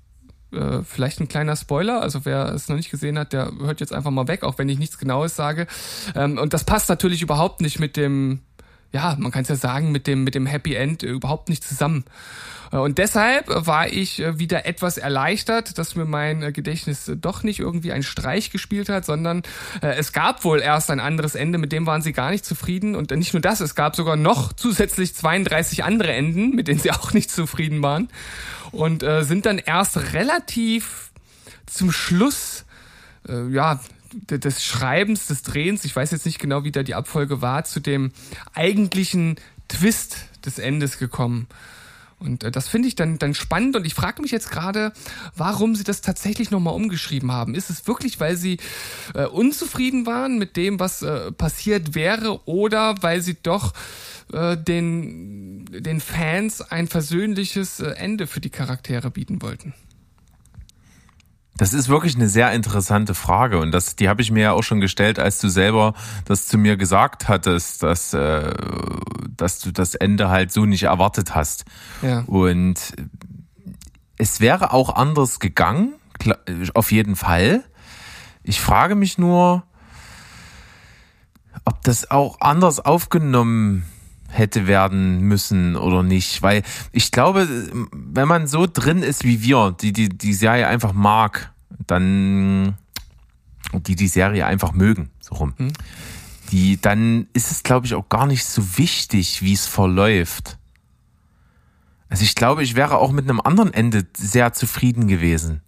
äh, 0.53 0.82
vielleicht 0.82 1.20
ein 1.20 1.28
kleiner 1.28 1.57
Spoiler, 1.57 2.01
also 2.01 2.24
wer 2.24 2.53
es 2.55 2.68
noch 2.68 2.76
nicht 2.76 2.90
gesehen 2.90 3.18
hat, 3.18 3.32
der 3.32 3.51
hört 3.61 3.80
jetzt 3.80 3.92
einfach 3.92 4.11
mal 4.11 4.28
weg, 4.28 4.44
auch 4.44 4.59
wenn 4.59 4.68
ich 4.68 4.78
nichts 4.78 4.99
Genaues 4.99 5.36
sage. 5.36 5.66
Ähm, 6.14 6.38
und 6.38 6.55
das 6.55 6.64
passt 6.64 6.88
natürlich 6.88 7.22
überhaupt 7.22 7.61
nicht 7.61 7.78
mit 7.80 7.96
dem, 7.96 8.40
ja, 8.92 9.16
man 9.18 9.32
kann 9.32 9.42
es 9.42 9.49
ja 9.49 9.57
sagen, 9.57 9.92
mit 9.92 10.07
dem, 10.07 10.24
mit 10.24 10.34
dem 10.34 10.46
Happy 10.46 10.74
End 10.74 11.03
äh, 11.03 11.09
überhaupt 11.09 11.49
nicht 11.49 11.64
zusammen. 11.64 12.05
Äh, 12.73 12.77
Und 12.77 12.99
deshalb 12.99 13.47
war 13.49 13.89
ich 13.89 14.21
äh, 14.21 14.39
wieder 14.39 14.66
etwas 14.66 14.99
erleichtert, 14.99 15.79
dass 15.79 15.95
mir 15.95 16.05
mein 16.05 16.43
äh, 16.43 16.53
Gedächtnis 16.53 17.11
doch 17.16 17.43
nicht 17.43 17.61
irgendwie 17.61 17.93
einen 17.93 18.03
Streich 18.03 18.51
gespielt 18.51 18.89
hat, 18.89 19.05
sondern 19.05 19.43
es 19.81 20.12
gab 20.12 20.45
wohl 20.45 20.61
erst 20.61 20.91
ein 20.91 21.01
anderes 21.01 21.35
Ende, 21.35 21.59
mit 21.59 21.73
dem 21.73 21.87
waren 21.87 22.03
sie 22.03 22.12
gar 22.12 22.31
nicht 22.31 22.45
zufrieden. 22.45 22.95
Und 22.95 23.11
nicht 23.11 23.33
nur 23.33 23.41
das, 23.41 23.61
es 23.61 23.75
gab 23.75 23.97
sogar 23.97 24.16
noch 24.16 24.53
zusätzlich 24.53 25.14
32 25.14 25.85
andere 25.85 26.12
Enden, 26.12 26.51
mit 26.51 26.69
denen 26.69 26.81
sie 26.81 26.91
auch 26.93 27.12
nicht 27.12 27.31
zufrieden 27.31 27.83
waren. 27.83 28.09
Und 28.71 29.05
sind 29.21 29.47
dann 29.47 29.59
erst 29.59 30.12
relativ 30.12 31.11
zum 31.66 31.91
Schluss, 31.91 32.64
ja, 33.27 33.81
des 34.12 34.64
Schreibens, 34.64 35.27
des 35.27 35.43
Drehens, 35.43 35.85
ich 35.85 35.95
weiß 35.95 36.11
jetzt 36.11 36.27
nicht 36.27 36.39
genau, 36.39 36.64
wie 36.64 36.73
da 36.73 36.83
die 36.83 36.95
Abfolge 36.95 37.41
war, 37.41 37.64
zu 37.64 37.81
dem 37.81 38.12
eigentlichen 38.55 39.37
Twist 39.69 40.16
des 40.45 40.59
Endes 40.59 40.99
gekommen. 40.99 41.47
Und 42.19 42.45
äh, 42.45 42.51
das 42.51 42.69
finde 42.69 42.89
ich 42.89 42.97
dann, 42.97 43.19
dann 43.19 43.35
spannend 43.35 43.77
und 43.77 43.87
ich 43.87 43.95
frage 43.95 44.23
mich 44.23 44.31
jetzt 44.31 44.51
gerade, 44.51 44.93
warum 45.37 45.75
sie 45.75 45.85
das 45.85 46.01
tatsächlich 46.01 46.51
nochmal 46.51 46.75
umgeschrieben 46.75 47.33
haben. 47.33 47.55
Ist 47.55 47.71
es 47.71 47.87
wirklich, 47.87 48.19
weil 48.21 48.37
sie 48.37 48.59
äh, 49.14 49.27
unzufrieden 49.27 50.07
waren 50.07 50.39
mit 50.39 50.57
dem, 50.57 50.81
was 50.81 51.03
äh, 51.03 51.33
passiert 51.33 51.95
wäre 51.95 52.47
oder 52.47 53.03
weil 53.03 53.21
sie 53.21 53.37
doch 53.43 53.73
äh, 54.33 54.57
den, 54.57 55.64
den 55.66 56.01
Fans 56.01 56.61
ein 56.61 56.89
versöhnliches 56.89 57.81
äh, 57.81 57.91
Ende 57.91 58.27
für 58.27 58.41
die 58.41 58.51
Charaktere 58.51 59.11
bieten 59.11 59.41
wollten? 59.43 59.75
Das 61.59 61.73
ist 61.75 61.89
wirklich 61.89 62.15
eine 62.15 62.29
sehr 62.29 62.53
interessante 62.53 63.15
Frage 63.15 63.59
und 63.59 63.73
das, 63.73 63.97
die 63.97 64.09
habe 64.09 64.23
ich 64.23 64.31
mir 64.31 64.43
ja 64.43 64.53
auch 64.53 64.63
schon 64.63 64.81
gestellt, 64.81 65.19
als 65.19 65.41
du 65.41 65.49
selber 65.49 65.93
das 66.25 66.47
zu 66.47 66.57
mir 66.57 66.77
gesagt 66.77 67.29
hattest, 67.29 67.83
dass, 67.83 68.15
äh, 68.15 68.55
dass 69.37 69.59
du 69.59 69.73
das 69.73 69.97
Ende 69.97 70.31
halt 70.31 70.53
so 70.53 70.65
nicht 70.65 70.85
erwartet 70.85 71.35
hast. 71.35 71.65
Ja. 72.01 72.21
Und 72.21 72.95
es 74.19 74.41
wäre 74.41 74.73
auch 74.73 74.95
anders 74.95 75.41
gegangen, 75.41 75.95
auf 76.75 76.93
jeden 76.93 77.17
Fall. 77.17 77.65
Ich 78.45 78.61
frage 78.61 78.95
mich 78.95 79.19
nur, 79.19 79.65
ob 81.65 81.83
das 81.83 82.11
auch 82.11 82.41
anders 82.41 82.79
aufgenommen 82.79 83.85
hätte 84.39 84.66
werden 84.66 85.20
müssen 85.20 85.76
oder 85.76 86.03
nicht, 86.03 86.43
weil 86.43 86.62
ich 86.93 87.11
glaube, 87.11 87.49
wenn 87.93 88.28
man 88.28 88.47
so 88.47 88.66
drin 88.66 89.03
ist 89.03 89.24
wie 89.24 89.43
wir, 89.43 89.76
die 89.80 89.93
die, 89.93 90.09
die 90.09 90.34
Serie 90.34 90.68
einfach 90.68 90.93
mag, 90.93 91.53
dann 91.86 92.76
die 93.72 93.97
die 93.97 94.09
Serie 94.09 94.47
einfach 94.47 94.72
mögen, 94.72 95.11
so 95.20 95.34
rum, 95.34 95.55
die 96.51 96.80
dann 96.80 97.26
ist 97.32 97.51
es 97.51 97.62
glaube 97.62 97.86
ich 97.86 97.95
auch 97.95 98.09
gar 98.09 98.26
nicht 98.26 98.45
so 98.45 98.78
wichtig, 98.78 99.43
wie 99.43 99.53
es 99.53 99.66
verläuft. 99.66 100.59
Also 102.09 102.24
ich 102.24 102.34
glaube, 102.34 102.62
ich 102.62 102.74
wäre 102.74 102.99
auch 102.99 103.12
mit 103.12 103.28
einem 103.28 103.41
anderen 103.41 103.74
Ende 103.74 104.07
sehr 104.16 104.55
zufrieden 104.55 105.09
gewesen. 105.09 105.61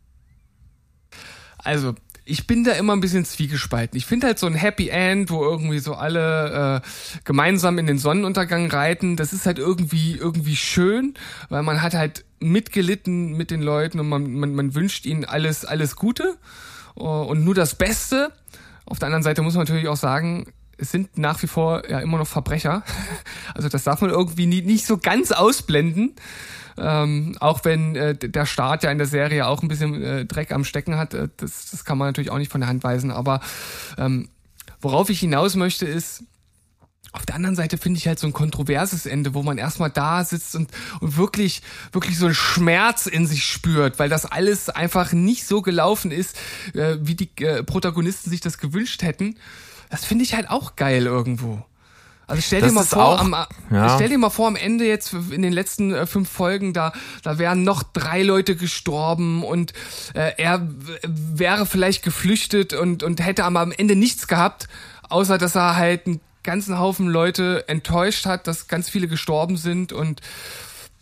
Also, 1.58 1.94
ich 2.30 2.46
bin 2.46 2.62
da 2.62 2.72
immer 2.72 2.94
ein 2.94 3.00
bisschen 3.00 3.24
zwiegespalten. 3.24 3.96
Ich 3.96 4.06
finde 4.06 4.28
halt 4.28 4.38
so 4.38 4.46
ein 4.46 4.54
Happy 4.54 4.88
End, 4.88 5.30
wo 5.30 5.42
irgendwie 5.42 5.80
so 5.80 5.94
alle 5.94 6.82
äh, 6.82 7.20
gemeinsam 7.24 7.78
in 7.78 7.86
den 7.86 7.98
Sonnenuntergang 7.98 8.70
reiten, 8.70 9.16
das 9.16 9.32
ist 9.32 9.46
halt 9.46 9.58
irgendwie 9.58 10.16
irgendwie 10.16 10.56
schön, 10.56 11.14
weil 11.48 11.62
man 11.62 11.82
hat 11.82 11.94
halt 11.94 12.24
mitgelitten 12.38 13.36
mit 13.36 13.50
den 13.50 13.62
Leuten 13.62 13.98
und 13.98 14.08
man, 14.08 14.32
man, 14.32 14.54
man 14.54 14.74
wünscht 14.74 15.06
ihnen 15.06 15.24
alles 15.24 15.64
alles 15.64 15.96
Gute 15.96 16.36
äh, 16.96 17.00
und 17.00 17.44
nur 17.44 17.54
das 17.54 17.74
Beste. 17.74 18.32
Auf 18.86 18.98
der 18.98 19.06
anderen 19.06 19.24
Seite 19.24 19.42
muss 19.42 19.54
man 19.54 19.64
natürlich 19.64 19.88
auch 19.88 19.96
sagen, 19.96 20.46
es 20.78 20.90
sind 20.92 21.18
nach 21.18 21.42
wie 21.42 21.48
vor 21.48 21.88
ja 21.90 21.98
immer 21.98 22.18
noch 22.18 22.28
Verbrecher. 22.28 22.82
Also 23.52 23.68
das 23.68 23.82
darf 23.82 24.00
man 24.00 24.10
irgendwie 24.10 24.46
nie, 24.46 24.62
nicht 24.62 24.86
so 24.86 24.96
ganz 24.96 25.32
ausblenden. 25.32 26.14
Ähm, 26.78 27.36
auch 27.40 27.64
wenn 27.64 27.96
äh, 27.96 28.14
der 28.16 28.46
Staat 28.46 28.82
ja 28.82 28.90
in 28.90 28.98
der 28.98 29.06
Serie 29.06 29.46
auch 29.46 29.62
ein 29.62 29.68
bisschen 29.68 30.02
äh, 30.02 30.24
Dreck 30.24 30.52
am 30.52 30.64
Stecken 30.64 30.96
hat, 30.96 31.14
äh, 31.14 31.28
das, 31.36 31.70
das 31.70 31.84
kann 31.84 31.98
man 31.98 32.08
natürlich 32.08 32.30
auch 32.30 32.38
nicht 32.38 32.52
von 32.52 32.60
der 32.60 32.68
Hand 32.68 32.84
weisen. 32.84 33.10
Aber 33.10 33.40
ähm, 33.98 34.28
worauf 34.80 35.10
ich 35.10 35.20
hinaus 35.20 35.56
möchte 35.56 35.86
ist, 35.86 36.24
auf 37.12 37.26
der 37.26 37.34
anderen 37.34 37.56
Seite 37.56 37.76
finde 37.76 37.98
ich 37.98 38.06
halt 38.06 38.20
so 38.20 38.26
ein 38.26 38.32
kontroverses 38.32 39.04
Ende, 39.04 39.34
wo 39.34 39.42
man 39.42 39.58
erstmal 39.58 39.90
da 39.90 40.24
sitzt 40.24 40.54
und, 40.54 40.70
und 41.00 41.16
wirklich, 41.16 41.60
wirklich 41.92 42.16
so 42.16 42.26
einen 42.26 42.34
Schmerz 42.34 43.06
in 43.06 43.26
sich 43.26 43.42
spürt, 43.44 43.98
weil 43.98 44.08
das 44.08 44.26
alles 44.26 44.68
einfach 44.68 45.12
nicht 45.12 45.44
so 45.46 45.60
gelaufen 45.60 46.12
ist, 46.12 46.36
äh, 46.74 46.98
wie 47.00 47.16
die 47.16 47.30
äh, 47.44 47.64
Protagonisten 47.64 48.30
sich 48.30 48.40
das 48.40 48.58
gewünscht 48.58 49.02
hätten. 49.02 49.36
Das 49.88 50.04
finde 50.04 50.24
ich 50.24 50.34
halt 50.34 50.50
auch 50.50 50.76
geil 50.76 51.06
irgendwo. 51.06 51.64
Also 52.30 52.42
stell 52.42 52.62
dir 52.62 52.70
mal 52.72 52.84
vor, 52.84 53.04
auch- 53.06 53.18
am, 53.20 53.34
ja. 53.70 53.94
stell 53.96 54.08
dir 54.08 54.16
mal 54.18 54.30
vor, 54.30 54.46
am 54.46 54.54
Ende 54.56 54.86
jetzt 54.86 55.12
in 55.12 55.42
den 55.42 55.52
letzten 55.52 55.92
äh, 55.92 56.06
fünf 56.06 56.30
Folgen, 56.30 56.72
da, 56.72 56.92
da 57.22 57.38
wären 57.38 57.64
noch 57.64 57.82
drei 57.82 58.22
Leute 58.22 58.54
gestorben 58.54 59.42
und 59.42 59.72
äh, 60.14 60.32
er 60.38 60.66
wäre 61.04 61.66
vielleicht 61.66 62.04
geflüchtet 62.04 62.72
und, 62.72 63.02
und 63.02 63.24
hätte 63.24 63.44
aber 63.44 63.60
am 63.60 63.72
Ende 63.72 63.96
nichts 63.96 64.28
gehabt, 64.28 64.68
außer 65.08 65.38
dass 65.38 65.56
er 65.56 65.74
halt 65.76 66.06
einen 66.06 66.20
ganzen 66.44 66.78
Haufen 66.78 67.08
Leute 67.08 67.64
enttäuscht 67.68 68.26
hat, 68.26 68.46
dass 68.46 68.68
ganz 68.68 68.88
viele 68.88 69.08
gestorben 69.08 69.56
sind 69.56 69.92
und 69.92 70.20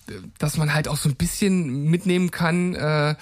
äh, 0.08 0.12
dass 0.38 0.56
man 0.56 0.72
halt 0.72 0.88
auch 0.88 0.96
so 0.96 1.10
ein 1.10 1.14
bisschen 1.16 1.84
mitnehmen 1.90 2.30
kann, 2.30 2.74
äh, 2.74 3.14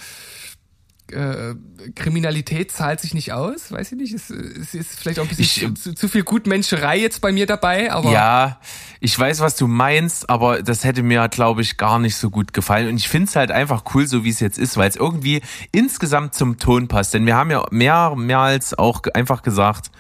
äh, 1.13 1.55
Kriminalität 1.95 2.73
zahlt 2.73 3.01
sich 3.01 3.15
nicht 3.15 3.33
aus, 3.33 3.71
weiß 3.71 3.93
ich 3.93 3.99
nicht. 3.99 4.13
Es, 4.15 4.29
es 4.31 4.75
ist 4.75 4.99
vielleicht 4.99 5.19
auch 5.21 5.29
ein 5.29 5.37
bisschen 5.37 5.75
Ich- 5.75 5.81
zu, 5.83 5.95
zu 5.95 6.09
viel 6.09 6.25
Gutmenscherei 6.25 6.99
jetzt 6.99 7.21
bei 7.21 7.31
mir 7.33 7.47
dabei, 7.47 7.93
aber 7.93 8.11
Ja, 8.11 8.61
ich 9.01 9.17
weiß, 9.19 9.41
was 9.41 9.57
du 9.57 9.67
meinst, 9.69 10.29
aber 10.29 10.63
das 10.63 10.85
hätte 10.85 11.03
mir, 11.03 11.29
glaube 11.29 11.63
ich, 11.63 11.77
gar 11.77 11.99
nicht 11.99 12.17
so 12.17 12.31
gut 12.31 12.53
gefallen. 12.53 12.89
Und 12.89 12.97
ich 12.97 13.09
finde 13.09 13.29
es 13.29 13.37
halt 13.37 13.51
einfach 13.53 13.85
cool, 13.95 14.07
so 14.07 14.25
wie 14.25 14.31
es 14.31 14.41
jetzt 14.41 14.59
ist, 14.59 14.77
weil 14.77 14.89
es 14.89 14.97
irgendwie 14.97 15.43
insgesamt 15.73 16.35
zum 16.35 16.59
Ton 16.59 16.89
passt. 16.89 17.15
Denn 17.15 17.25
wir 17.27 17.37
haben 17.37 17.51
ja 17.51 17.65
mehrmals 17.71 18.77
auch 18.77 19.03
ge- 19.03 19.13
einfach 19.13 19.43
gesagt, 19.43 19.91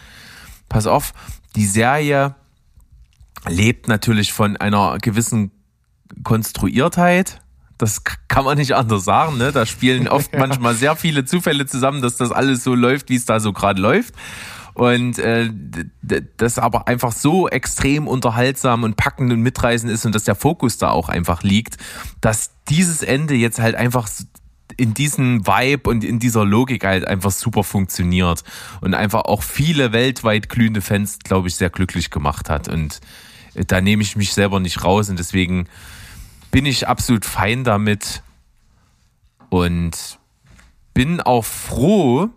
pass 0.69 0.87
auf, 0.87 1.13
die 1.55 1.67
Serie 1.67 2.35
lebt 3.49 3.87
natürlich 3.87 4.33
von 4.33 4.57
einer 4.57 4.99
gewissen 4.99 5.53
Konstruiertheit. 6.25 7.41
Das 7.79 8.03
kann 8.29 8.45
man 8.45 8.59
nicht 8.59 8.75
anders 8.75 9.05
sagen. 9.05 9.39
Ne? 9.39 9.53
Da 9.53 9.67
spielen 9.67 10.09
oft 10.09 10.37
manchmal 10.37 10.75
sehr 10.75 10.97
viele 10.97 11.25
Zufälle 11.25 11.67
zusammen, 11.67 12.03
dass 12.03 12.17
das 12.17 12.33
alles 12.33 12.65
so 12.65 12.75
läuft, 12.75 13.11
wie 13.11 13.17
es 13.17 13.25
da 13.25 13.41
so 13.41 13.53
gerade 13.53 13.81
läuft. 13.81 14.15
Und 14.75 15.19
äh, 15.19 15.51
das 16.37 16.59
aber 16.59 16.87
einfach 16.87 17.11
so 17.11 17.49
extrem 17.49 18.07
unterhaltsam 18.07 18.83
und 18.83 18.97
packend 18.97 19.33
und 19.33 19.41
mitreißend 19.41 19.91
ist 19.91 20.05
und 20.05 20.15
dass 20.15 20.25
der 20.25 20.35
Fokus 20.35 20.77
da 20.77 20.91
auch 20.91 21.09
einfach 21.09 21.43
liegt, 21.43 21.79
dass 22.21 22.51
dieses 22.69 23.03
Ende 23.03 23.35
jetzt 23.35 23.59
halt 23.59 23.75
einfach 23.75 24.07
in 24.77 24.93
diesem 24.93 25.47
Vibe 25.47 25.89
und 25.89 26.05
in 26.05 26.19
dieser 26.19 26.45
Logik 26.45 26.85
halt 26.85 27.07
einfach 27.07 27.31
super 27.31 27.65
funktioniert 27.65 28.45
und 28.83 28.95
einfach 28.95 29.23
auch 29.23 29.43
viele 29.43 29.93
weltweit 29.93 30.49
glühende 30.49 30.83
Fans, 30.83 31.21
glaube 31.21 31.49
ich, 31.49 31.55
sehr 31.55 31.71
glücklich 31.71 32.11
gemacht 32.11 32.51
hat. 32.51 32.69
Und 32.69 33.01
äh, 33.55 33.65
da 33.65 33.81
nehme 33.81 34.03
ich 34.03 34.17
mich 34.17 34.35
selber 34.35 34.61
nicht 34.61 34.85
raus 34.85 35.09
und 35.09 35.19
deswegen 35.19 35.69
bin 36.51 36.67
ich 36.67 36.89
absolut 36.89 37.25
fein 37.25 37.65
damit 37.65 38.23
und 39.51 40.19
bin 40.95 41.21
auch 41.21 41.45
froh, 41.45 42.31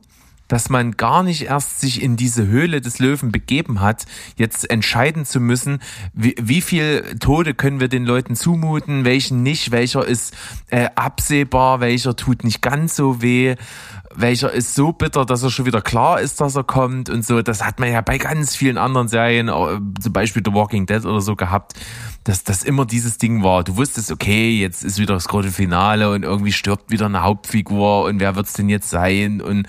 dass 0.49 0.70
man 0.70 0.97
gar 0.97 1.24
nicht 1.24 1.43
erst 1.43 1.80
sich 1.80 2.01
in 2.01 2.18
diese 2.18 2.47
Höhle 2.47 2.82
des 2.82 2.99
Löwen 2.99 3.32
begeben 3.32 3.80
hat, 3.80 4.05
jetzt 4.36 4.70
entscheiden 4.70 5.24
zu 5.24 5.39
müssen, 5.39 5.80
wie, 6.14 6.36
wie 6.41 6.62
viel 6.62 7.18
Tode 7.20 7.53
können 7.53 7.80
wir 7.80 7.88
den 7.88 8.03
Leuten 8.03 8.36
zumuten, 8.36 9.05
welchen 9.05 9.43
nicht, 9.43 9.72
welcher 9.72 10.05
ist 10.05 10.36
äh, 10.72 10.89
absehbar, 10.95 11.80
welcher 11.80 12.16
tut 12.16 12.43
nicht 12.43 12.62
ganz 12.62 12.95
so 12.95 13.22
weh 13.22 13.55
welcher 14.16 14.51
ist 14.51 14.76
so 14.76 14.91
bitter, 14.91 15.26
dass 15.26 15.43
er 15.43 15.49
schon 15.49 15.66
wieder 15.66 15.82
klar 15.82 16.20
ist, 16.20 16.41
dass 16.41 16.55
er 16.55 16.64
kommt 16.64 17.10
und 17.10 17.26
so. 17.26 17.41
Das 17.41 17.64
hat 17.64 17.80
man 17.80 17.91
ja 17.91 18.01
bei 18.01 18.18
ganz 18.18 18.55
vielen 18.55 18.78
anderen 18.78 19.07
Serien, 19.07 19.47
zum 19.47 20.14
Beispiel 20.14 20.41
The 20.43 20.53
Walking 20.53 20.86
Dead 20.86 21.05
oder 21.05 21.22
so 21.22 21.36
gehabt, 21.36 21.74
dass 22.24 22.43
das 22.43 22.64
immer 22.64 22.86
dieses 22.86 23.18
Ding 23.18 23.43
war. 23.43 23.64
Du 23.64 23.78
wusstest, 23.78 24.12
okay, 24.12 24.60
jetzt 24.60 24.84
ist 24.84 24.99
wieder 24.99 25.14
das 25.14 25.28
große 25.28 25.51
Finale 25.51 26.12
und 26.12 26.24
irgendwie 26.24 26.51
stirbt 26.51 26.91
wieder 26.91 27.05
eine 27.05 27.24
Hauptfigur 27.24 28.05
und 28.05 28.20
wer 28.20 28.36
wird's 28.36 28.53
denn 28.53 28.70
jetzt 28.70 28.89
sein? 28.89 29.41
Und 29.41 29.68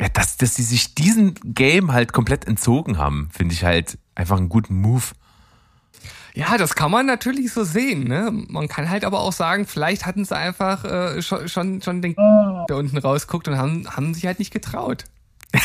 ja, 0.00 0.08
dass, 0.08 0.36
dass 0.36 0.56
sie 0.56 0.62
sich 0.62 0.94
diesen 0.94 1.34
Game 1.44 1.92
halt 1.92 2.12
komplett 2.12 2.46
entzogen 2.46 2.98
haben, 2.98 3.28
finde 3.32 3.54
ich 3.54 3.64
halt 3.64 3.98
einfach 4.14 4.38
einen 4.38 4.48
guten 4.48 4.80
Move. 4.80 5.04
Ja, 6.36 6.58
das 6.58 6.74
kann 6.74 6.90
man 6.90 7.06
natürlich 7.06 7.52
so 7.52 7.62
sehen. 7.62 8.08
Ne? 8.08 8.30
Man 8.32 8.66
kann 8.66 8.90
halt 8.90 9.04
aber 9.04 9.20
auch 9.20 9.32
sagen, 9.32 9.66
vielleicht 9.66 10.04
hatten 10.04 10.24
sie 10.24 10.36
einfach 10.36 10.84
äh, 10.84 11.22
schon, 11.22 11.48
schon, 11.48 11.80
schon 11.80 12.02
den 12.02 12.14
der 12.16 12.76
unten 12.76 12.98
rausguckt 12.98 13.46
und 13.46 13.56
haben, 13.56 13.88
haben 13.88 14.14
sich 14.14 14.26
halt 14.26 14.40
nicht 14.40 14.52
getraut. 14.52 15.04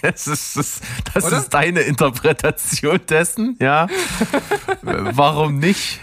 das 0.00 0.26
ist, 0.26 0.56
das, 0.56 0.80
das 1.12 1.30
ist 1.32 1.50
deine 1.50 1.80
Interpretation 1.80 2.98
dessen, 3.06 3.58
ja. 3.60 3.86
Warum 4.82 5.58
nicht? 5.58 6.00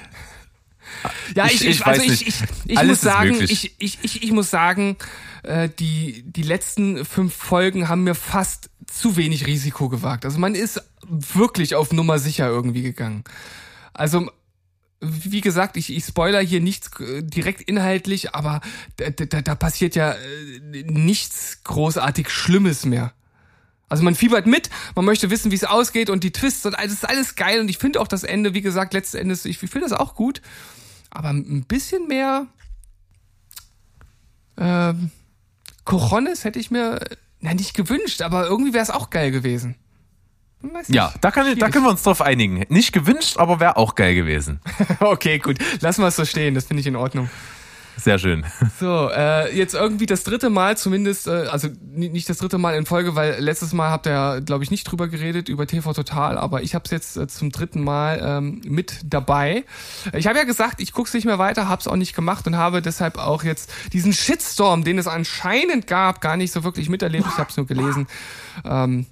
Ja, 1.36 1.45
ich, 1.45 1.62
ich, 1.62 1.68
ich 1.68 1.86
also 1.86 2.02
ich, 2.02 2.28
ich, 2.28 2.36
ich 2.66 2.84
muss 2.84 3.02
sagen, 3.02 3.41
ich, 3.41 3.76
ich, 3.78 4.00
ich, 4.02 4.24
ich 4.24 4.32
muss 4.32 4.50
sagen, 4.50 4.98
äh, 5.43 5.70
die, 5.70 6.24
die 6.24 6.43
letzten 6.43 7.06
fünf 7.06 7.34
Folgen 7.34 7.89
haben 7.89 8.04
mir 8.04 8.16
fast 8.16 8.70
zu 8.86 9.18
wenig 9.18 9.45
Risiko 9.48 9.89
gewagt. 9.89 10.26
Also 10.26 10.39
man 10.39 10.56
ist 10.56 10.82
wirklich 11.08 11.76
auf 11.76 11.91
Nummer 11.91 12.20
sicher 12.20 12.48
irgendwie 12.48 12.82
gegangen. 12.82 13.24
Also 13.93 14.30
wie 15.00 15.41
gesagt, 15.41 15.78
ich, 15.78 15.95
ich 15.95 16.06
spoiler 16.06 16.41
hier 16.41 16.60
nichts 16.60 16.89
äh, 17.00 17.22
direkt 17.22 17.62
inhaltlich, 17.62 18.34
aber 18.34 18.62
da, 18.95 19.10
da, 19.10 19.41
da 19.41 19.56
passiert 19.56 19.95
ja 19.95 20.14
äh, 20.14 20.84
nichts 20.84 21.64
großartig 21.64 22.30
Schlimmes 22.30 22.86
mehr. 22.86 23.14
Also 23.89 24.04
man 24.04 24.16
fiebert 24.16 24.48
mit, 24.48 24.70
man 24.95 25.06
möchte 25.06 25.30
wissen, 25.30 25.52
wie 25.52 25.56
es 25.56 25.64
ausgeht 25.64 26.10
und 26.10 26.24
die 26.24 26.32
Twists 26.32 26.66
und 26.66 26.76
alles 26.76 26.93
ist 26.93 27.08
alles 27.08 27.36
geil 27.36 27.62
und 27.62 27.70
ich 27.70 27.78
finde 27.78 28.02
auch 28.02 28.08
das 28.08 28.24
Ende, 28.24 28.54
wie 28.54 28.62
gesagt, 28.62 28.93
letzten 28.93 29.18
Endes, 29.18 29.45
ich 29.45 29.60
finde 29.60 29.82
das 29.82 29.93
auch 29.93 30.16
gut, 30.16 30.41
aber 31.18 31.30
ein 31.30 31.63
bisschen 31.63 32.07
mehr 32.07 32.45
ähm, 34.55 35.09
Cojones 35.84 36.43
hätte 36.43 36.59
ich 36.59 36.70
mir 36.70 36.99
na, 37.39 37.55
nicht 37.55 37.74
gewünscht, 37.74 38.22
aber 38.22 38.45
irgendwie 38.45 38.74
wäre 38.74 38.84
es 38.84 38.91
auch 38.91 39.09
geil 39.09 39.32
gewesen. 39.32 39.76
Ja, 40.88 41.13
da, 41.22 41.32
kann, 41.32 41.57
da 41.57 41.70
können 41.70 41.86
wir 41.86 41.91
uns 41.91 42.03
drauf 42.03 42.22
einigen. 42.22 42.65
Nicht 42.70 42.91
gewünscht, 42.91 43.38
aber 43.38 43.59
wäre 43.59 43.78
auch 43.78 43.95
geil 43.95 44.13
gewesen. 44.15 44.59
okay, 44.99 45.39
gut. 45.39 45.57
Lassen 45.82 46.01
wir 46.01 46.07
es 46.07 46.15
so 46.15 46.26
stehen, 46.26 46.53
das 46.53 46.65
finde 46.65 46.82
ich 46.82 46.88
in 46.88 46.95
Ordnung. 46.95 47.30
Sehr 47.98 48.20
schön. 48.20 48.45
So, 48.80 49.10
äh, 49.10 49.56
jetzt 49.58 49.74
irgendwie 49.74 50.06
das 50.06 50.24
dritte 50.24 50.52
Mal 50.52 50.78
zumindest, 50.78 51.28
äh, 51.28 51.48
also 51.50 51.68
nicht 51.82 52.30
das 52.30 52.38
dritte 52.38 52.60
Mal 52.60 52.76
in 52.76 52.86
Folge, 52.86 53.16
weil 53.16 53.39
letztes 53.39 53.74
Mal 53.74 53.89
habt 53.89 54.06
ihr, 54.06 54.41
glaube 54.41 54.64
ich, 54.64 54.70
nicht 54.70 54.84
drüber 54.84 55.08
geredet, 55.08 55.50
über 55.50 55.66
TV 55.66 55.93
Total, 55.93 56.38
aber 56.38 56.62
ich 56.62 56.76
habe 56.76 56.86
es 56.86 56.91
jetzt 56.91 57.18
äh, 57.18 57.28
zum 57.28 57.52
dritten 57.52 57.84
Mal 57.84 58.22
ähm, 58.24 58.62
mit 58.66 59.00
dabei. 59.04 59.66
Ich 60.14 60.28
habe 60.28 60.38
ja 60.38 60.43
gesagt, 60.43 60.80
ich 60.80 60.91
gucke 60.91 61.08
es 61.08 61.14
nicht 61.16 61.26
mehr 61.26 61.39
weiter, 61.39 61.68
habe 61.68 61.82
es 61.82 61.88
auch 61.88 61.95
nicht 61.95 62.16
gemacht 62.16 62.45
und 62.45 62.56
habe 62.56 62.84
deshalb 62.84 63.18
auch 63.18 63.43
jetzt 63.43 63.72
diesen 63.93 64.14
Shitstorm, 64.14 64.84
den 64.84 65.00
es 65.00 65.08
anscheinend 65.08 65.88
gab, 65.88 66.22
gar 66.22 66.38
nicht 66.38 66.52
so 66.52 66.64
wirklich 66.64 66.89
miterlebt. 66.89 67.26
Ich 67.28 67.38
habe 67.38 67.50
es 67.50 67.58
nur 67.58 67.66
gelesen. 67.66 68.08
Ähm, 68.64 69.08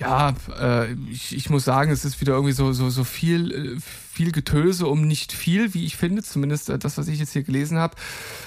ja, 0.00 0.34
äh, 0.58 0.92
ich, 1.10 1.36
ich 1.36 1.50
muss 1.50 1.64
sagen, 1.64 1.90
es 1.90 2.04
ist 2.04 2.20
wieder 2.20 2.32
irgendwie 2.32 2.52
so, 2.52 2.72
so, 2.72 2.88
so 2.88 3.04
viel, 3.04 3.76
äh, 3.76 3.80
viel 4.10 4.32
Getöse 4.32 4.86
um 4.86 5.06
nicht 5.06 5.32
viel, 5.32 5.72
wie 5.72 5.86
ich 5.86 5.96
finde, 5.96 6.22
zumindest 6.22 6.68
äh, 6.68 6.78
das, 6.78 6.98
was 6.98 7.08
ich 7.08 7.20
jetzt 7.20 7.32
hier 7.32 7.44
gelesen 7.44 7.78
habe. 7.78 7.94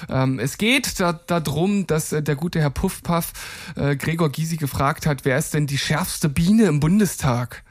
Ähm, 0.08 0.38
es 0.38 0.58
geht 0.58 1.00
da, 1.00 1.12
darum, 1.12 1.86
dass 1.86 2.12
äh, 2.12 2.22
der 2.22 2.36
gute 2.36 2.60
Herr 2.60 2.70
Puffpaff 2.70 3.32
äh, 3.76 3.96
Gregor 3.96 4.30
Gysi 4.30 4.56
gefragt 4.56 5.06
hat, 5.06 5.24
wer 5.24 5.38
ist 5.38 5.54
denn 5.54 5.66
die 5.66 5.78
schärfste 5.78 6.28
Biene 6.28 6.64
im 6.64 6.80
Bundestag? 6.80 7.64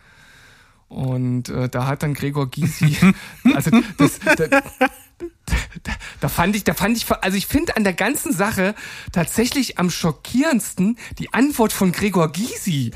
Und 0.88 1.50
äh, 1.50 1.70
da 1.70 1.88
hat 1.88 2.04
dann 2.04 2.14
Gregor 2.14 2.50
Gysi, 2.50 2.98
also 3.54 3.72
das, 3.98 4.20
da, 4.20 4.48
da, 4.48 5.92
da 6.20 6.30
fand 6.30 6.56
ich, 6.56 6.64
da 6.64 6.74
fand 6.74 6.98
ich, 6.98 7.10
also 7.12 7.38
ich 7.38 7.48
finde 7.48 7.78
an 7.78 7.84
der 7.84 7.94
ganzen 7.94 8.34
Sache 8.34 8.76
tatsächlich 9.12 9.78
am 9.78 9.90
schockierendsten 9.90 10.98
die 11.20 11.34
Antwort 11.34 11.74
von 11.74 11.92
Gregor 11.92 12.32
Gysi. 12.32 12.92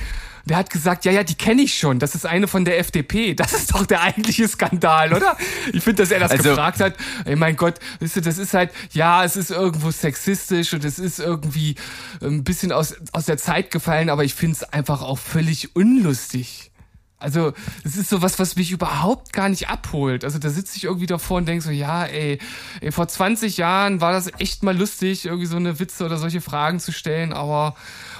Der 0.47 0.57
hat 0.57 0.69
gesagt, 0.69 1.03
ja, 1.05 1.11
ja, 1.11 1.23
die 1.23 1.35
kenne 1.35 1.61
ich 1.61 1.77
schon. 1.77 1.99
Das 1.99 2.15
ist 2.15 2.25
eine 2.25 2.47
von 2.47 2.63
der 2.63 2.79
FDP. 2.79 3.33
Das 3.35 3.53
ist 3.53 3.73
doch 3.73 3.85
der 3.85 4.01
eigentliche 4.01 4.47
Skandal, 4.47 5.13
oder? 5.13 5.37
Ich 5.73 5.83
finde, 5.83 6.03
dass 6.03 6.11
er 6.11 6.19
das 6.19 6.31
also, 6.31 6.43
gefragt 6.43 6.79
hat. 6.79 6.95
Ey, 7.25 7.35
mein 7.35 7.55
Gott, 7.55 7.75
wisst 7.99 8.15
ihr, 8.15 8.21
das 8.21 8.37
ist 8.37 8.53
halt, 8.53 8.71
ja, 8.93 9.23
es 9.23 9.35
ist 9.35 9.51
irgendwo 9.51 9.91
sexistisch 9.91 10.73
und 10.73 10.85
es 10.85 10.99
ist 10.99 11.19
irgendwie 11.19 11.75
ein 12.21 12.43
bisschen 12.43 12.71
aus, 12.71 12.95
aus 13.11 13.25
der 13.25 13.37
Zeit 13.37 13.71
gefallen, 13.71 14.09
aber 14.09 14.23
ich 14.23 14.33
finde 14.33 14.55
es 14.55 14.63
einfach 14.63 15.01
auch 15.01 15.19
völlig 15.19 15.75
unlustig. 15.75 16.71
Also, 17.19 17.53
es 17.83 17.97
ist 17.97 18.09
so 18.09 18.21
was, 18.21 18.37
was 18.37 18.55
mich 18.55 18.71
überhaupt 18.71 19.33
gar 19.33 19.49
nicht 19.49 19.69
abholt. 19.69 20.23
Also, 20.23 20.37
da 20.37 20.49
sitze 20.49 20.77
ich 20.77 20.83
irgendwie 20.83 21.07
davor 21.07 21.37
und 21.37 21.47
denke 21.47 21.63
so, 21.63 21.71
ja, 21.71 22.05
ey, 22.05 22.39
ey, 22.81 22.91
vor 22.91 23.07
20 23.07 23.57
Jahren 23.57 24.01
war 24.01 24.11
das 24.11 24.31
echt 24.39 24.63
mal 24.63 24.77
lustig, 24.77 25.25
irgendwie 25.25 25.47
so 25.47 25.57
eine 25.57 25.79
Witze 25.79 26.05
oder 26.05 26.17
solche 26.17 26.41
Fragen 26.41 26.79
zu 26.79 26.91
stellen, 26.91 27.33
aber 27.33 27.75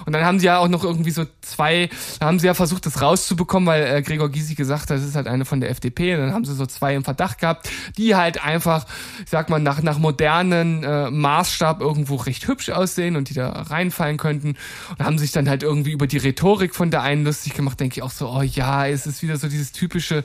und 0.06 0.14
dann 0.14 0.24
haben 0.24 0.40
sie 0.40 0.46
ja 0.46 0.60
auch 0.60 0.68
noch 0.68 0.84
irgendwie 0.84 1.12
so 1.12 1.26
zwei, 1.42 1.90
da 2.20 2.28
haben 2.28 2.40
sie 2.40 2.48
ja 2.48 2.54
versucht, 2.54 2.86
das 2.86 3.02
rauszubekommen, 3.02 3.68
weil 3.68 3.84
äh, 3.84 4.02
Gregor 4.02 4.30
Gysi 4.30 4.56
gesagt 4.56 4.84
hat, 4.84 4.92
das 4.92 5.04
ist 5.04 5.16
halt 5.16 5.28
eine 5.28 5.46
von 5.46 5.60
der 5.60 5.70
FDP. 5.70 6.16
Und 6.16 6.22
dann 6.22 6.34
haben 6.34 6.46
sie 6.46 6.54
so 6.54 6.66
zwei 6.66 6.96
im 6.96 7.04
Verdacht 7.04 7.40
gehabt, 7.40 7.70
die 7.98 8.16
halt 8.16 8.44
einfach, 8.44 8.86
ich 9.24 9.30
sag 9.30 9.50
mal, 9.50 9.60
nach, 9.60 9.82
nach 9.82 9.98
modernen 9.98 10.84
äh, 10.84 11.10
Maßstab 11.10 11.82
irgendwo 11.82 12.16
recht 12.16 12.48
hübsch 12.48 12.70
aussehen 12.70 13.16
und 13.16 13.30
die 13.30 13.34
da 13.34 13.50
reinfallen 13.50 14.18
könnten. 14.18 14.56
Und 14.98 15.06
haben 15.06 15.18
sich 15.18 15.32
dann 15.32 15.50
halt 15.50 15.64
irgendwie 15.64 15.92
über 15.92 16.08
die 16.08 16.18
Rhetorik 16.18 16.76
von 16.76 16.92
der 16.92 17.02
einen 17.02 17.26
lustig 17.26 17.54
gemacht, 17.54 17.80
denke 17.80 17.98
ich 17.98 18.04
auch 18.04 18.12
so, 18.12 18.30
oh 18.30 18.42
ja, 18.42 18.87
es 18.92 19.08
ist 19.08 19.22
wieder 19.22 19.38
so 19.38 19.48
dieses 19.48 19.72
typische, 19.72 20.24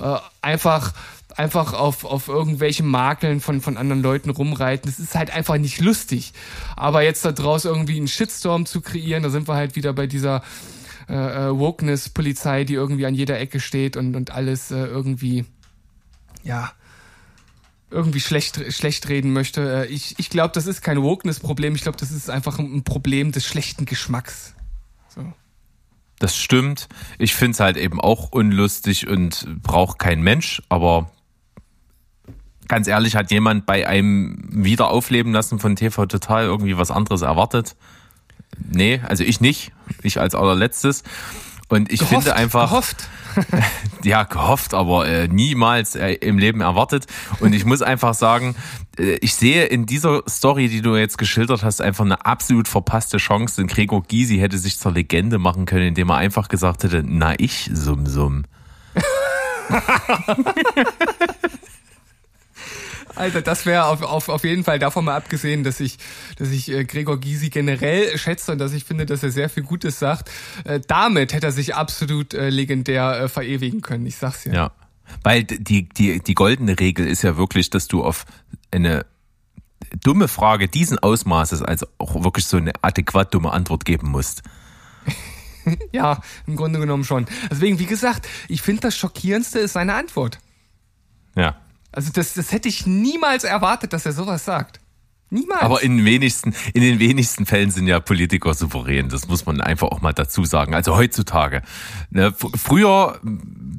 äh, 0.00 0.16
einfach 0.40 0.92
einfach 1.36 1.72
auf, 1.72 2.04
auf 2.04 2.28
irgendwelche 2.28 2.82
Makeln 2.82 3.40
von, 3.40 3.60
von 3.60 3.76
anderen 3.76 4.02
Leuten 4.02 4.30
rumreiten. 4.30 4.90
Das 4.90 4.98
ist 4.98 5.14
halt 5.14 5.30
einfach 5.30 5.56
nicht 5.56 5.80
lustig. 5.80 6.32
Aber 6.76 7.02
jetzt 7.02 7.24
da 7.24 7.32
draus 7.32 7.64
irgendwie 7.64 7.96
einen 7.96 8.08
Shitstorm 8.08 8.66
zu 8.66 8.80
kreieren, 8.80 9.22
da 9.22 9.30
sind 9.30 9.48
wir 9.48 9.54
halt 9.54 9.76
wieder 9.76 9.92
bei 9.92 10.06
dieser 10.06 10.42
äh, 11.08 11.14
äh, 11.14 11.58
Wokeness-Polizei, 11.58 12.64
die 12.64 12.74
irgendwie 12.74 13.06
an 13.06 13.14
jeder 13.14 13.38
Ecke 13.38 13.60
steht 13.60 13.96
und, 13.96 14.14
und 14.14 14.30
alles 14.30 14.70
äh, 14.70 14.84
irgendwie, 14.84 15.44
ja, 16.42 16.72
irgendwie 17.90 18.20
schlecht, 18.20 18.72
schlecht 18.72 19.08
reden 19.08 19.32
möchte. 19.32 19.84
Äh, 19.84 19.86
ich, 19.86 20.18
ich 20.18 20.30
glaube, 20.30 20.52
das 20.54 20.66
ist 20.66 20.82
kein 20.82 21.02
Wokeness-Problem. 21.02 21.74
Ich 21.74 21.82
glaube, 21.82 21.98
das 21.98 22.10
ist 22.10 22.30
einfach 22.30 22.58
ein 22.58 22.84
Problem 22.84 23.32
des 23.32 23.46
schlechten 23.46 23.84
Geschmacks. 23.84 24.54
So. 25.14 25.32
Das 26.22 26.36
stimmt. 26.36 26.88
Ich 27.18 27.34
finde 27.34 27.50
es 27.50 27.58
halt 27.58 27.76
eben 27.76 28.00
auch 28.00 28.30
unlustig 28.30 29.08
und 29.08 29.44
braucht 29.60 29.98
kein 29.98 30.22
Mensch, 30.22 30.62
aber 30.68 31.10
ganz 32.68 32.86
ehrlich, 32.86 33.16
hat 33.16 33.32
jemand 33.32 33.66
bei 33.66 33.88
einem 33.88 34.38
Wiederaufleben 34.52 35.32
lassen 35.32 35.58
von 35.58 35.74
TV 35.74 36.06
Total 36.06 36.44
irgendwie 36.44 36.78
was 36.78 36.92
anderes 36.92 37.22
erwartet? 37.22 37.74
Nee, 38.56 39.00
also 39.04 39.24
ich 39.24 39.40
nicht. 39.40 39.72
Ich 40.04 40.20
als 40.20 40.36
allerletztes. 40.36 41.02
Und 41.68 41.90
ich 41.90 41.98
gehofft, 41.98 42.22
finde 42.22 42.36
einfach. 42.36 42.70
Gehofft. 42.70 43.08
ja, 44.04 44.24
gehofft, 44.24 44.74
aber 44.74 45.06
äh, 45.06 45.28
niemals 45.28 45.94
äh, 45.94 46.14
im 46.14 46.38
Leben 46.38 46.60
erwartet. 46.60 47.06
Und 47.40 47.54
ich 47.54 47.64
muss 47.64 47.82
einfach 47.82 48.14
sagen, 48.14 48.54
äh, 48.98 49.16
ich 49.20 49.34
sehe 49.34 49.64
in 49.64 49.86
dieser 49.86 50.22
Story, 50.28 50.68
die 50.68 50.82
du 50.82 50.96
jetzt 50.96 51.18
geschildert 51.18 51.62
hast, 51.62 51.80
einfach 51.80 52.04
eine 52.04 52.26
absolut 52.26 52.68
verpasste 52.68 53.18
Chance. 53.18 53.56
Denn 53.56 53.66
Gregor 53.66 54.02
Gysi 54.02 54.38
hätte 54.38 54.58
sich 54.58 54.78
zur 54.78 54.92
Legende 54.92 55.38
machen 55.38 55.66
können, 55.66 55.88
indem 55.88 56.10
er 56.10 56.16
einfach 56.16 56.48
gesagt 56.48 56.84
hätte, 56.84 57.02
na 57.06 57.34
ich 57.38 57.70
summ 57.72 58.06
summ. 58.06 58.44
Alter, 63.22 63.40
das 63.40 63.66
wäre 63.66 63.84
auf, 63.84 64.02
auf, 64.02 64.28
auf 64.28 64.42
jeden 64.42 64.64
Fall 64.64 64.80
davon 64.80 65.04
mal 65.04 65.14
abgesehen, 65.14 65.62
dass 65.62 65.78
ich, 65.78 65.96
dass 66.36 66.50
ich 66.50 66.68
äh, 66.70 66.84
Gregor 66.84 67.20
Gysi 67.20 67.50
generell 67.50 68.18
schätze 68.18 68.50
und 68.50 68.58
dass 68.58 68.72
ich 68.72 68.84
finde, 68.84 69.06
dass 69.06 69.22
er 69.22 69.30
sehr 69.30 69.48
viel 69.48 69.62
Gutes 69.62 70.00
sagt. 70.00 70.28
Äh, 70.64 70.80
damit 70.88 71.32
hätte 71.32 71.46
er 71.46 71.52
sich 71.52 71.76
absolut 71.76 72.34
äh, 72.34 72.50
legendär 72.50 73.28
verewigen 73.28 73.80
können. 73.80 74.04
Ich 74.06 74.16
sag's 74.16 74.44
ja. 74.44 74.52
Ja. 74.52 74.72
Weil 75.22 75.44
die, 75.44 75.88
die, 75.88 76.20
die 76.20 76.34
goldene 76.34 76.80
Regel 76.80 77.06
ist 77.06 77.22
ja 77.22 77.36
wirklich, 77.36 77.70
dass 77.70 77.86
du 77.86 78.02
auf 78.02 78.24
eine 78.72 79.06
dumme 80.00 80.26
Frage 80.26 80.66
diesen 80.68 80.98
Ausmaßes 80.98 81.62
also 81.62 81.86
auch 81.98 82.24
wirklich 82.24 82.46
so 82.46 82.56
eine 82.56 82.72
adäquat 82.82 83.32
dumme 83.32 83.52
Antwort 83.52 83.84
geben 83.84 84.10
musst. 84.10 84.42
ja, 85.92 86.20
im 86.48 86.56
Grunde 86.56 86.80
genommen 86.80 87.04
schon. 87.04 87.26
Deswegen, 87.50 87.78
wie 87.78 87.86
gesagt, 87.86 88.28
ich 88.48 88.62
finde 88.62 88.82
das 88.82 88.96
Schockierendste 88.96 89.60
ist 89.60 89.74
seine 89.74 89.94
Antwort. 89.94 90.40
Ja. 91.36 91.61
Also 91.92 92.10
das, 92.12 92.34
das 92.34 92.52
hätte 92.52 92.68
ich 92.68 92.86
niemals 92.86 93.44
erwartet, 93.44 93.92
dass 93.92 94.06
er 94.06 94.12
sowas 94.12 94.44
sagt. 94.44 94.80
Niemals. 95.32 95.62
Aber 95.62 95.82
in, 95.82 95.96
den 95.96 96.04
wenigsten, 96.04 96.54
in 96.74 96.82
den 96.82 96.98
wenigsten 96.98 97.46
Fällen 97.46 97.70
sind 97.70 97.86
ja 97.86 98.00
Politiker 98.00 98.52
souverän. 98.52 99.08
Das 99.08 99.28
muss 99.28 99.46
man 99.46 99.62
einfach 99.62 99.88
auch 99.88 100.02
mal 100.02 100.12
dazu 100.12 100.44
sagen. 100.44 100.74
Also 100.74 100.94
heutzutage. 100.94 101.62
Ne, 102.10 102.34
früher, 102.54 103.18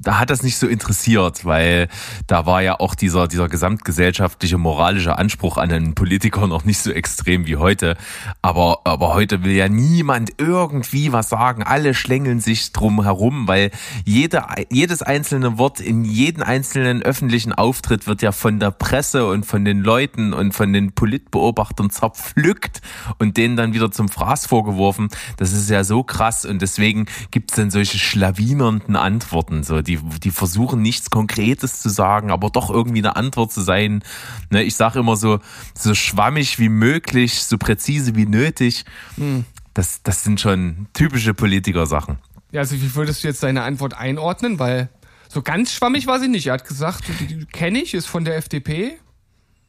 da 0.01 0.19
hat 0.19 0.31
das 0.31 0.41
nicht 0.41 0.57
so 0.57 0.65
interessiert, 0.67 1.45
weil 1.45 1.89
da 2.25 2.47
war 2.47 2.63
ja 2.63 2.79
auch 2.79 2.95
dieser, 2.95 3.27
dieser 3.27 3.49
gesamtgesellschaftliche 3.49 4.57
moralische 4.57 5.19
Anspruch 5.19 5.57
an 5.57 5.71
einen 5.71 5.93
Politiker 5.93 6.47
noch 6.47 6.65
nicht 6.65 6.79
so 6.79 6.89
extrem 6.89 7.45
wie 7.45 7.57
heute. 7.57 7.97
Aber, 8.41 8.79
aber 8.85 9.13
heute 9.13 9.43
will 9.43 9.53
ja 9.53 9.69
niemand 9.69 10.31
irgendwie 10.39 11.11
was 11.11 11.29
sagen. 11.29 11.61
Alle 11.61 11.93
schlängeln 11.93 12.39
sich 12.39 12.71
drum 12.71 13.03
herum, 13.03 13.47
weil 13.47 13.69
jede, 14.05 14.43
jedes 14.71 15.03
einzelne 15.03 15.59
Wort 15.59 15.79
in 15.79 16.03
jeden 16.03 16.41
einzelnen 16.41 17.03
öffentlichen 17.03 17.53
Auftritt 17.53 18.07
wird 18.07 18.23
ja 18.23 18.31
von 18.31 18.59
der 18.59 18.71
Presse 18.71 19.27
und 19.27 19.45
von 19.45 19.63
den 19.63 19.81
Leuten 19.81 20.33
und 20.33 20.53
von 20.53 20.73
den 20.73 20.93
Politbeobachtern 20.93 21.42
zerpflückt 21.89 22.81
und 23.19 23.37
denen 23.37 23.55
dann 23.55 23.73
wieder 23.73 23.91
zum 23.91 24.09
Fraß 24.09 24.45
vorgeworfen. 24.45 25.09
Das 25.37 25.53
ist 25.53 25.69
ja 25.69 25.83
so 25.83 26.03
krass 26.03 26.45
und 26.45 26.61
deswegen 26.61 27.07
gibt's 27.31 27.55
dann 27.55 27.71
solche 27.71 27.99
schlawinernden 27.99 28.95
Antworten. 28.95 29.63
So, 29.63 29.81
die, 29.81 29.97
die 29.97 30.31
versuchen 30.31 30.81
nichts 30.81 31.09
Konkretes 31.09 31.81
zu 31.81 31.89
sagen, 31.89 32.31
aber 32.31 32.49
doch 32.49 32.69
irgendwie 32.69 32.99
eine 32.99 33.15
Antwort 33.15 33.51
zu 33.51 33.61
sein. 33.61 34.03
Ne, 34.49 34.63
ich 34.63 34.75
sage 34.75 34.99
immer 34.99 35.15
so, 35.15 35.39
so 35.77 35.93
schwammig 35.93 36.59
wie 36.59 36.69
möglich, 36.69 37.43
so 37.43 37.57
präzise 37.57 38.15
wie 38.15 38.25
nötig. 38.25 38.85
Das, 39.73 40.03
das 40.03 40.23
sind 40.23 40.39
schon 40.39 40.87
typische 40.93 41.33
Politiker-Sachen. 41.33 42.17
Ja, 42.51 42.61
also 42.61 42.75
wie 42.75 42.93
würdest 42.95 43.23
du 43.23 43.27
jetzt 43.27 43.41
deine 43.41 43.63
Antwort 43.63 43.97
einordnen? 43.97 44.59
Weil 44.59 44.89
so 45.27 45.41
ganz 45.41 45.73
schwammig 45.73 46.05
war 46.05 46.19
sie 46.19 46.27
nicht. 46.27 46.47
Er 46.47 46.53
hat 46.53 46.67
gesagt, 46.67 47.05
die, 47.19 47.25
die 47.25 47.45
kenne 47.45 47.81
ich, 47.81 47.95
ist 47.95 48.05
von 48.05 48.23
der 48.23 48.37
FDP. 48.37 48.99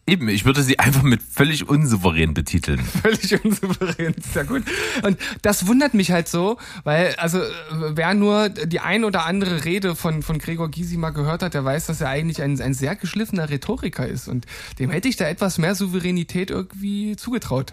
Eben, 0.07 0.29
ich 0.29 0.45
würde 0.45 0.63
sie 0.63 0.79
einfach 0.79 1.03
mit 1.03 1.23
völlig 1.23 1.67
unsouverän 1.67 2.35
betiteln. 2.35 2.79
Völlig 3.03 3.43
unsouverän, 3.43 4.15
sehr 4.35 4.45
gut. 4.45 4.63
Und 5.03 5.19
das 5.41 5.67
wundert 5.67 5.95
mich 5.95 6.13
halt 6.13 6.29
so, 6.29 6.59
weil, 6.83 7.15
also, 7.15 7.41
wer 7.71 8.13
nur 8.13 8.51
die 8.51 8.81
ein 8.81 9.05
oder 9.05 9.25
andere 9.25 9.65
Rede 9.65 9.97
von, 9.97 10.23
von 10.23 10.39
Gregor 10.39 10.71
Gysi 10.71 10.99
mal 10.99 11.11
gehört 11.11 11.43
hat, 11.43 11.55
der 11.55 11.65
weiß, 11.65 11.87
dass 11.87 12.03
er 12.03 12.11
eigentlich 12.11 12.43
ein, 12.43 12.61
ein 12.61 12.75
sehr 12.75 12.97
geschliffener 12.97 13.49
Rhetoriker 13.49 14.07
ist. 14.07 14.29
Und 14.29 14.45
dem 14.79 14.91
hätte 14.91 15.09
ich 15.09 15.17
da 15.17 15.27
etwas 15.27 15.57
mehr 15.57 15.75
Souveränität 15.75 16.51
irgendwie 16.51 17.17
zugetraut. 17.17 17.73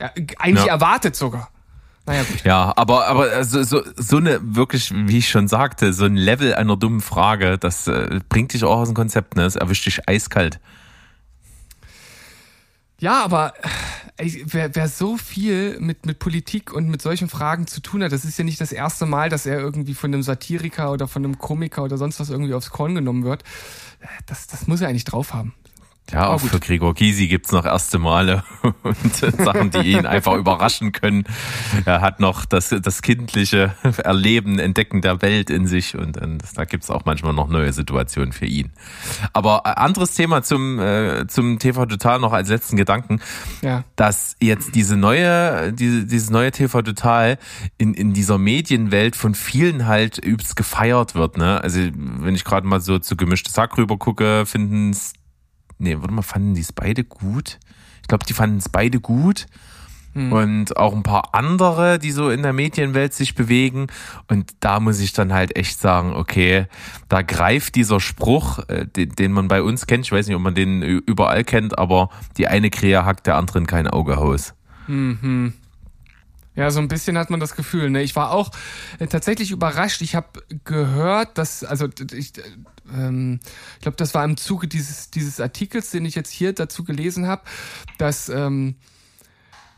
Ja, 0.00 0.10
eigentlich 0.38 0.64
Ja. 0.66 0.72
erwartet 0.72 1.16
sogar. 1.16 1.50
Naja, 2.06 2.22
gut. 2.22 2.44
Ja, 2.44 2.72
aber 2.76 3.06
aber 3.08 3.30
also, 3.30 3.62
so 3.62 3.82
so 3.94 4.16
eine 4.16 4.40
wirklich, 4.42 4.90
wie 4.90 5.18
ich 5.18 5.28
schon 5.28 5.48
sagte, 5.48 5.92
so 5.92 6.06
ein 6.06 6.16
Level 6.16 6.54
einer 6.54 6.78
dummen 6.78 7.02
Frage, 7.02 7.58
das 7.58 7.86
äh, 7.88 8.20
bringt 8.30 8.54
dich 8.54 8.64
auch 8.64 8.78
aus 8.78 8.88
dem 8.88 8.94
Konzept, 8.94 9.36
ne? 9.36 9.44
Es 9.44 9.56
erwischt 9.56 9.84
dich 9.84 10.08
eiskalt. 10.08 10.58
Ja, 13.00 13.24
aber 13.24 13.54
äh, 13.62 13.68
ey, 14.24 14.42
wer, 14.46 14.74
wer 14.76 14.88
so 14.88 15.16
viel 15.16 15.80
mit, 15.80 16.04
mit 16.04 16.18
Politik 16.18 16.72
und 16.72 16.88
mit 16.88 17.00
solchen 17.00 17.28
Fragen 17.30 17.66
zu 17.66 17.80
tun 17.80 18.02
hat, 18.04 18.12
das 18.12 18.26
ist 18.26 18.38
ja 18.38 18.44
nicht 18.44 18.60
das 18.60 18.72
erste 18.72 19.06
Mal, 19.06 19.30
dass 19.30 19.46
er 19.46 19.58
irgendwie 19.58 19.94
von 19.94 20.12
einem 20.12 20.22
Satiriker 20.22 20.92
oder 20.92 21.08
von 21.08 21.24
einem 21.24 21.38
Komiker 21.38 21.82
oder 21.82 21.96
sonst 21.96 22.20
was 22.20 22.28
irgendwie 22.28 22.52
aufs 22.52 22.70
Korn 22.70 22.94
genommen 22.94 23.24
wird. 23.24 23.42
Äh, 24.00 24.06
Das, 24.26 24.46
das 24.46 24.66
muss 24.66 24.82
er 24.82 24.88
eigentlich 24.88 25.04
drauf 25.04 25.32
haben. 25.32 25.54
Ja, 26.12 26.28
auch 26.28 26.40
gut. 26.40 26.50
für 26.50 26.60
Gregor 26.60 26.94
Gysi 26.94 27.28
gibt's 27.28 27.52
noch 27.52 27.64
erste 27.64 27.98
Male 27.98 28.42
und 28.82 29.16
Sachen, 29.38 29.70
die 29.70 29.92
ihn 29.92 30.06
einfach 30.06 30.34
überraschen 30.34 30.92
können. 30.92 31.24
Er 31.84 32.00
hat 32.00 32.20
noch 32.20 32.44
das, 32.44 32.74
das 32.82 33.02
kindliche 33.02 33.74
Erleben, 33.98 34.58
Entdecken 34.58 35.02
der 35.02 35.22
Welt 35.22 35.50
in 35.50 35.66
sich 35.66 35.96
und, 35.96 36.16
und 36.16 36.42
da 36.54 36.64
gibt's 36.64 36.90
auch 36.90 37.04
manchmal 37.04 37.32
noch 37.32 37.48
neue 37.48 37.72
Situationen 37.72 38.32
für 38.32 38.46
ihn. 38.46 38.70
Aber 39.32 39.62
äh, 39.64 39.70
anderes 39.70 40.14
Thema 40.14 40.42
zum, 40.42 40.78
äh, 40.78 41.26
zum 41.28 41.58
TV 41.58 41.86
Total 41.86 42.18
noch 42.18 42.32
als 42.32 42.48
letzten 42.48 42.76
Gedanken. 42.76 43.20
Ja. 43.62 43.84
dass 43.96 44.36
jetzt 44.40 44.74
diese 44.74 44.96
neue, 44.96 45.72
diese, 45.72 46.06
dieses 46.06 46.30
neue 46.30 46.50
TV 46.50 46.82
Total 46.82 47.38
in, 47.78 47.94
in 47.94 48.12
dieser 48.12 48.38
Medienwelt 48.38 49.16
von 49.16 49.34
vielen 49.34 49.86
halt 49.86 50.18
übelst 50.18 50.56
gefeiert 50.56 51.14
wird, 51.14 51.36
ne? 51.36 51.60
Also, 51.62 51.80
wenn 51.94 52.34
ich 52.34 52.44
gerade 52.44 52.66
mal 52.66 52.80
so 52.80 52.98
zu 52.98 53.16
gemischte 53.16 53.50
Sack 53.50 53.76
rüber 53.76 53.98
gucke, 53.98 54.46
finden's, 54.46 55.14
nee, 55.80 55.96
warte 55.96 56.12
mal, 56.12 56.22
fanden 56.22 56.54
die 56.54 56.60
es 56.60 56.72
beide 56.72 57.04
gut? 57.04 57.58
Ich 58.02 58.08
glaube, 58.08 58.24
die 58.26 58.32
fanden 58.32 58.58
es 58.58 58.68
beide 58.68 59.00
gut. 59.00 59.46
Und 60.32 60.76
auch 60.76 60.92
ein 60.92 61.04
paar 61.04 61.34
andere, 61.34 62.00
die 62.00 62.10
so 62.10 62.30
in 62.30 62.42
der 62.42 62.52
Medienwelt 62.52 63.14
sich 63.14 63.36
bewegen. 63.36 63.86
Und 64.26 64.50
da 64.58 64.80
muss 64.80 64.98
ich 64.98 65.12
dann 65.12 65.32
halt 65.32 65.56
echt 65.56 65.78
sagen, 65.78 66.14
okay, 66.14 66.66
da 67.08 67.22
greift 67.22 67.76
dieser 67.76 68.00
Spruch, 68.00 68.58
äh, 68.68 68.86
den, 68.86 69.10
den 69.10 69.32
man 69.32 69.46
bei 69.46 69.62
uns 69.62 69.86
kennt, 69.86 70.06
ich 70.06 70.12
weiß 70.12 70.26
nicht, 70.26 70.34
ob 70.34 70.42
man 70.42 70.56
den 70.56 70.82
überall 70.82 71.44
kennt, 71.44 71.78
aber 71.78 72.10
die 72.36 72.48
eine 72.48 72.70
Krähe 72.70 73.04
hackt 73.04 73.28
der 73.28 73.36
anderen 73.36 73.66
kein 73.66 73.86
Auge 73.86 74.18
aus. 74.18 74.54
Ja, 76.60 76.70
so 76.70 76.78
ein 76.78 76.88
bisschen 76.88 77.16
hat 77.16 77.30
man 77.30 77.40
das 77.40 77.56
Gefühl. 77.56 77.88
Ne? 77.88 78.02
Ich 78.02 78.14
war 78.16 78.32
auch 78.32 78.50
äh, 78.98 79.06
tatsächlich 79.06 79.50
überrascht. 79.50 80.02
Ich 80.02 80.14
habe 80.14 80.42
gehört, 80.64 81.38
dass, 81.38 81.64
also 81.64 81.88
ich, 82.12 82.36
äh, 82.36 82.42
ähm, 82.94 83.40
ich 83.76 83.80
glaube, 83.80 83.96
das 83.96 84.12
war 84.12 84.26
im 84.26 84.36
Zuge 84.36 84.68
dieses, 84.68 85.10
dieses 85.10 85.40
Artikels, 85.40 85.90
den 85.90 86.04
ich 86.04 86.14
jetzt 86.14 86.30
hier 86.30 86.52
dazu 86.52 86.84
gelesen 86.84 87.26
habe, 87.26 87.44
dass, 87.96 88.28
ähm, 88.28 88.74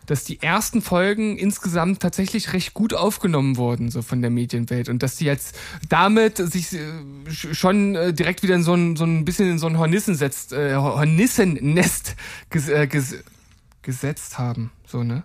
dass 0.06 0.24
die 0.24 0.42
ersten 0.42 0.82
Folgen 0.82 1.38
insgesamt 1.38 2.00
tatsächlich 2.00 2.52
recht 2.52 2.74
gut 2.74 2.94
aufgenommen 2.94 3.56
wurden, 3.56 3.92
so 3.92 4.02
von 4.02 4.20
der 4.20 4.32
Medienwelt. 4.32 4.88
Und 4.88 5.04
dass 5.04 5.14
die 5.14 5.26
jetzt 5.26 5.56
damit 5.88 6.38
sich 6.38 6.72
äh, 6.72 6.80
sch- 7.28 7.54
schon 7.54 7.94
äh, 7.94 8.12
direkt 8.12 8.42
wieder 8.42 8.56
in 8.56 8.64
so 8.64 8.74
ein, 8.74 8.96
so 8.96 9.04
ein 9.04 9.24
bisschen 9.24 9.48
in 9.48 9.60
so 9.60 9.68
ein 9.68 9.78
Hornissen 9.78 10.16
setzt, 10.16 10.52
äh, 10.52 10.74
Hornissennest 10.74 12.16
ges, 12.50 12.68
äh, 12.68 12.88
ges, 12.88 13.14
gesetzt 13.82 14.40
haben. 14.40 14.72
So, 14.84 15.04
ne? 15.04 15.22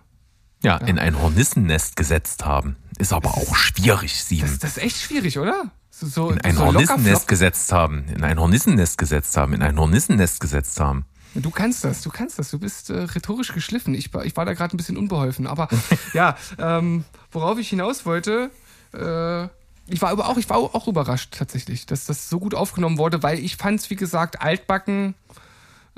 Ja, 0.68 0.78
in 0.78 1.00
ein 1.00 1.20
Hornissennest 1.22 1.96
gesetzt 1.96 2.46
haben. 2.46 2.76
Ist 3.00 3.14
aber 3.14 3.30
auch 3.38 3.56
schwierig, 3.56 4.24
sieben. 4.24 4.48
Das, 4.48 4.60
das 4.60 4.72
ist 4.78 4.84
echt 4.84 4.98
schwierig, 4.98 5.38
oder? 5.40 5.72
So, 5.90 6.08
so, 6.08 6.30
in 6.32 6.42
ein 6.42 6.56
so 6.56 6.66
Hornissennest 6.66 7.28
gesetzt 7.28 7.72
haben. 7.72 8.06
In 8.10 8.24
ein 8.24 8.40
Hornissennest 8.40 8.98
gesetzt 8.98 9.36
haben. 9.38 9.54
In 9.54 9.62
ein 9.64 9.80
Hornissennest 9.80 10.40
gesetzt 10.40 10.80
haben. 10.80 11.06
Du 11.34 11.50
kannst 11.52 11.84
das, 11.84 12.02
du 12.02 12.10
kannst 12.10 12.38
das. 12.40 12.50
Du 12.52 12.60
bist 12.60 12.90
äh, 12.90 12.98
rhetorisch 13.00 13.54
geschliffen. 13.54 13.94
Ich, 13.96 14.14
war- 14.14 14.26
ich 14.26 14.36
war 14.36 14.46
da 14.46 14.54
gerade 14.54 14.76
ein 14.76 14.78
bisschen 14.78 14.98
unbeholfen. 14.98 15.48
Aber 15.48 15.68
ja, 16.14 16.36
ähm, 16.60 17.04
worauf 17.32 17.58
ich 17.60 17.70
hinaus 17.70 18.06
wollte, 18.06 18.50
äh, 18.94 19.44
ich 19.90 20.02
war 20.02 20.10
aber 20.10 20.28
auch, 20.30 20.38
ich 20.38 20.50
war 20.50 20.58
auch 20.58 20.88
überrascht 20.88 21.36
tatsächlich, 21.38 21.86
dass 21.86 22.06
das 22.06 22.30
so 22.30 22.40
gut 22.40 22.54
aufgenommen 22.56 22.98
wurde, 22.98 23.24
weil 23.24 23.40
ich 23.40 23.56
fand 23.58 23.80
es, 23.80 23.90
wie 23.90 23.96
gesagt, 23.96 24.42
altbacken, 24.42 25.16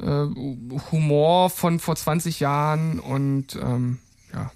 äh, 0.01 0.25
Humor 0.91 1.49
von 1.49 1.79
vor 1.79 1.95
20 1.95 2.39
Jahren 2.39 2.99
und 2.99 3.55
ähm, 3.55 3.99
ja. 4.33 4.51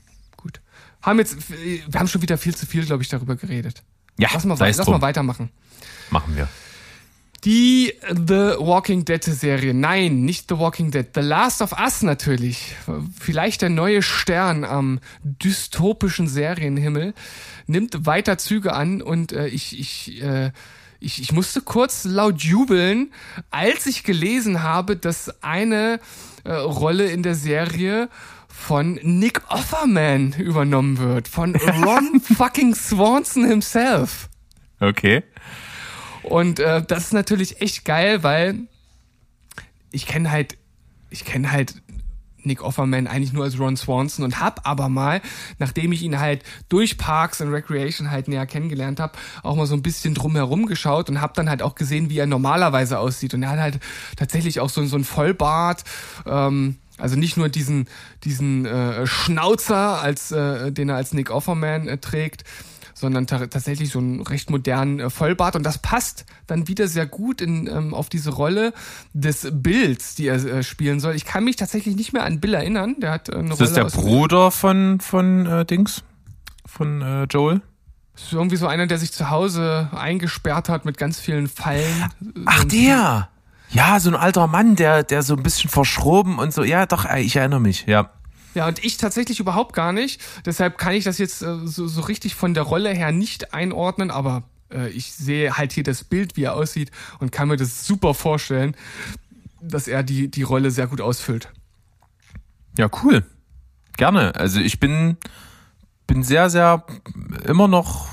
Haben 1.04 1.20
jetzt, 1.20 1.38
wir 1.50 2.00
haben 2.00 2.08
schon 2.08 2.22
wieder 2.22 2.38
viel 2.38 2.56
zu 2.56 2.66
viel, 2.66 2.86
glaube 2.86 3.04
ich, 3.04 3.10
darüber 3.10 3.36
geredet. 3.36 3.84
Ja, 4.18 4.30
Lass 4.34 4.46
mal, 4.46 4.58
lass 4.58 4.78
drum. 4.78 4.94
mal 4.96 5.02
weitermachen. 5.02 5.50
Machen 6.10 6.36
wir. 6.36 6.48
Die 7.44 7.94
The 8.10 8.56
Walking 8.60 9.04
Dead 9.04 9.22
Serie. 9.22 9.74
Nein, 9.74 10.22
nicht 10.22 10.48
The 10.48 10.58
Walking 10.58 10.92
Dead. 10.92 11.06
The 11.14 11.20
Last 11.20 11.62
of 11.62 11.74
Us 11.78 12.02
natürlich. 12.02 12.76
Vielleicht 13.20 13.62
der 13.62 13.70
neue 13.70 14.02
Stern 14.02 14.64
am 14.64 15.00
dystopischen 15.24 16.28
Serienhimmel. 16.30 17.14
Nimmt 17.68 18.06
weiter 18.06 18.38
Züge 18.38 18.74
an 18.74 19.02
und 19.02 19.34
äh, 19.34 19.48
ich, 19.48 19.78
ich, 19.78 20.22
äh, 20.24 20.52
ich, 21.02 21.22
ich 21.22 21.34
musste 21.34 21.60
kurz 21.62 22.06
laut 22.06 22.42
jubeln, 22.42 23.12
als 23.52 23.88
ich 23.88 24.04
gelesen 24.04 24.64
habe, 24.64 24.96
dass 24.96 25.44
eine 25.44 26.00
äh, 26.46 26.54
Rolle 26.54 27.08
in 27.12 27.24
der 27.24 27.36
Serie 27.36 28.08
von 28.54 29.00
Nick 29.02 29.42
Offerman 29.50 30.34
übernommen 30.34 31.00
wird. 31.00 31.28
Von 31.28 31.56
Ron 31.84 32.22
fucking 32.22 32.76
Swanson 32.76 33.46
himself. 33.46 34.30
Okay. 34.80 35.24
Und 36.22 36.60
äh, 36.60 36.82
das 36.82 37.06
ist 37.06 37.14
natürlich 37.14 37.62
echt 37.62 37.84
geil, 37.84 38.24
weil 38.24 38.60
ich 39.92 40.06
kenne 40.06 40.32
halt, 40.32 40.58
ich 41.10 41.26
kenne 41.26 41.52
halt 41.52 41.82
Nick 42.46 42.62
Offerman 42.62 43.08
eigentlich 43.08 43.34
nur 43.34 43.44
als 43.44 43.60
Ron 43.60 43.76
Swanson 43.76 44.24
und 44.24 44.40
hab 44.40 44.68
aber 44.68 44.88
mal, 44.88 45.22
nachdem 45.60 45.92
ich 45.92 46.04
ihn 46.04 46.20
halt 46.20 46.44
durch 46.70 46.98
Parks 46.98 47.42
and 47.42 47.52
Recreation 47.52 48.12
halt 48.12 48.28
näher 48.28 48.46
kennengelernt 48.46 49.00
habe, 49.00 49.14
auch 49.42 49.56
mal 49.56 49.66
so 49.66 49.76
ein 49.76 49.82
bisschen 49.82 50.14
drumherum 50.14 50.68
geschaut 50.68 51.10
und 51.10 51.22
hab 51.22 51.34
dann 51.34 51.50
halt 51.50 51.62
auch 51.62 51.76
gesehen, 51.76 52.10
wie 52.10 52.20
er 52.20 52.28
normalerweise 52.28 53.00
aussieht. 53.00 53.34
Und 53.34 53.44
er 53.44 53.50
hat 53.50 53.60
halt 53.60 53.80
tatsächlich 54.16 54.60
auch 54.60 54.70
so, 54.70 54.86
so 54.86 54.98
ein 54.98 55.04
Vollbart, 55.04 55.84
ähm, 56.26 56.78
also 57.04 57.18
nicht 57.18 57.36
nur 57.36 57.50
diesen, 57.50 57.90
diesen 58.24 58.66
äh, 58.66 59.06
Schnauzer, 59.06 60.02
als, 60.02 60.32
äh, 60.32 60.72
den 60.72 60.88
er 60.88 60.96
als 60.96 61.14
Nick 61.14 61.32
Offerman 61.32 61.90
äh, 61.90 61.98
trägt, 61.98 62.46
sondern 62.94 63.28
ta 63.28 63.46
tatsächlich 63.48 63.90
so 63.90 64.00
einen 64.00 64.22
recht 64.22 64.50
modernen 64.50 65.02
äh, 65.02 65.10
Vollbart. 65.10 65.58
Und 65.58 65.64
das 65.64 65.80
passt 65.80 66.26
dann 66.48 66.70
wieder 66.70 66.88
sehr 66.88 67.06
gut 67.06 67.42
in, 67.42 67.68
ähm, 67.68 67.94
auf 67.94 68.08
diese 68.08 68.30
Rolle 68.32 68.74
des 69.12 69.50
Bills, 69.52 70.16
die 70.16 70.28
er 70.28 70.36
äh, 70.46 70.64
spielen 70.64 71.02
soll. 71.02 71.14
Ich 71.16 71.26
kann 71.26 71.44
mich 71.44 71.58
tatsächlich 71.58 71.98
nicht 71.98 72.14
mehr 72.14 72.24
an 72.24 72.40
Bill 72.40 72.54
erinnern. 72.54 72.96
Der 73.02 73.12
hat 73.12 73.28
äh, 73.28 73.36
eine 73.36 73.52
Ist 73.52 73.60
das 73.60 73.72
Rolle 73.72 73.74
der 73.76 73.86
aus 73.86 73.94
Bruder 73.94 74.52
von, 74.52 75.02
von 75.02 75.46
äh, 75.46 75.66
Dings? 75.66 76.04
Von 76.66 77.02
äh, 77.02 77.24
Joel? 77.26 77.62
ist 78.16 78.32
irgendwie 78.32 78.56
so 78.58 78.68
einer, 78.68 78.88
der 78.88 78.98
sich 78.98 79.12
zu 79.12 79.30
Hause 79.30 79.90
eingesperrt 79.92 80.70
hat 80.70 80.86
mit 80.86 80.98
ganz 80.98 81.20
vielen 81.20 81.50
Fallen. 81.50 82.06
Ach, 82.46 82.64
der! 82.64 83.28
Ja, 83.74 84.00
so 84.00 84.10
ein 84.10 84.16
alter 84.16 84.48
Mann, 84.48 84.76
der, 84.76 85.04
der 85.04 85.24
so 85.24 85.36
ein 85.36 85.42
bisschen 85.42 85.70
verschroben 85.70 86.38
und 86.38 86.54
so. 86.54 86.64
Ja, 86.64 86.86
doch, 86.86 87.10
ich 87.16 87.36
erinnere 87.36 87.60
mich, 87.60 87.86
ja. 87.88 88.12
Ja, 88.54 88.68
und 88.68 88.84
ich 88.86 88.98
tatsächlich 88.98 89.40
überhaupt 89.40 89.74
gar 89.74 89.92
nicht. 89.94 90.22
Deshalb 90.46 90.78
kann 90.78 90.94
ich 90.94 91.04
das 91.04 91.18
jetzt 91.18 91.42
äh, 91.42 91.66
so, 91.66 91.88
so 91.88 92.02
richtig 92.02 92.36
von 92.36 92.54
der 92.54 92.64
Rolle 92.64 92.92
her 92.92 93.12
nicht 93.12 93.52
einordnen, 93.54 94.12
aber 94.12 94.44
äh, 94.72 94.90
ich 94.90 95.14
sehe 95.14 95.58
halt 95.58 95.74
hier 95.74 95.84
das 95.84 96.04
Bild, 96.04 96.38
wie 96.38 96.44
er 96.44 96.54
aussieht 96.54 96.92
und 97.20 97.32
kann 97.32 97.48
mir 97.48 97.58
das 97.58 97.88
super 97.88 98.14
vorstellen, 98.14 98.76
dass 99.60 99.88
er 99.88 100.04
die, 100.04 100.30
die 100.30 100.44
Rolle 100.44 100.70
sehr 100.70 100.86
gut 100.86 101.02
ausfüllt. 101.02 101.50
Ja, 102.78 102.90
cool. 103.04 103.26
Gerne. 103.98 104.36
Also 104.36 104.60
ich 104.60 104.80
bin, 104.80 105.18
bin 106.06 106.24
sehr, 106.24 106.52
sehr 106.52 106.86
immer 107.46 107.68
noch, 107.68 108.08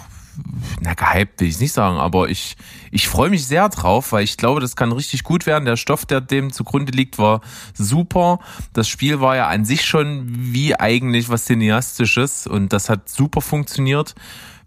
na, 0.80 0.94
gehypt 0.94 1.40
will 1.40 1.48
ich 1.48 1.60
nicht 1.60 1.72
sagen, 1.72 1.98
aber 1.98 2.28
ich, 2.28 2.56
ich 2.90 3.08
freue 3.08 3.30
mich 3.30 3.46
sehr 3.46 3.68
drauf, 3.68 4.12
weil 4.12 4.24
ich 4.24 4.36
glaube, 4.36 4.60
das 4.60 4.76
kann 4.76 4.92
richtig 4.92 5.24
gut 5.24 5.46
werden. 5.46 5.64
Der 5.64 5.76
Stoff, 5.76 6.06
der 6.06 6.20
dem 6.20 6.52
zugrunde 6.52 6.92
liegt, 6.92 7.18
war 7.18 7.40
super. 7.74 8.40
Das 8.72 8.88
Spiel 8.88 9.20
war 9.20 9.36
ja 9.36 9.48
an 9.48 9.64
sich 9.64 9.84
schon 9.84 10.26
wie 10.28 10.74
eigentlich 10.74 11.28
was 11.28 11.44
Cineastisches 11.44 12.46
und 12.46 12.72
das 12.72 12.88
hat 12.88 13.08
super 13.08 13.40
funktioniert. 13.40 14.14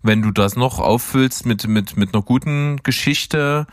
Wenn 0.06 0.22
du 0.22 0.32
das 0.32 0.58
noch 0.58 0.80
auffüllst 0.80 1.46
mit, 1.46 1.66
mit, 1.68 1.96
mit 1.96 2.14
einer 2.14 2.24
guten 2.24 2.82
Geschichte, 2.84 3.68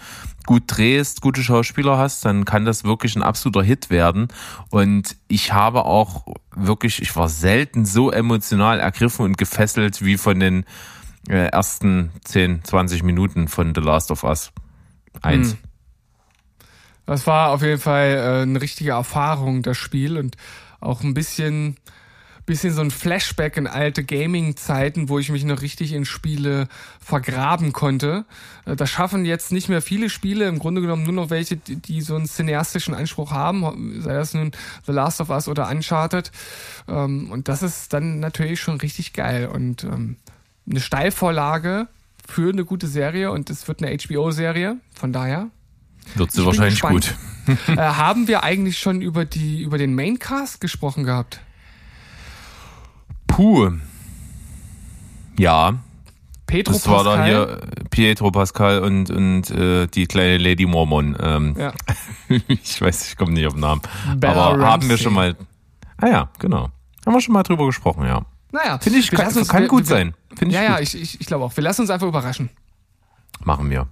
gut 0.47 0.63
drehst, 0.67 1.21
gute 1.21 1.43
Schauspieler 1.43 1.99
hast, 1.99 2.25
dann 2.25 2.45
kann 2.45 2.65
das 2.65 2.85
wirklich 2.85 3.17
ein 3.17 3.23
absoluter 3.23 3.63
Hit 3.63 3.91
werden. 3.91 4.29
Und 4.71 5.17
ich 5.29 5.53
habe 5.53 5.85
auch 5.85 6.27
wirklich, 6.55 7.03
ich 7.03 7.15
war 7.17 7.29
selten 7.29 7.85
so 7.85 8.11
emotional 8.11 8.81
ergriffen 8.81 9.25
und 9.25 9.39
gefesselt 9.39 10.05
wie 10.05 10.17
von 10.17 10.39
den 10.39 10.65
ersten 11.29 12.11
10, 12.25 12.65
20 12.65 13.03
Minuten 13.03 13.49
von 13.49 13.75
The 13.75 13.81
Last 13.81 14.11
of 14.11 14.25
Us 14.25 14.53
1. 15.23 15.53
Hm. 15.53 15.59
Das 17.07 17.27
war 17.27 17.51
auf 17.51 17.63
jeden 17.63 17.81
Fall 17.81 18.09
äh, 18.09 18.43
eine 18.43 18.61
richtige 18.61 18.93
Erfahrung, 18.93 19.63
das 19.63 19.77
Spiel 19.77 20.17
und 20.17 20.37
auch 20.81 21.03
ein 21.03 21.15
bisschen 21.15 21.77
bisschen 22.51 22.73
so 22.73 22.81
ein 22.81 22.91
Flashback 22.91 23.57
in 23.57 23.69
alte 23.69 24.03
Gaming-Zeiten, 24.03 25.09
wo 25.09 25.21
ich 25.21 25.31
mich 25.31 25.45
noch 25.45 25.63
richtig 25.63 25.93
in 25.93 26.05
Spiele 26.05 26.67
vergraben 27.01 27.73
konnte. 27.73 28.25
Äh, 28.67 28.75
das 28.75 28.91
schaffen 28.91 29.25
jetzt 29.25 29.53
nicht 29.53 29.69
mehr 29.69 29.81
viele 29.81 30.11
Spiele, 30.11 30.49
im 30.49 30.59
Grunde 30.59 30.81
genommen 30.81 31.05
nur 31.05 31.13
noch 31.13 31.31
welche, 31.31 31.57
die, 31.57 31.77
die 31.77 32.01
so 32.01 32.17
einen 32.17 32.27
cineastischen 32.27 32.93
Anspruch 32.93 33.31
haben, 33.31 34.03
sei 34.03 34.15
das 34.15 34.35
nun 34.35 34.51
The 34.85 34.93
Last 34.93 35.21
of 35.21 35.31
Us 35.31 35.47
oder 35.47 35.69
Uncharted. 35.71 36.33
Ähm, 36.89 37.31
und 37.31 37.49
das 37.49 37.63
ist 37.63 37.93
dann 37.93 38.19
natürlich 38.19 38.61
schon 38.61 38.79
richtig 38.79 39.13
geil 39.13 39.47
und 39.47 39.85
ähm, 39.85 40.17
eine 40.69 40.81
Steilvorlage 40.81 41.89
für 42.27 42.51
eine 42.53 42.65
gute 42.65 42.87
Serie 42.87 43.31
und 43.33 43.51
es 43.51 43.67
wird 43.69 43.83
eine 43.83 43.97
HBO-Serie, 43.97 44.77
von 44.95 45.13
daher. 45.13 45.49
Wird 46.15 46.33
sie 46.33 46.45
wahrscheinlich 46.45 46.81
gut. 46.81 47.15
äh, 47.69 47.77
haben 47.77 48.27
wir 48.29 48.43
eigentlich 48.43 48.79
schon 48.79 49.01
über 49.03 49.25
die 49.25 49.63
über 49.63 49.79
den 49.79 49.95
Maincast 49.95 50.61
gesprochen 50.61 51.05
gehabt? 51.05 51.41
Puh. 53.27 53.73
Ja. 55.39 55.75
Petro 56.47 56.73
das 56.73 56.89
war 56.89 57.05
da 57.05 57.11
Pascal. 57.17 57.29
hier 57.29 57.61
Pietro 57.91 58.31
Pascal 58.33 58.81
und, 58.81 59.11
und 59.11 59.51
äh, 59.51 59.87
die 59.87 60.07
kleine 60.07 60.39
Lady 60.39 60.67
Mormon. 60.67 61.17
Ähm, 61.21 61.55
Ja. 61.57 61.73
ich 62.49 62.81
weiß, 62.81 63.09
ich 63.09 63.17
komme 63.17 63.33
nicht 63.33 63.47
auf 63.47 63.53
den 63.55 63.61
Namen. 63.61 63.83
Bella 64.17 64.33
Aber 64.33 64.65
haben 64.67 64.83
wir 64.83 64.91
Ramsey. 64.91 64.99
schon 64.99 65.15
mal. 65.15 65.37
Ah 65.99 66.09
ja, 66.09 66.29
genau. 66.41 66.71
Haben 67.07 67.15
wir 67.15 67.21
schon 67.21 67.35
mal 67.35 67.43
drüber 67.45 67.67
gesprochen, 67.67 68.05
ja. 68.05 68.23
Naja, 68.53 68.79
Finde 68.79 68.99
ich, 68.99 69.11
kann, 69.13 69.33
uns- 69.33 69.49
kann 69.49 69.63
wir- 69.63 69.69
gut 69.69 69.83
wir- 69.85 69.97
sein. 69.97 70.15
Finde 70.37 70.55
ich 70.55 70.61
Ja, 70.61 70.63
ja, 70.63 70.73
gut. 70.75 70.83
ich, 70.83 71.01
ich, 71.01 71.21
ich 71.21 71.27
glaube 71.27 71.45
auch. 71.45 71.57
Wir 71.57 71.65
lassen 71.65 71.83
uns 71.83 71.91
einfach 71.91 72.07
überraschen. 72.09 72.51
Machen 73.43 73.71
wir. 73.71 73.87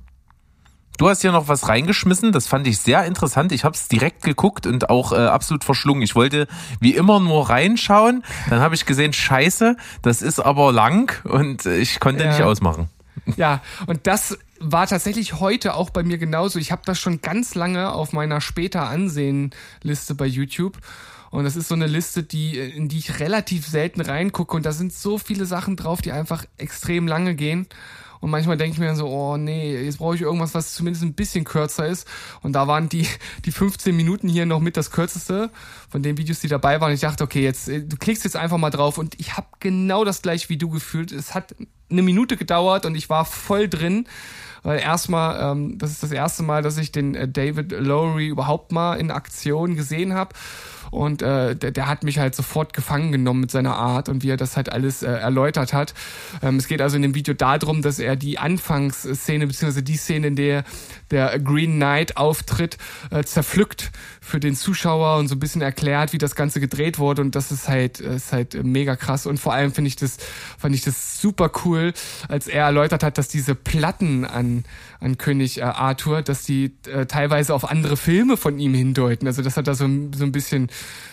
Du 0.99 1.09
hast 1.09 1.21
hier 1.23 1.31
noch 1.31 1.47
was 1.47 1.69
reingeschmissen, 1.69 2.33
das 2.33 2.49
fand 2.49 2.67
ich 2.67 2.79
sehr 2.79 3.05
interessant. 3.05 3.53
Ich 3.53 3.63
habe 3.65 3.77
es 3.77 3.87
direkt 3.87 4.23
geguckt 4.25 4.67
und 4.67 4.91
auch 4.91 5.13
äh, 5.13 5.17
absolut 5.17 5.63
verschlungen. 5.63 6.03
Ich 6.03 6.17
wollte 6.17 6.49
wie 6.81 6.95
immer 6.97 7.21
nur 7.21 7.49
reinschauen, 7.49 8.25
dann 8.51 8.59
habe 8.61 8.75
ich 8.75 8.85
gesehen, 8.85 9.13
scheiße, 9.13 9.77
das 10.03 10.23
ist 10.23 10.41
aber 10.41 10.73
lang 10.73 11.13
und 11.25 11.67
äh, 11.67 11.77
ich 11.79 12.01
konnte 12.01 12.25
Ja. 12.25 12.31
nicht 12.33 12.43
ausmachen. 12.43 12.89
Ja, 13.37 13.61
und 13.87 14.09
das 14.09 14.39
war 14.59 14.89
tatsächlich 14.89 15.35
heute 15.39 15.75
auch 15.75 15.91
bei 15.91 16.03
mir 16.03 16.19
genauso. 16.19 16.59
Ich 16.59 16.73
habe 16.73 16.83
das 16.85 16.99
schon 16.99 17.21
ganz 17.21 17.55
lange 17.55 17.93
auf 17.93 18.13
meiner 18.13 18.41
später 18.41 18.89
Ansehen-Liste 18.89 20.17
bei 20.17 20.27
YouTube. 20.27 20.79
Und 21.31 21.45
das 21.45 21.57
ist 21.57 21.69
so 21.69 21.75
eine 21.75 21.87
Liste, 21.87 22.23
die, 22.23 22.59
in 22.59 22.89
die 22.89 22.99
ich 22.99 23.21
relativ 23.21 23.67
selten 23.67 24.01
reingucke. 24.01 24.57
Und 24.57 24.65
da 24.65 24.73
sind 24.73 24.93
so 24.93 25.19
viele 25.19 25.47
Sachen 25.47 25.77
drauf, 25.77 26.01
die 26.01 26.13
einfach 26.13 26.45
extrem 26.57 27.07
lange 27.07 27.35
gehen. 27.35 27.67
Und 28.21 28.31
manchmal 28.31 28.57
denke 28.57 28.73
ich 28.75 28.79
mir 28.79 28.87
dann 28.87 28.97
so, 28.97 29.07
oh 29.07 29.37
nee, 29.37 29.81
jetzt 29.85 29.99
brauche 29.99 30.15
ich 30.15 30.23
irgendwas, 30.23 30.55
was 30.55 30.75
zumindest 30.75 31.05
ein 31.05 31.15
bisschen 31.15 31.45
kürzer 31.45 31.87
ist. 31.87 32.07
Und 32.43 32.53
da 32.53 32.67
waren 32.67 32.89
die, 32.89 33.07
die 33.45 33.53
15 33.53 33.97
Minuten 33.97 34.29
hier 34.29 34.47
noch 34.47 34.61
mit 34.61 34.77
das 34.77 34.91
kürzeste 34.91 35.51
von 35.89 36.03
den 36.03 36.17
Videos, 36.17 36.41
die 36.41 36.49
dabei 36.49 36.81
waren. 36.81 36.93
Ich 36.93 37.01
dachte, 37.01 37.25
okay, 37.25 37.43
jetzt, 37.43 37.69
äh, 37.69 37.83
du 37.83 37.97
klickst 37.97 38.25
jetzt 38.25 38.37
einfach 38.37 38.59
mal 38.59 38.71
drauf. 38.71 38.99
Und 38.99 39.19
ich 39.21 39.37
habe 39.37 39.47
genau 39.61 40.05
das 40.05 40.23
gleich 40.23 40.49
wie 40.49 40.57
du 40.57 40.69
gefühlt. 40.69 41.13
Es 41.13 41.35
hat 41.35 41.55
eine 41.91 42.03
Minute 42.03 42.37
gedauert 42.37 42.87
und 42.87 42.95
ich 42.95 43.09
war 43.09 43.25
voll 43.25 43.69
drin. 43.69 44.07
Weil 44.63 44.81
erstmal, 44.81 45.53
ähm, 45.53 45.79
das 45.79 45.93
ist 45.93 46.03
das 46.03 46.11
erste 46.11 46.43
Mal, 46.43 46.63
dass 46.63 46.79
ich 46.79 46.91
den 46.91 47.15
äh, 47.15 47.29
David 47.29 47.71
Lowry 47.71 48.27
überhaupt 48.27 48.73
mal 48.73 48.95
in 48.95 49.11
Aktion 49.11 49.77
gesehen 49.77 50.15
habe. 50.15 50.35
Und 50.91 51.23
äh, 51.23 51.57
der, 51.57 51.71
der 51.71 51.89
hat 51.89 52.05
mich 52.05 52.19
halt 52.19 52.35
sofort 52.35 52.73
gefangen 52.73 53.13
genommen 53.13 53.41
mit 53.41 53.51
seiner 53.51 53.77
Art 53.77 54.09
und 54.09 54.23
wie 54.23 54.31
er 54.31 54.37
das 54.37 54.57
halt 54.57 54.71
alles 54.71 55.03
äh, 55.03 55.11
erläutert 55.11 55.73
hat. 55.73 55.95
Ähm, 56.43 56.57
es 56.57 56.69
geht 56.69 56.81
also 56.81 56.97
in 56.97 57.03
dem 57.03 57.15
Video 57.15 57.35
darum, 57.35 57.83
dass 57.83 57.99
er 57.99 58.17
die 58.17 58.39
Anfangsszene, 58.39 59.47
beziehungsweise 59.47 59.83
die 59.83 59.97
Szene, 59.97 60.29
in 60.29 60.37
der 60.37 60.65
der 61.11 61.39
Green 61.39 61.77
Knight 61.77 62.17
auftritt, 62.17 62.77
äh, 63.11 63.23
zerpflückt 63.25 63.91
für 64.21 64.41
den 64.41 64.55
Zuschauer 64.55 65.19
und 65.19 65.29
so 65.29 65.37
ein 65.37 65.41
bisschen 65.41 65.63
erklärt, 65.63 66.13
wie 66.13 66.19
das 66.19 66.35
Ganze 66.35 66.61
gedreht 66.61 66.99
wurde. 66.99 67.23
Und 67.23 67.35
das 67.35 67.51
ist 67.51 67.69
halt, 67.69 68.01
ist 68.01 68.33
halt 68.33 68.63
mega 68.63 68.97
krass. 68.97 69.27
Und 69.27 69.39
vor 69.39 69.55
allem 69.55 69.73
finde 69.73 69.89
ich 69.89 69.97
das, 69.97 70.19
fand 70.59 70.75
ich 70.75 70.83
das 70.83 71.21
super 71.21 71.51
cool, 71.65 71.93
als 72.29 72.47
er 72.47 72.65
erläutert 72.65 73.03
hat, 73.03 73.19
dass 73.19 73.29
diese 73.29 73.55
Platten 73.55 74.25
an, 74.25 74.65
an 75.01 75.19
König 75.19 75.59
äh, 75.59 75.63
Arthur, 75.63 76.23
dass 76.23 76.45
die 76.45 76.73
äh, 76.87 77.07
teilweise 77.07 77.55
auf 77.55 77.71
andere 77.71 77.97
Filme 77.97 78.37
von 78.37 78.59
ihm 78.59 78.75
hindeuten. 78.75 79.27
Also 79.27 79.43
dass 79.43 79.57
er 79.57 79.63
da 79.63 79.75
so, 79.75 79.87
so 80.15 80.25
ein 80.25 80.33
bisschen, 80.33 80.69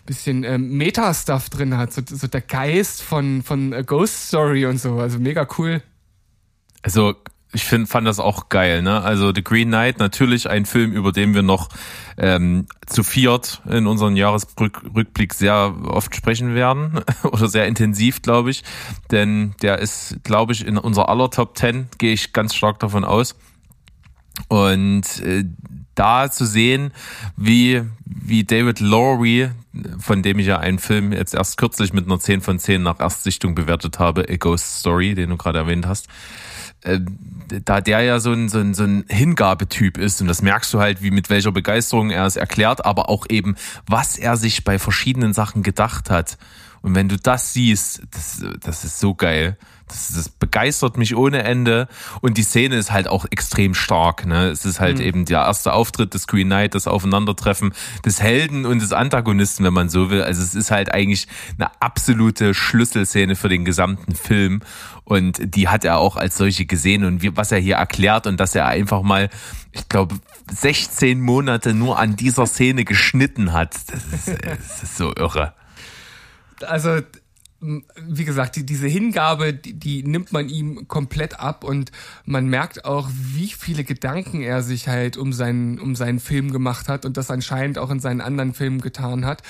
bisschen 0.05 0.43
ähm, 0.43 0.77
Meta-Stuff 0.77 1.49
drin 1.49 1.77
hat, 1.77 1.93
so, 1.93 2.01
so 2.05 2.27
der 2.27 2.41
Geist 2.41 3.01
von, 3.01 3.43
von 3.43 3.73
äh, 3.73 3.83
Ghost 3.83 4.29
Story 4.29 4.65
und 4.65 4.79
so. 4.79 4.99
Also 4.99 5.19
mega 5.19 5.47
cool. 5.57 5.81
Also 6.81 7.15
ich 7.55 7.63
find, 7.63 7.87
fand 7.87 8.05
das 8.05 8.19
auch 8.19 8.49
geil, 8.49 8.81
ne? 8.81 9.01
Also 9.01 9.33
The 9.33 9.43
Green 9.43 9.69
Knight, 9.69 9.97
natürlich 9.97 10.49
ein 10.49 10.65
Film, 10.65 10.91
über 10.91 11.11
den 11.11 11.33
wir 11.33 11.41
noch 11.41 11.69
ähm, 12.17 12.67
zu 12.85 13.01
viert 13.01 13.61
in 13.69 13.87
unserem 13.87 14.15
Jahresrückblick 14.15 15.33
sehr 15.33 15.73
oft 15.85 16.13
sprechen 16.15 16.53
werden 16.53 16.99
oder 17.23 17.47
sehr 17.47 17.65
intensiv, 17.65 18.21
glaube 18.21 18.51
ich. 18.51 18.63
Denn 19.09 19.55
der 19.61 19.79
ist, 19.79 20.17
glaube 20.23 20.51
ich, 20.51 20.67
in 20.67 20.77
unser 20.77 21.07
aller 21.07 21.29
Top 21.29 21.57
10, 21.57 21.87
gehe 21.97 22.13
ich 22.13 22.33
ganz 22.33 22.53
stark 22.53 22.79
davon 22.79 23.05
aus. 23.05 23.35
Und 24.47 25.21
äh, 25.21 25.45
da 25.95 26.29
zu 26.29 26.45
sehen, 26.45 26.91
wie, 27.37 27.81
wie 28.05 28.43
David 28.43 28.79
Lowry, 28.81 29.49
von 29.97 30.21
dem 30.21 30.39
ich 30.39 30.47
ja 30.47 30.59
einen 30.59 30.79
Film 30.79 31.11
jetzt 31.11 31.33
erst 31.33 31.57
kürzlich 31.57 31.93
mit 31.93 32.05
einer 32.05 32.19
10 32.19 32.41
von 32.41 32.59
10 32.59 32.83
nach 32.83 32.99
Erstsichtung 32.99 33.55
bewertet 33.55 33.97
habe, 33.97 34.25
A 34.29 34.35
Ghost 34.35 34.79
Story, 34.79 35.15
den 35.15 35.29
du 35.29 35.37
gerade 35.37 35.59
erwähnt 35.59 35.87
hast, 35.87 36.07
äh, 36.81 36.99
da 37.63 37.81
der 37.81 38.01
ja 38.01 38.19
so 38.19 38.31
ein, 38.31 38.49
so 38.49 38.59
ein, 38.59 38.73
so 38.73 38.83
ein 38.83 39.05
Hingabetyp 39.07 39.97
ist 39.97 40.21
und 40.21 40.27
das 40.27 40.41
merkst 40.41 40.73
du 40.73 40.79
halt, 40.79 41.01
wie 41.01 41.11
mit 41.11 41.29
welcher 41.29 41.51
Begeisterung 41.51 42.09
er 42.09 42.25
es 42.25 42.35
erklärt, 42.35 42.85
aber 42.85 43.09
auch 43.09 43.25
eben, 43.29 43.55
was 43.87 44.17
er 44.17 44.37
sich 44.37 44.63
bei 44.63 44.79
verschiedenen 44.79 45.33
Sachen 45.33 45.63
gedacht 45.63 46.09
hat. 46.09 46.37
Und 46.81 46.93
wenn 46.93 47.09
du 47.09 47.17
das 47.17 47.53
siehst, 47.53 48.03
das, 48.11 48.45
das 48.59 48.83
ist 48.83 48.99
so 48.99 49.15
geil. 49.15 49.57
Das, 49.87 50.13
das 50.15 50.29
begeistert 50.29 50.97
mich 50.97 51.15
ohne 51.15 51.43
Ende. 51.43 51.87
Und 52.21 52.37
die 52.37 52.43
Szene 52.43 52.75
ist 52.75 52.91
halt 52.91 53.07
auch 53.07 53.25
extrem 53.29 53.73
stark. 53.73 54.25
Ne? 54.25 54.49
Es 54.49 54.65
ist 54.65 54.79
halt 54.79 54.99
eben 54.99 55.25
der 55.25 55.39
erste 55.39 55.73
Auftritt 55.73 56.13
des 56.13 56.27
Green 56.27 56.47
Knight, 56.47 56.73
das 56.73 56.87
Aufeinandertreffen 56.87 57.73
des 58.03 58.21
Helden 58.21 58.65
und 58.65 58.81
des 58.81 58.93
Antagonisten, 58.93 59.63
wenn 59.63 59.73
man 59.73 59.89
so 59.89 60.09
will. 60.09 60.23
Also 60.23 60.41
es 60.41 60.55
ist 60.55 60.71
halt 60.71 60.91
eigentlich 60.91 61.27
eine 61.57 61.69
absolute 61.81 62.53
Schlüsselszene 62.53 63.35
für 63.35 63.49
den 63.49 63.63
gesamten 63.65 64.15
Film. 64.15 64.61
Und 65.03 65.55
die 65.55 65.67
hat 65.67 65.85
er 65.85 65.97
auch 65.97 66.15
als 66.15 66.35
solche 66.35 66.65
gesehen. 66.65 67.05
Und 67.05 67.21
wie, 67.21 67.37
was 67.37 67.51
er 67.51 67.59
hier 67.59 67.75
erklärt 67.75 68.25
und 68.25 68.39
dass 68.39 68.55
er 68.55 68.65
einfach 68.65 69.03
mal, 69.03 69.29
ich 69.71 69.87
glaube, 69.87 70.15
16 70.51 71.21
Monate 71.21 71.73
nur 71.73 71.99
an 71.99 72.15
dieser 72.15 72.47
Szene 72.47 72.85
geschnitten 72.85 73.53
hat. 73.53 73.75
Das 73.91 74.27
ist, 74.27 74.43
das 74.43 74.83
ist 74.83 74.97
so 74.97 75.13
irre. 75.15 75.53
also 76.65 77.01
wie 78.07 78.25
gesagt, 78.25 78.55
die, 78.55 78.65
diese 78.65 78.87
Hingabe, 78.87 79.53
die, 79.53 79.73
die 79.73 80.03
nimmt 80.03 80.31
man 80.31 80.49
ihm 80.49 80.87
komplett 80.87 81.39
ab 81.39 81.63
und 81.63 81.91
man 82.25 82.47
merkt 82.47 82.85
auch, 82.85 83.09
wie 83.11 83.47
viele 83.47 83.83
Gedanken 83.83 84.41
er 84.41 84.61
sich 84.61 84.87
halt 84.87 85.17
um 85.17 85.33
seinen, 85.33 85.79
um 85.79 85.95
seinen 85.95 86.19
Film 86.19 86.51
gemacht 86.51 86.87
hat 86.87 87.05
und 87.05 87.17
das 87.17 87.31
anscheinend 87.31 87.77
auch 87.77 87.89
in 87.89 87.99
seinen 87.99 88.21
anderen 88.21 88.53
Filmen 88.53 88.81
getan 88.81 89.25
hat. 89.25 89.43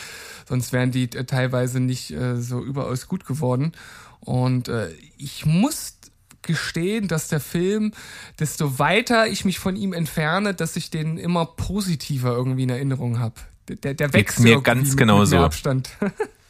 Sonst 0.48 0.74
wären 0.74 0.92
die 0.92 1.04
äh, 1.04 1.26
teilweise 1.26 1.80
nicht 1.80 2.12
äh, 2.12 2.38
so 2.42 2.64
überaus 2.64 3.08
gut 3.08 3.26
geworden. 3.26 3.72
Und 4.20 4.68
äh, 4.68 4.90
ich 5.18 5.46
muss 5.46 5.98
gestehen, 6.42 7.08
dass 7.08 7.28
der 7.28 7.40
Film, 7.40 7.92
desto 8.40 8.80
weiter 8.80 9.28
ich 9.28 9.46
mich 9.46 9.60
von 9.60 9.76
ihm 9.76 9.94
entferne, 9.94 10.54
dass 10.54 10.76
ich 10.76 10.92
den 10.92 11.18
immer 11.18 11.46
positiver 11.46 12.34
irgendwie 12.34 12.64
in 12.64 12.70
Erinnerung 12.70 13.20
habe. 13.20 13.36
Der, 13.68 13.96
der 13.96 14.14
wächst 14.14 14.40
mir 14.40 14.62
ganz. 14.62 14.96
Mit 14.96 15.08
mehr 15.08 15.40
Abstand. 15.42 15.90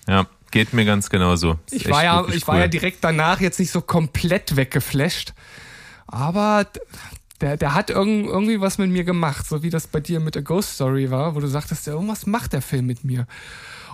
Ja, 0.08 0.28
geht 0.56 0.72
mir 0.72 0.86
ganz 0.86 1.10
genauso. 1.10 1.60
Ist 1.66 1.74
Ich 1.74 1.90
war 1.90 2.06
ja, 2.06 2.26
ich 2.30 2.48
war 2.48 2.56
cool. 2.56 2.62
ja 2.62 2.68
direkt 2.70 3.04
danach 3.04 3.42
jetzt 3.42 3.60
nicht 3.60 3.72
so 3.72 3.82
komplett 3.82 4.56
weggeflasht, 4.56 5.34
aber 6.08 6.66
der, 7.42 7.58
der 7.58 7.74
hat 7.74 7.90
irgend, 7.90 8.28
irgendwie 8.28 8.62
was 8.62 8.78
mit 8.78 8.90
mir 8.90 9.04
gemacht, 9.04 9.46
so 9.46 9.64
wie 9.64 9.70
das 9.70 9.88
bei 9.88 10.00
dir 10.00 10.22
mit 10.22 10.36
der 10.36 10.44
Ghost 10.44 10.76
Story 10.76 11.12
war, 11.12 11.36
wo 11.36 11.42
du 11.42 11.48
sagtest, 11.48 11.88
ja, 11.88 11.94
irgendwas 11.94 12.26
macht 12.26 12.54
der 12.54 12.62
Film 12.62 12.86
mit 12.86 13.04
mir. 13.04 13.28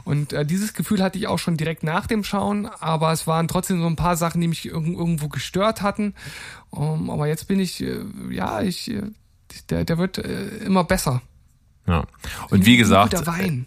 Und 0.03 0.33
äh, 0.33 0.45
dieses 0.45 0.75
Gefühl 0.75 1.01
hatte 1.01 1.17
ich 1.17 1.25
auch 1.25 1.39
schon 1.39 1.57
direkt 1.57 1.81
nach 1.81 2.05
dem 2.05 2.23
Schauen, 2.23 2.67
aber 2.67 3.11
es 3.11 3.25
waren 3.25 3.47
trotzdem 3.47 3.81
so 3.81 3.87
ein 3.87 3.95
paar 3.95 4.15
Sachen, 4.15 4.39
die 4.39 4.47
mich 4.47 4.67
irg 4.67 4.85
irgendwo 4.85 5.29
gestört 5.29 5.81
hatten. 5.81 6.13
Um, 6.69 7.09
aber 7.09 7.25
jetzt 7.25 7.47
bin 7.47 7.59
ich, 7.59 7.81
äh, 7.81 8.03
ja, 8.29 8.61
ich, 8.61 8.91
äh, 8.91 9.01
der, 9.71 9.83
der 9.83 9.97
wird 9.97 10.19
äh, 10.19 10.57
immer 10.57 10.83
besser. 10.83 11.23
Ja. 11.87 12.03
Und 12.51 12.67
wie 12.67 12.77
gesagt, 12.77 13.15
Guter 13.15 13.25
Wein. 13.25 13.65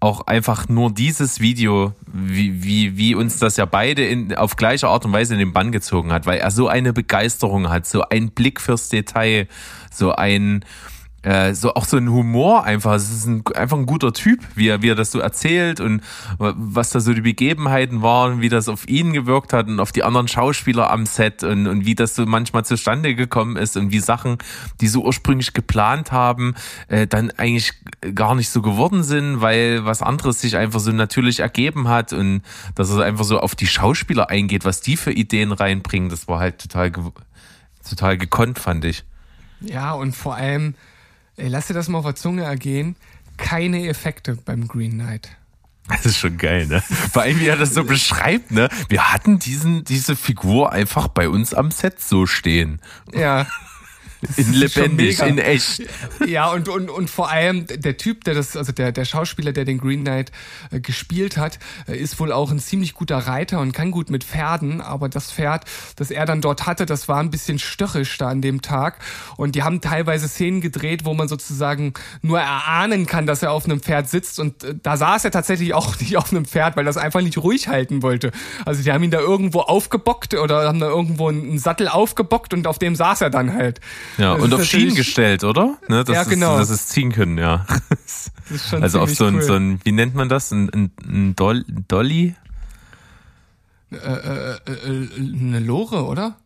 Auch 0.00 0.26
einfach 0.26 0.68
nur 0.68 0.92
dieses 0.92 1.40
Video, 1.40 1.92
wie, 2.06 2.62
wie, 2.62 2.96
wie 2.96 3.14
uns 3.14 3.38
das 3.38 3.56
ja 3.56 3.64
beide 3.64 4.06
in, 4.06 4.34
auf 4.34 4.56
gleiche 4.56 4.88
Art 4.88 5.04
und 5.04 5.12
Weise 5.12 5.32
in 5.34 5.40
den 5.40 5.52
Bann 5.52 5.72
gezogen 5.72 6.12
hat, 6.12 6.24
weil 6.26 6.38
er 6.38 6.50
so 6.50 6.68
eine 6.68 6.92
Begeisterung 6.92 7.68
hat, 7.68 7.86
so 7.86 8.02
ein 8.02 8.30
Blick 8.30 8.60
fürs 8.60 8.88
Detail, 8.88 9.48
so 9.92 10.12
ein, 10.12 10.64
äh, 11.22 11.52
so 11.54 11.74
auch 11.74 11.84
so 11.84 11.96
ein 11.96 12.10
Humor 12.10 12.64
einfach. 12.64 12.94
Es 12.94 13.10
ist 13.10 13.26
ein, 13.26 13.42
einfach 13.54 13.76
ein 13.76 13.86
guter 13.86 14.12
Typ, 14.12 14.40
wie 14.54 14.68
er, 14.68 14.82
wie 14.82 14.90
er 14.90 14.94
das 14.94 15.10
so 15.10 15.18
erzählt 15.18 15.80
und 15.80 16.02
was 16.38 16.90
da 16.90 17.00
so 17.00 17.12
die 17.12 17.20
Begebenheiten 17.20 18.02
waren, 18.02 18.40
wie 18.40 18.48
das 18.48 18.68
auf 18.68 18.88
ihn 18.88 19.12
gewirkt 19.12 19.52
hat 19.52 19.66
und 19.66 19.80
auf 19.80 19.92
die 19.92 20.04
anderen 20.04 20.28
Schauspieler 20.28 20.90
am 20.90 21.06
Set 21.06 21.42
und, 21.42 21.66
und 21.66 21.86
wie 21.86 21.94
das 21.94 22.14
so 22.14 22.24
manchmal 22.24 22.64
zustande 22.64 23.14
gekommen 23.14 23.56
ist 23.56 23.76
und 23.76 23.90
wie 23.90 23.98
Sachen, 23.98 24.38
die 24.80 24.88
so 24.88 25.02
ursprünglich 25.02 25.52
geplant 25.54 26.12
haben, 26.12 26.54
äh, 26.86 27.06
dann 27.06 27.30
eigentlich 27.32 27.72
gar 28.14 28.34
nicht 28.34 28.50
so 28.50 28.62
geworden 28.62 29.02
sind, 29.02 29.40
weil 29.40 29.84
was 29.84 30.02
anderes 30.02 30.40
sich 30.40 30.56
einfach 30.56 30.80
so 30.80 30.92
natürlich 30.92 31.40
ergeben 31.40 31.88
hat 31.88 32.12
und 32.12 32.42
dass 32.74 32.90
er 32.90 33.02
einfach 33.02 33.24
so 33.24 33.40
auf 33.40 33.54
die 33.54 33.66
Schauspieler 33.66 34.30
eingeht, 34.30 34.64
was 34.64 34.80
die 34.80 34.96
für 34.96 35.12
Ideen 35.12 35.52
reinbringen, 35.52 36.10
das 36.10 36.28
war 36.28 36.38
halt 36.38 36.58
total, 36.60 36.92
total 37.88 38.18
gekonnt, 38.18 38.58
fand 38.58 38.84
ich. 38.84 39.04
Ja, 39.60 39.92
und 39.92 40.14
vor 40.14 40.36
allem, 40.36 40.74
ey, 41.38 41.48
lass 41.48 41.68
dir 41.68 41.74
das 41.74 41.88
mal 41.88 41.98
auf 41.98 42.04
der 42.04 42.14
Zunge 42.14 42.42
ergehen, 42.42 42.96
keine 43.36 43.88
Effekte 43.88 44.36
beim 44.44 44.68
Green 44.68 44.92
Knight. 44.92 45.30
Das 45.88 46.04
ist 46.04 46.18
schon 46.18 46.36
geil, 46.36 46.66
ne? 46.66 46.82
Vor 46.82 47.22
allem, 47.22 47.40
wie 47.40 47.46
er 47.46 47.56
das 47.56 47.72
so 47.72 47.82
beschreibt, 47.82 48.50
ne? 48.50 48.68
Wir 48.90 49.10
hatten 49.12 49.38
diesen, 49.38 49.84
diese 49.84 50.16
Figur 50.16 50.70
einfach 50.70 51.08
bei 51.08 51.30
uns 51.30 51.54
am 51.54 51.70
Set 51.70 52.00
so 52.00 52.26
stehen. 52.26 52.80
Ja. 53.14 53.46
In 54.36 54.52
lebendig, 54.52 55.20
in 55.20 55.38
echt. 55.38 55.82
Ja, 56.26 56.50
und, 56.50 56.68
und, 56.68 56.90
und 56.90 57.08
vor 57.08 57.30
allem 57.30 57.66
der 57.68 57.96
Typ, 57.96 58.24
der 58.24 58.34
das, 58.34 58.56
also 58.56 58.72
der, 58.72 58.90
der 58.90 59.04
Schauspieler, 59.04 59.52
der 59.52 59.64
den 59.64 59.78
Green 59.78 60.00
Knight 60.00 60.32
äh, 60.72 60.80
gespielt 60.80 61.36
hat, 61.36 61.60
äh, 61.86 61.96
ist 61.96 62.18
wohl 62.18 62.32
auch 62.32 62.50
ein 62.50 62.58
ziemlich 62.58 62.94
guter 62.94 63.18
Reiter 63.18 63.60
und 63.60 63.72
kann 63.72 63.92
gut 63.92 64.10
mit 64.10 64.24
Pferden, 64.24 64.80
aber 64.80 65.08
das 65.08 65.30
Pferd, 65.30 65.66
das 65.94 66.10
er 66.10 66.26
dann 66.26 66.40
dort 66.40 66.66
hatte, 66.66 66.84
das 66.84 67.06
war 67.06 67.20
ein 67.20 67.30
bisschen 67.30 67.60
störrisch 67.60 68.18
da 68.18 68.28
an 68.28 68.42
dem 68.42 68.60
Tag. 68.60 68.98
Und 69.36 69.54
die 69.54 69.62
haben 69.62 69.80
teilweise 69.80 70.26
Szenen 70.26 70.60
gedreht, 70.60 71.04
wo 71.04 71.14
man 71.14 71.28
sozusagen 71.28 71.94
nur 72.20 72.40
erahnen 72.40 73.06
kann, 73.06 73.26
dass 73.26 73.44
er 73.44 73.52
auf 73.52 73.66
einem 73.66 73.80
Pferd 73.80 74.08
sitzt. 74.08 74.40
Und 74.40 74.64
äh, 74.64 74.74
da 74.82 74.96
saß 74.96 75.26
er 75.26 75.30
tatsächlich 75.30 75.74
auch 75.74 75.96
nicht 76.00 76.16
auf 76.16 76.32
einem 76.32 76.44
Pferd, 76.44 76.76
weil 76.76 76.84
das 76.84 76.96
einfach 76.96 77.20
nicht 77.20 77.38
ruhig 77.38 77.68
halten 77.68 78.02
wollte. 78.02 78.32
Also 78.64 78.82
die 78.82 78.90
haben 78.90 79.04
ihn 79.04 79.12
da 79.12 79.20
irgendwo 79.20 79.60
aufgebockt 79.60 80.34
oder 80.34 80.66
haben 80.66 80.80
da 80.80 80.88
irgendwo 80.88 81.28
einen 81.28 81.58
Sattel 81.60 81.86
aufgebockt 81.86 82.52
und 82.52 82.66
auf 82.66 82.80
dem 82.80 82.96
saß 82.96 83.20
er 83.20 83.30
dann 83.30 83.54
halt. 83.54 83.80
Ja, 84.16 84.34
Das 84.34 84.42
und 84.42 84.52
ist 84.52 84.58
auf 84.60 84.64
Schienen 84.64 84.94
gestellt, 84.94 85.44
oder? 85.44 85.76
Ne, 85.88 86.02
dass 86.04 86.14
Ja, 86.14 86.22
es- 86.22 86.28
genau. 86.28 86.56
Dass 86.58 86.70
es 86.70 86.86
ziehen 86.88 87.12
können, 87.12 87.38
ja. 87.38 87.66
Ist 88.50 88.72
Also 88.74 89.00
auf 89.00 89.14
so 89.14 89.26
ein, 89.26 89.34
cool. 89.36 89.42
so 89.42 89.52
ein, 89.54 89.80
wie 89.84 89.92
nennt 89.92 90.14
man 90.14 90.28
das? 90.28 90.50
Ein, 90.50 90.70
ein, 90.74 90.90
ein 91.06 91.36
Doll, 91.36 91.64
Dolly? 91.88 92.34
äh, 93.90 93.96
äh, 93.96 94.56
äh, 94.56 95.08
eine 95.16 95.60
Lore, 95.60 96.04
oder? 96.06 96.36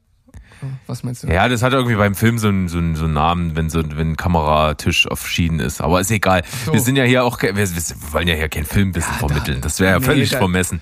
Was 0.86 1.02
meinst 1.02 1.22
du? 1.22 1.28
Ja, 1.28 1.48
das 1.48 1.62
hat 1.62 1.72
irgendwie 1.72 1.96
beim 1.96 2.14
Film 2.14 2.38
so 2.38 2.48
einen, 2.48 2.68
so 2.68 2.78
einen, 2.78 2.94
so 2.96 3.04
einen 3.04 3.14
Namen, 3.14 3.56
wenn 3.56 3.70
so 3.70 3.80
ein, 3.80 3.96
wenn 3.96 4.12
ein 4.12 4.16
Kameratisch 4.16 5.06
auf 5.08 5.26
Schienen 5.28 5.60
ist. 5.60 5.80
Aber 5.80 6.00
ist 6.00 6.10
egal. 6.10 6.42
so. 6.66 6.72
Wir 6.72 6.80
sind 6.80 6.96
ja 6.96 7.04
hier 7.04 7.24
auch, 7.24 7.40
wir, 7.42 7.56
wir 7.56 7.66
wollen 8.12 8.28
ja 8.28 8.34
hier 8.34 8.48
kein 8.48 8.64
Filmwissen 8.64 9.12
Ja, 9.14 9.20
da- 9.20 9.26
vermitteln. 9.28 9.60
Das 9.60 9.80
wäre 9.80 9.92
ja 9.92 9.98
nee, 9.98 10.04
völlig 10.04 10.30
da- 10.30 10.38
vermessen. 10.38 10.80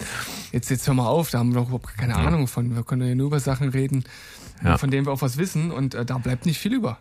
Jetzt, 0.52 0.70
jetzt 0.70 0.86
hör 0.86 0.94
mal 0.94 1.06
auf, 1.06 1.30
da 1.30 1.38
haben 1.38 1.50
wir 1.52 1.60
doch 1.60 1.68
überhaupt 1.68 1.96
keine 1.96 2.16
Ahnung 2.16 2.46
von. 2.48 2.74
Wir 2.74 2.82
können 2.82 3.06
ja 3.08 3.14
nur 3.14 3.28
über 3.28 3.40
Sachen 3.40 3.68
reden, 3.68 4.04
Ja. 4.64 4.78
von 4.78 4.90
denen 4.90 5.06
wir 5.06 5.12
auch 5.12 5.22
was 5.22 5.36
wissen 5.36 5.70
und 5.70 5.94
äh, 5.94 6.04
da 6.04 6.18
bleibt 6.18 6.44
nicht 6.46 6.58
viel 6.58 6.74
über. 6.74 6.98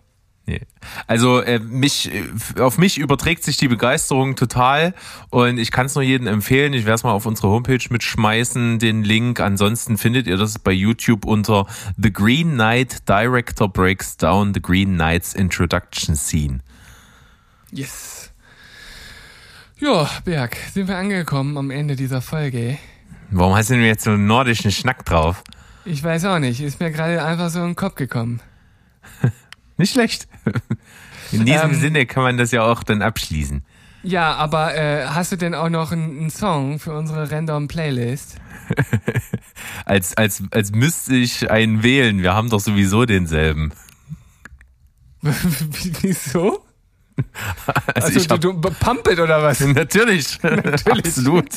Nee. 0.50 0.62
Also 1.06 1.42
äh, 1.42 1.60
mich, 1.60 2.12
äh, 2.12 2.60
auf 2.60 2.80
mich 2.80 2.98
überträgt 2.98 3.44
sich 3.44 3.58
die 3.58 3.68
Begeisterung 3.68 4.36
total 4.36 4.96
und 5.30 5.60
ich 5.60 5.70
kann 5.70 5.86
es 5.86 5.94
nur 5.94 6.04
jedem 6.04 6.26
empfehlen. 6.26 6.74
Ich 6.74 6.86
werde 6.86 6.96
es 6.96 7.04
mal 7.04 7.12
auf 7.12 7.28
unsere 7.28 7.50
Homepage 7.50 7.86
mitschmeißen, 7.88 8.80
den 8.80 9.04
Link. 9.04 9.42
Ansonsten 9.42 10.00
findet 10.00 10.26
ihr 10.26 10.38
das 10.38 10.58
bei 10.58 10.72
YouTube 10.72 11.26
unter 11.26 11.68
The 11.98 12.12
Green 12.12 12.54
Knight 12.54 13.08
Director 13.08 13.72
Breaks 13.72 14.18
Down 14.18 14.56
The 14.56 14.60
Green 14.60 14.96
Knight's 14.96 15.36
Introduction 15.36 16.16
Scene. 16.16 16.62
Yes. 17.72 18.32
Ja, 19.78 20.10
Berg, 20.26 20.58
sind 20.74 20.88
wir 20.88 20.98
angekommen 20.98 21.60
am 21.60 21.70
Ende 21.70 21.96
dieser 21.96 22.24
Folge. 22.24 22.80
Warum 23.30 23.54
hast 23.54 23.70
du 23.70 23.76
denn 23.76 23.84
jetzt 23.84 24.04
so 24.04 24.10
einen 24.10 24.26
nordischen 24.26 24.72
Schnack 24.72 25.06
drauf? 25.06 25.44
Ich 25.86 26.04
weiß 26.04 26.26
auch 26.26 26.40
nicht, 26.40 26.60
ist 26.60 26.80
mir 26.80 26.90
gerade 26.90 27.24
einfach 27.24 27.52
so 27.52 27.60
in 27.60 27.68
den 27.68 27.76
Kopf 27.76 27.94
gekommen. 27.94 28.42
Nicht 29.80 29.94
schlecht. 29.94 30.28
In 31.32 31.46
diesem 31.46 31.72
Ähm, 31.72 31.80
Sinne 31.80 32.06
kann 32.06 32.24
man 32.24 32.38
das 32.38 32.52
ja 32.52 32.64
auch 32.64 32.84
dann 32.84 33.02
abschließen. 33.02 33.64
Ja, 34.04 34.36
aber 34.36 34.76
äh, 34.76 35.06
hast 35.08 35.32
du 35.32 35.36
denn 35.36 35.54
auch 35.56 35.70
noch 35.70 35.92
einen, 35.92 36.20
einen 36.20 36.30
Song 36.30 36.80
für 36.80 36.94
unsere 36.94 37.32
Random 37.32 37.68
Playlist? 37.68 38.36
Als, 39.86 40.16
als, 40.16 40.44
als 40.52 40.72
müsste 40.72 41.16
ich 41.16 41.50
einen 41.50 41.82
wählen. 41.82 42.22
Wir 42.22 42.36
haben 42.36 42.50
doch 42.52 42.60
sowieso 42.60 43.06
denselben. 43.06 43.72
Wieso? 45.22 46.64
Also, 47.96 48.20
Also, 48.20 48.38
du, 48.38 48.50
hab, 48.54 48.62
du 48.62 48.70
Pump 48.80 49.08
it 49.10 49.20
oder 49.20 49.42
was? 49.42 49.60
Natürlich, 49.62 50.38
absolut. 50.44 51.48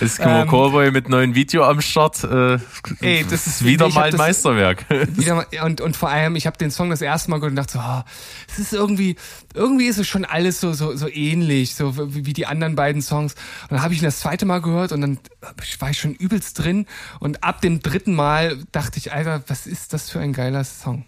Eskimo 0.00 0.42
Ähm, 0.42 0.48
Callboy 0.48 0.90
mit 0.90 1.08
neuen 1.08 1.34
Video 1.34 1.64
am 1.64 1.80
Start. 1.80 2.22
Äh, 2.24 2.58
Ey, 3.00 3.24
das 3.28 3.46
ist- 3.46 3.64
wieder 3.64 3.88
mal 3.88 4.04
ein 4.04 4.10
das- 4.12 4.18
Meisterwerk. 4.18 4.84
Mal, 5.26 5.46
und, 5.64 5.80
und 5.80 5.96
vor 5.96 6.08
allem, 6.08 6.36
ich 6.36 6.46
habe 6.46 6.56
den 6.58 6.70
Song 6.70 6.90
das 6.90 7.00
erste 7.00 7.30
Mal 7.30 7.36
gehört 7.38 7.50
und 7.52 7.56
dachte 7.56 7.72
so, 7.74 7.78
oh, 7.80 8.02
es 8.48 8.58
ist 8.58 8.72
irgendwie, 8.72 9.16
irgendwie 9.54 9.86
ist 9.86 9.98
es 9.98 10.06
schon 10.08 10.24
alles 10.24 10.60
so, 10.60 10.72
so, 10.72 10.94
so 10.96 11.08
ähnlich, 11.08 11.74
so 11.74 12.14
wie, 12.14 12.26
wie 12.26 12.32
die 12.32 12.46
anderen 12.46 12.74
beiden 12.76 13.02
Songs. 13.02 13.34
Und 13.62 13.72
dann 13.72 13.82
habe 13.82 13.94
ich 13.94 14.00
ihn 14.00 14.04
das 14.04 14.20
zweite 14.20 14.46
Mal 14.46 14.60
gehört 14.60 14.92
und 14.92 15.00
dann 15.00 15.18
war 15.78 15.90
ich 15.90 15.98
schon 15.98 16.14
übelst 16.14 16.58
drin. 16.58 16.86
Und 17.20 17.42
ab 17.44 17.60
dem 17.60 17.80
dritten 17.80 18.14
Mal 18.14 18.58
dachte 18.72 18.98
ich, 18.98 19.12
Alter, 19.12 19.42
was 19.48 19.66
ist 19.66 19.92
das 19.92 20.10
für 20.10 20.20
ein 20.20 20.32
geiler 20.32 20.64
Song? 20.64 21.04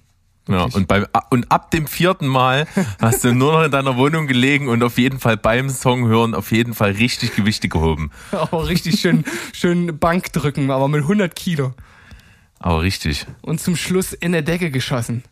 Ja, 0.50 0.64
und, 0.64 0.88
beim, 0.88 1.06
und 1.30 1.50
ab 1.52 1.70
dem 1.70 1.86
vierten 1.86 2.26
Mal 2.26 2.66
hast 3.00 3.24
du 3.24 3.32
nur 3.32 3.52
noch 3.52 3.62
in 3.64 3.70
deiner 3.70 3.96
Wohnung 3.96 4.26
gelegen 4.26 4.68
und 4.68 4.82
auf 4.82 4.98
jeden 4.98 5.18
Fall 5.20 5.36
beim 5.36 5.70
Song 5.70 6.06
hören 6.08 6.34
auf 6.34 6.50
jeden 6.52 6.74
Fall 6.74 6.90
richtig 6.92 7.34
Gewichte 7.36 7.68
gehoben. 7.68 8.10
Auch 8.32 8.66
richtig 8.68 9.00
schön, 9.00 9.24
schön 9.52 9.98
Bank 9.98 10.32
drücken, 10.32 10.70
aber 10.70 10.88
mit 10.88 11.02
100 11.02 11.34
Kilo. 11.36 11.72
Aber 12.58 12.82
richtig, 12.82 13.26
Und 13.42 13.60
zum 13.60 13.76
Schluss 13.76 14.12
in 14.12 14.32
der 14.32 14.42
Decke 14.42 14.70
geschossen. 14.70 15.22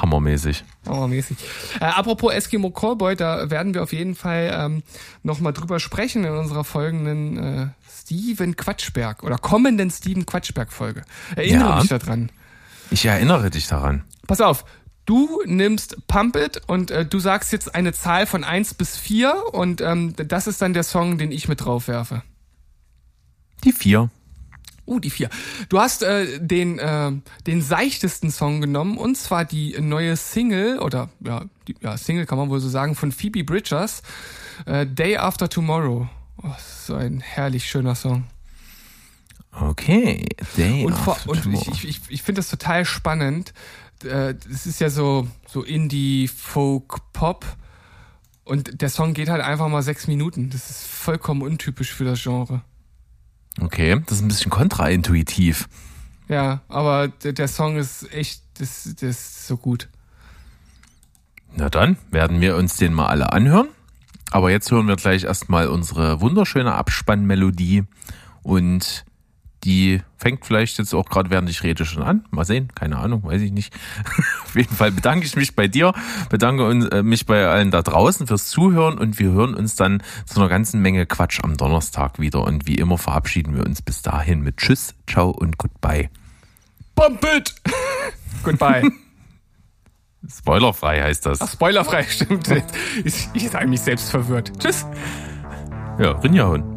hammermäßig. 0.00 0.64
Hammermäßig. 0.86 1.36
Äh, 1.80 1.84
apropos 1.84 2.32
Eskimo 2.34 2.70
Callboy, 2.70 3.16
da 3.16 3.48
werden 3.50 3.72
wir 3.74 3.82
auf 3.82 3.92
jeden 3.92 4.14
Fall 4.14 4.52
ähm, 4.54 4.82
nochmal 5.22 5.52
drüber 5.52 5.80
sprechen 5.80 6.24
in 6.24 6.32
unserer 6.32 6.64
folgenden 6.64 7.38
äh, 7.38 7.66
Steven 7.90 8.56
Quatschberg 8.56 9.22
oder 9.22 9.38
kommenden 9.38 9.90
Steven 9.90 10.26
Quatschberg 10.26 10.72
Folge. 10.72 11.02
Erinnere 11.36 11.68
Ja. 11.70 11.78
mich 11.80 11.88
daran. 11.88 12.30
Ich 12.90 13.04
erinnere 13.06 13.50
dich 13.50 13.66
daran. 13.66 14.04
Pass 14.26 14.40
auf, 14.40 14.64
du 15.06 15.42
nimmst 15.44 16.06
Pump 16.06 16.36
It 16.36 16.62
und 16.66 16.90
äh, 16.90 17.04
du 17.04 17.18
sagst 17.18 17.52
jetzt 17.52 17.74
eine 17.74 17.92
Zahl 17.92 18.26
von 18.26 18.44
1 18.44 18.74
bis 18.74 18.96
4 18.96 19.52
und 19.52 19.80
ähm, 19.80 20.14
das 20.16 20.46
ist 20.46 20.62
dann 20.62 20.74
der 20.74 20.84
Song, 20.84 21.18
den 21.18 21.32
ich 21.32 21.48
mit 21.48 21.64
drauf 21.64 21.88
werfe. 21.88 22.22
Die 23.64 23.72
vier. 23.72 24.10
Uh, 24.86 25.00
die 25.00 25.08
vier. 25.08 25.30
Du 25.70 25.80
hast 25.80 26.02
äh, 26.02 26.38
den, 26.38 26.78
äh, 26.78 27.12
den 27.46 27.62
seichtesten 27.62 28.30
Song 28.30 28.60
genommen 28.60 28.98
und 28.98 29.16
zwar 29.16 29.46
die 29.46 29.74
neue 29.80 30.14
Single 30.16 30.78
oder 30.78 31.08
ja, 31.20 31.46
die, 31.66 31.74
ja 31.80 31.96
Single 31.96 32.26
kann 32.26 32.36
man 32.36 32.50
wohl 32.50 32.60
so 32.60 32.68
sagen 32.68 32.94
von 32.94 33.10
Phoebe 33.10 33.44
Bridgers, 33.44 34.02
äh, 34.66 34.86
Day 34.86 35.16
After 35.16 35.48
Tomorrow. 35.48 36.06
Oh, 36.42 36.50
so 36.58 36.94
ein 36.94 37.20
herrlich 37.20 37.64
schöner 37.64 37.94
Song. 37.94 38.24
Okay. 39.60 40.26
Day 40.56 40.84
Und, 40.84 40.94
vor, 40.94 41.16
und 41.26 41.46
ich, 41.46 41.84
ich, 41.84 42.00
ich, 42.08 42.22
finde 42.22 42.40
das 42.40 42.50
total 42.50 42.84
spannend. 42.84 43.52
Äh, 44.02 44.34
Es 44.50 44.66
ist 44.66 44.80
ja 44.80 44.90
so, 44.90 45.28
so 45.46 45.62
Indie, 45.62 46.28
Folk, 46.28 47.00
Pop. 47.12 47.46
Und 48.44 48.82
der 48.82 48.88
Song 48.90 49.14
geht 49.14 49.28
halt 49.28 49.42
einfach 49.42 49.68
mal 49.68 49.82
sechs 49.82 50.06
Minuten. 50.06 50.50
Das 50.50 50.70
ist 50.70 50.86
vollkommen 50.86 51.42
untypisch 51.42 51.92
für 51.92 52.04
das 52.04 52.22
Genre. 52.22 52.62
Okay, 53.60 54.00
das 54.06 54.18
ist 54.18 54.24
ein 54.24 54.28
bisschen 54.28 54.50
kontraintuitiv. 54.50 55.68
Ja, 56.28 56.62
aber 56.68 57.08
der, 57.08 57.32
der 57.32 57.48
Song 57.48 57.76
ist 57.76 58.12
echt, 58.12 58.42
das, 58.58 58.84
das 58.84 59.02
ist 59.02 59.46
so 59.46 59.56
gut. 59.56 59.88
Na 61.54 61.68
dann 61.70 61.96
werden 62.10 62.40
wir 62.40 62.56
uns 62.56 62.76
den 62.76 62.92
mal 62.92 63.06
alle 63.06 63.32
anhören. 63.32 63.68
Aber 64.30 64.50
jetzt 64.50 64.70
hören 64.72 64.88
wir 64.88 64.96
gleich 64.96 65.24
erstmal 65.24 65.68
unsere 65.68 66.20
wunderschöne 66.20 66.74
Abspannmelodie 66.74 67.84
und 68.42 69.04
die 69.64 70.02
fängt 70.16 70.44
vielleicht 70.44 70.78
jetzt 70.78 70.94
auch 70.94 71.08
gerade 71.08 71.30
während 71.30 71.48
ich 71.48 71.62
rede 71.62 71.84
schon 71.84 72.02
an. 72.02 72.24
Mal 72.30 72.44
sehen, 72.44 72.68
keine 72.74 72.98
Ahnung, 72.98 73.24
weiß 73.24 73.40
ich 73.42 73.52
nicht. 73.52 73.74
Auf 74.44 74.54
jeden 74.54 74.74
Fall 74.74 74.92
bedanke 74.92 75.26
ich 75.26 75.36
mich 75.36 75.56
bei 75.56 75.68
dir, 75.68 75.92
bedanke 76.28 76.68
äh, 76.90 77.02
mich 77.02 77.26
bei 77.26 77.46
allen 77.46 77.70
da 77.70 77.82
draußen 77.82 78.26
fürs 78.26 78.48
Zuhören 78.48 78.98
und 78.98 79.18
wir 79.18 79.30
hören 79.30 79.54
uns 79.54 79.76
dann 79.76 80.02
zu 80.26 80.40
einer 80.40 80.48
ganzen 80.48 80.80
Menge 80.80 81.06
Quatsch 81.06 81.40
am 81.42 81.56
Donnerstag 81.56 82.18
wieder. 82.18 82.44
Und 82.44 82.66
wie 82.66 82.76
immer 82.76 82.98
verabschieden 82.98 83.56
wir 83.56 83.64
uns 83.64 83.82
bis 83.82 84.02
dahin 84.02 84.40
mit 84.40 84.58
Tschüss, 84.58 84.94
Ciao 85.08 85.30
und 85.30 85.58
Goodbye. 85.58 86.10
Bump 86.94 87.24
it! 87.24 87.54
Goodbye. 88.42 88.90
Spoilerfrei 90.28 91.02
heißt 91.02 91.26
das. 91.26 91.40
Ach, 91.40 91.50
spoilerfrei, 91.50 92.02
stimmt. 92.08 92.48
Ich, 93.04 93.28
ich 93.32 93.50
sage 93.50 93.66
mich 93.66 93.80
selbst 93.80 94.10
verwirrt. 94.10 94.52
Tschüss. 94.58 94.86
Ja, 95.98 96.12
Rinjahauen. 96.12 96.73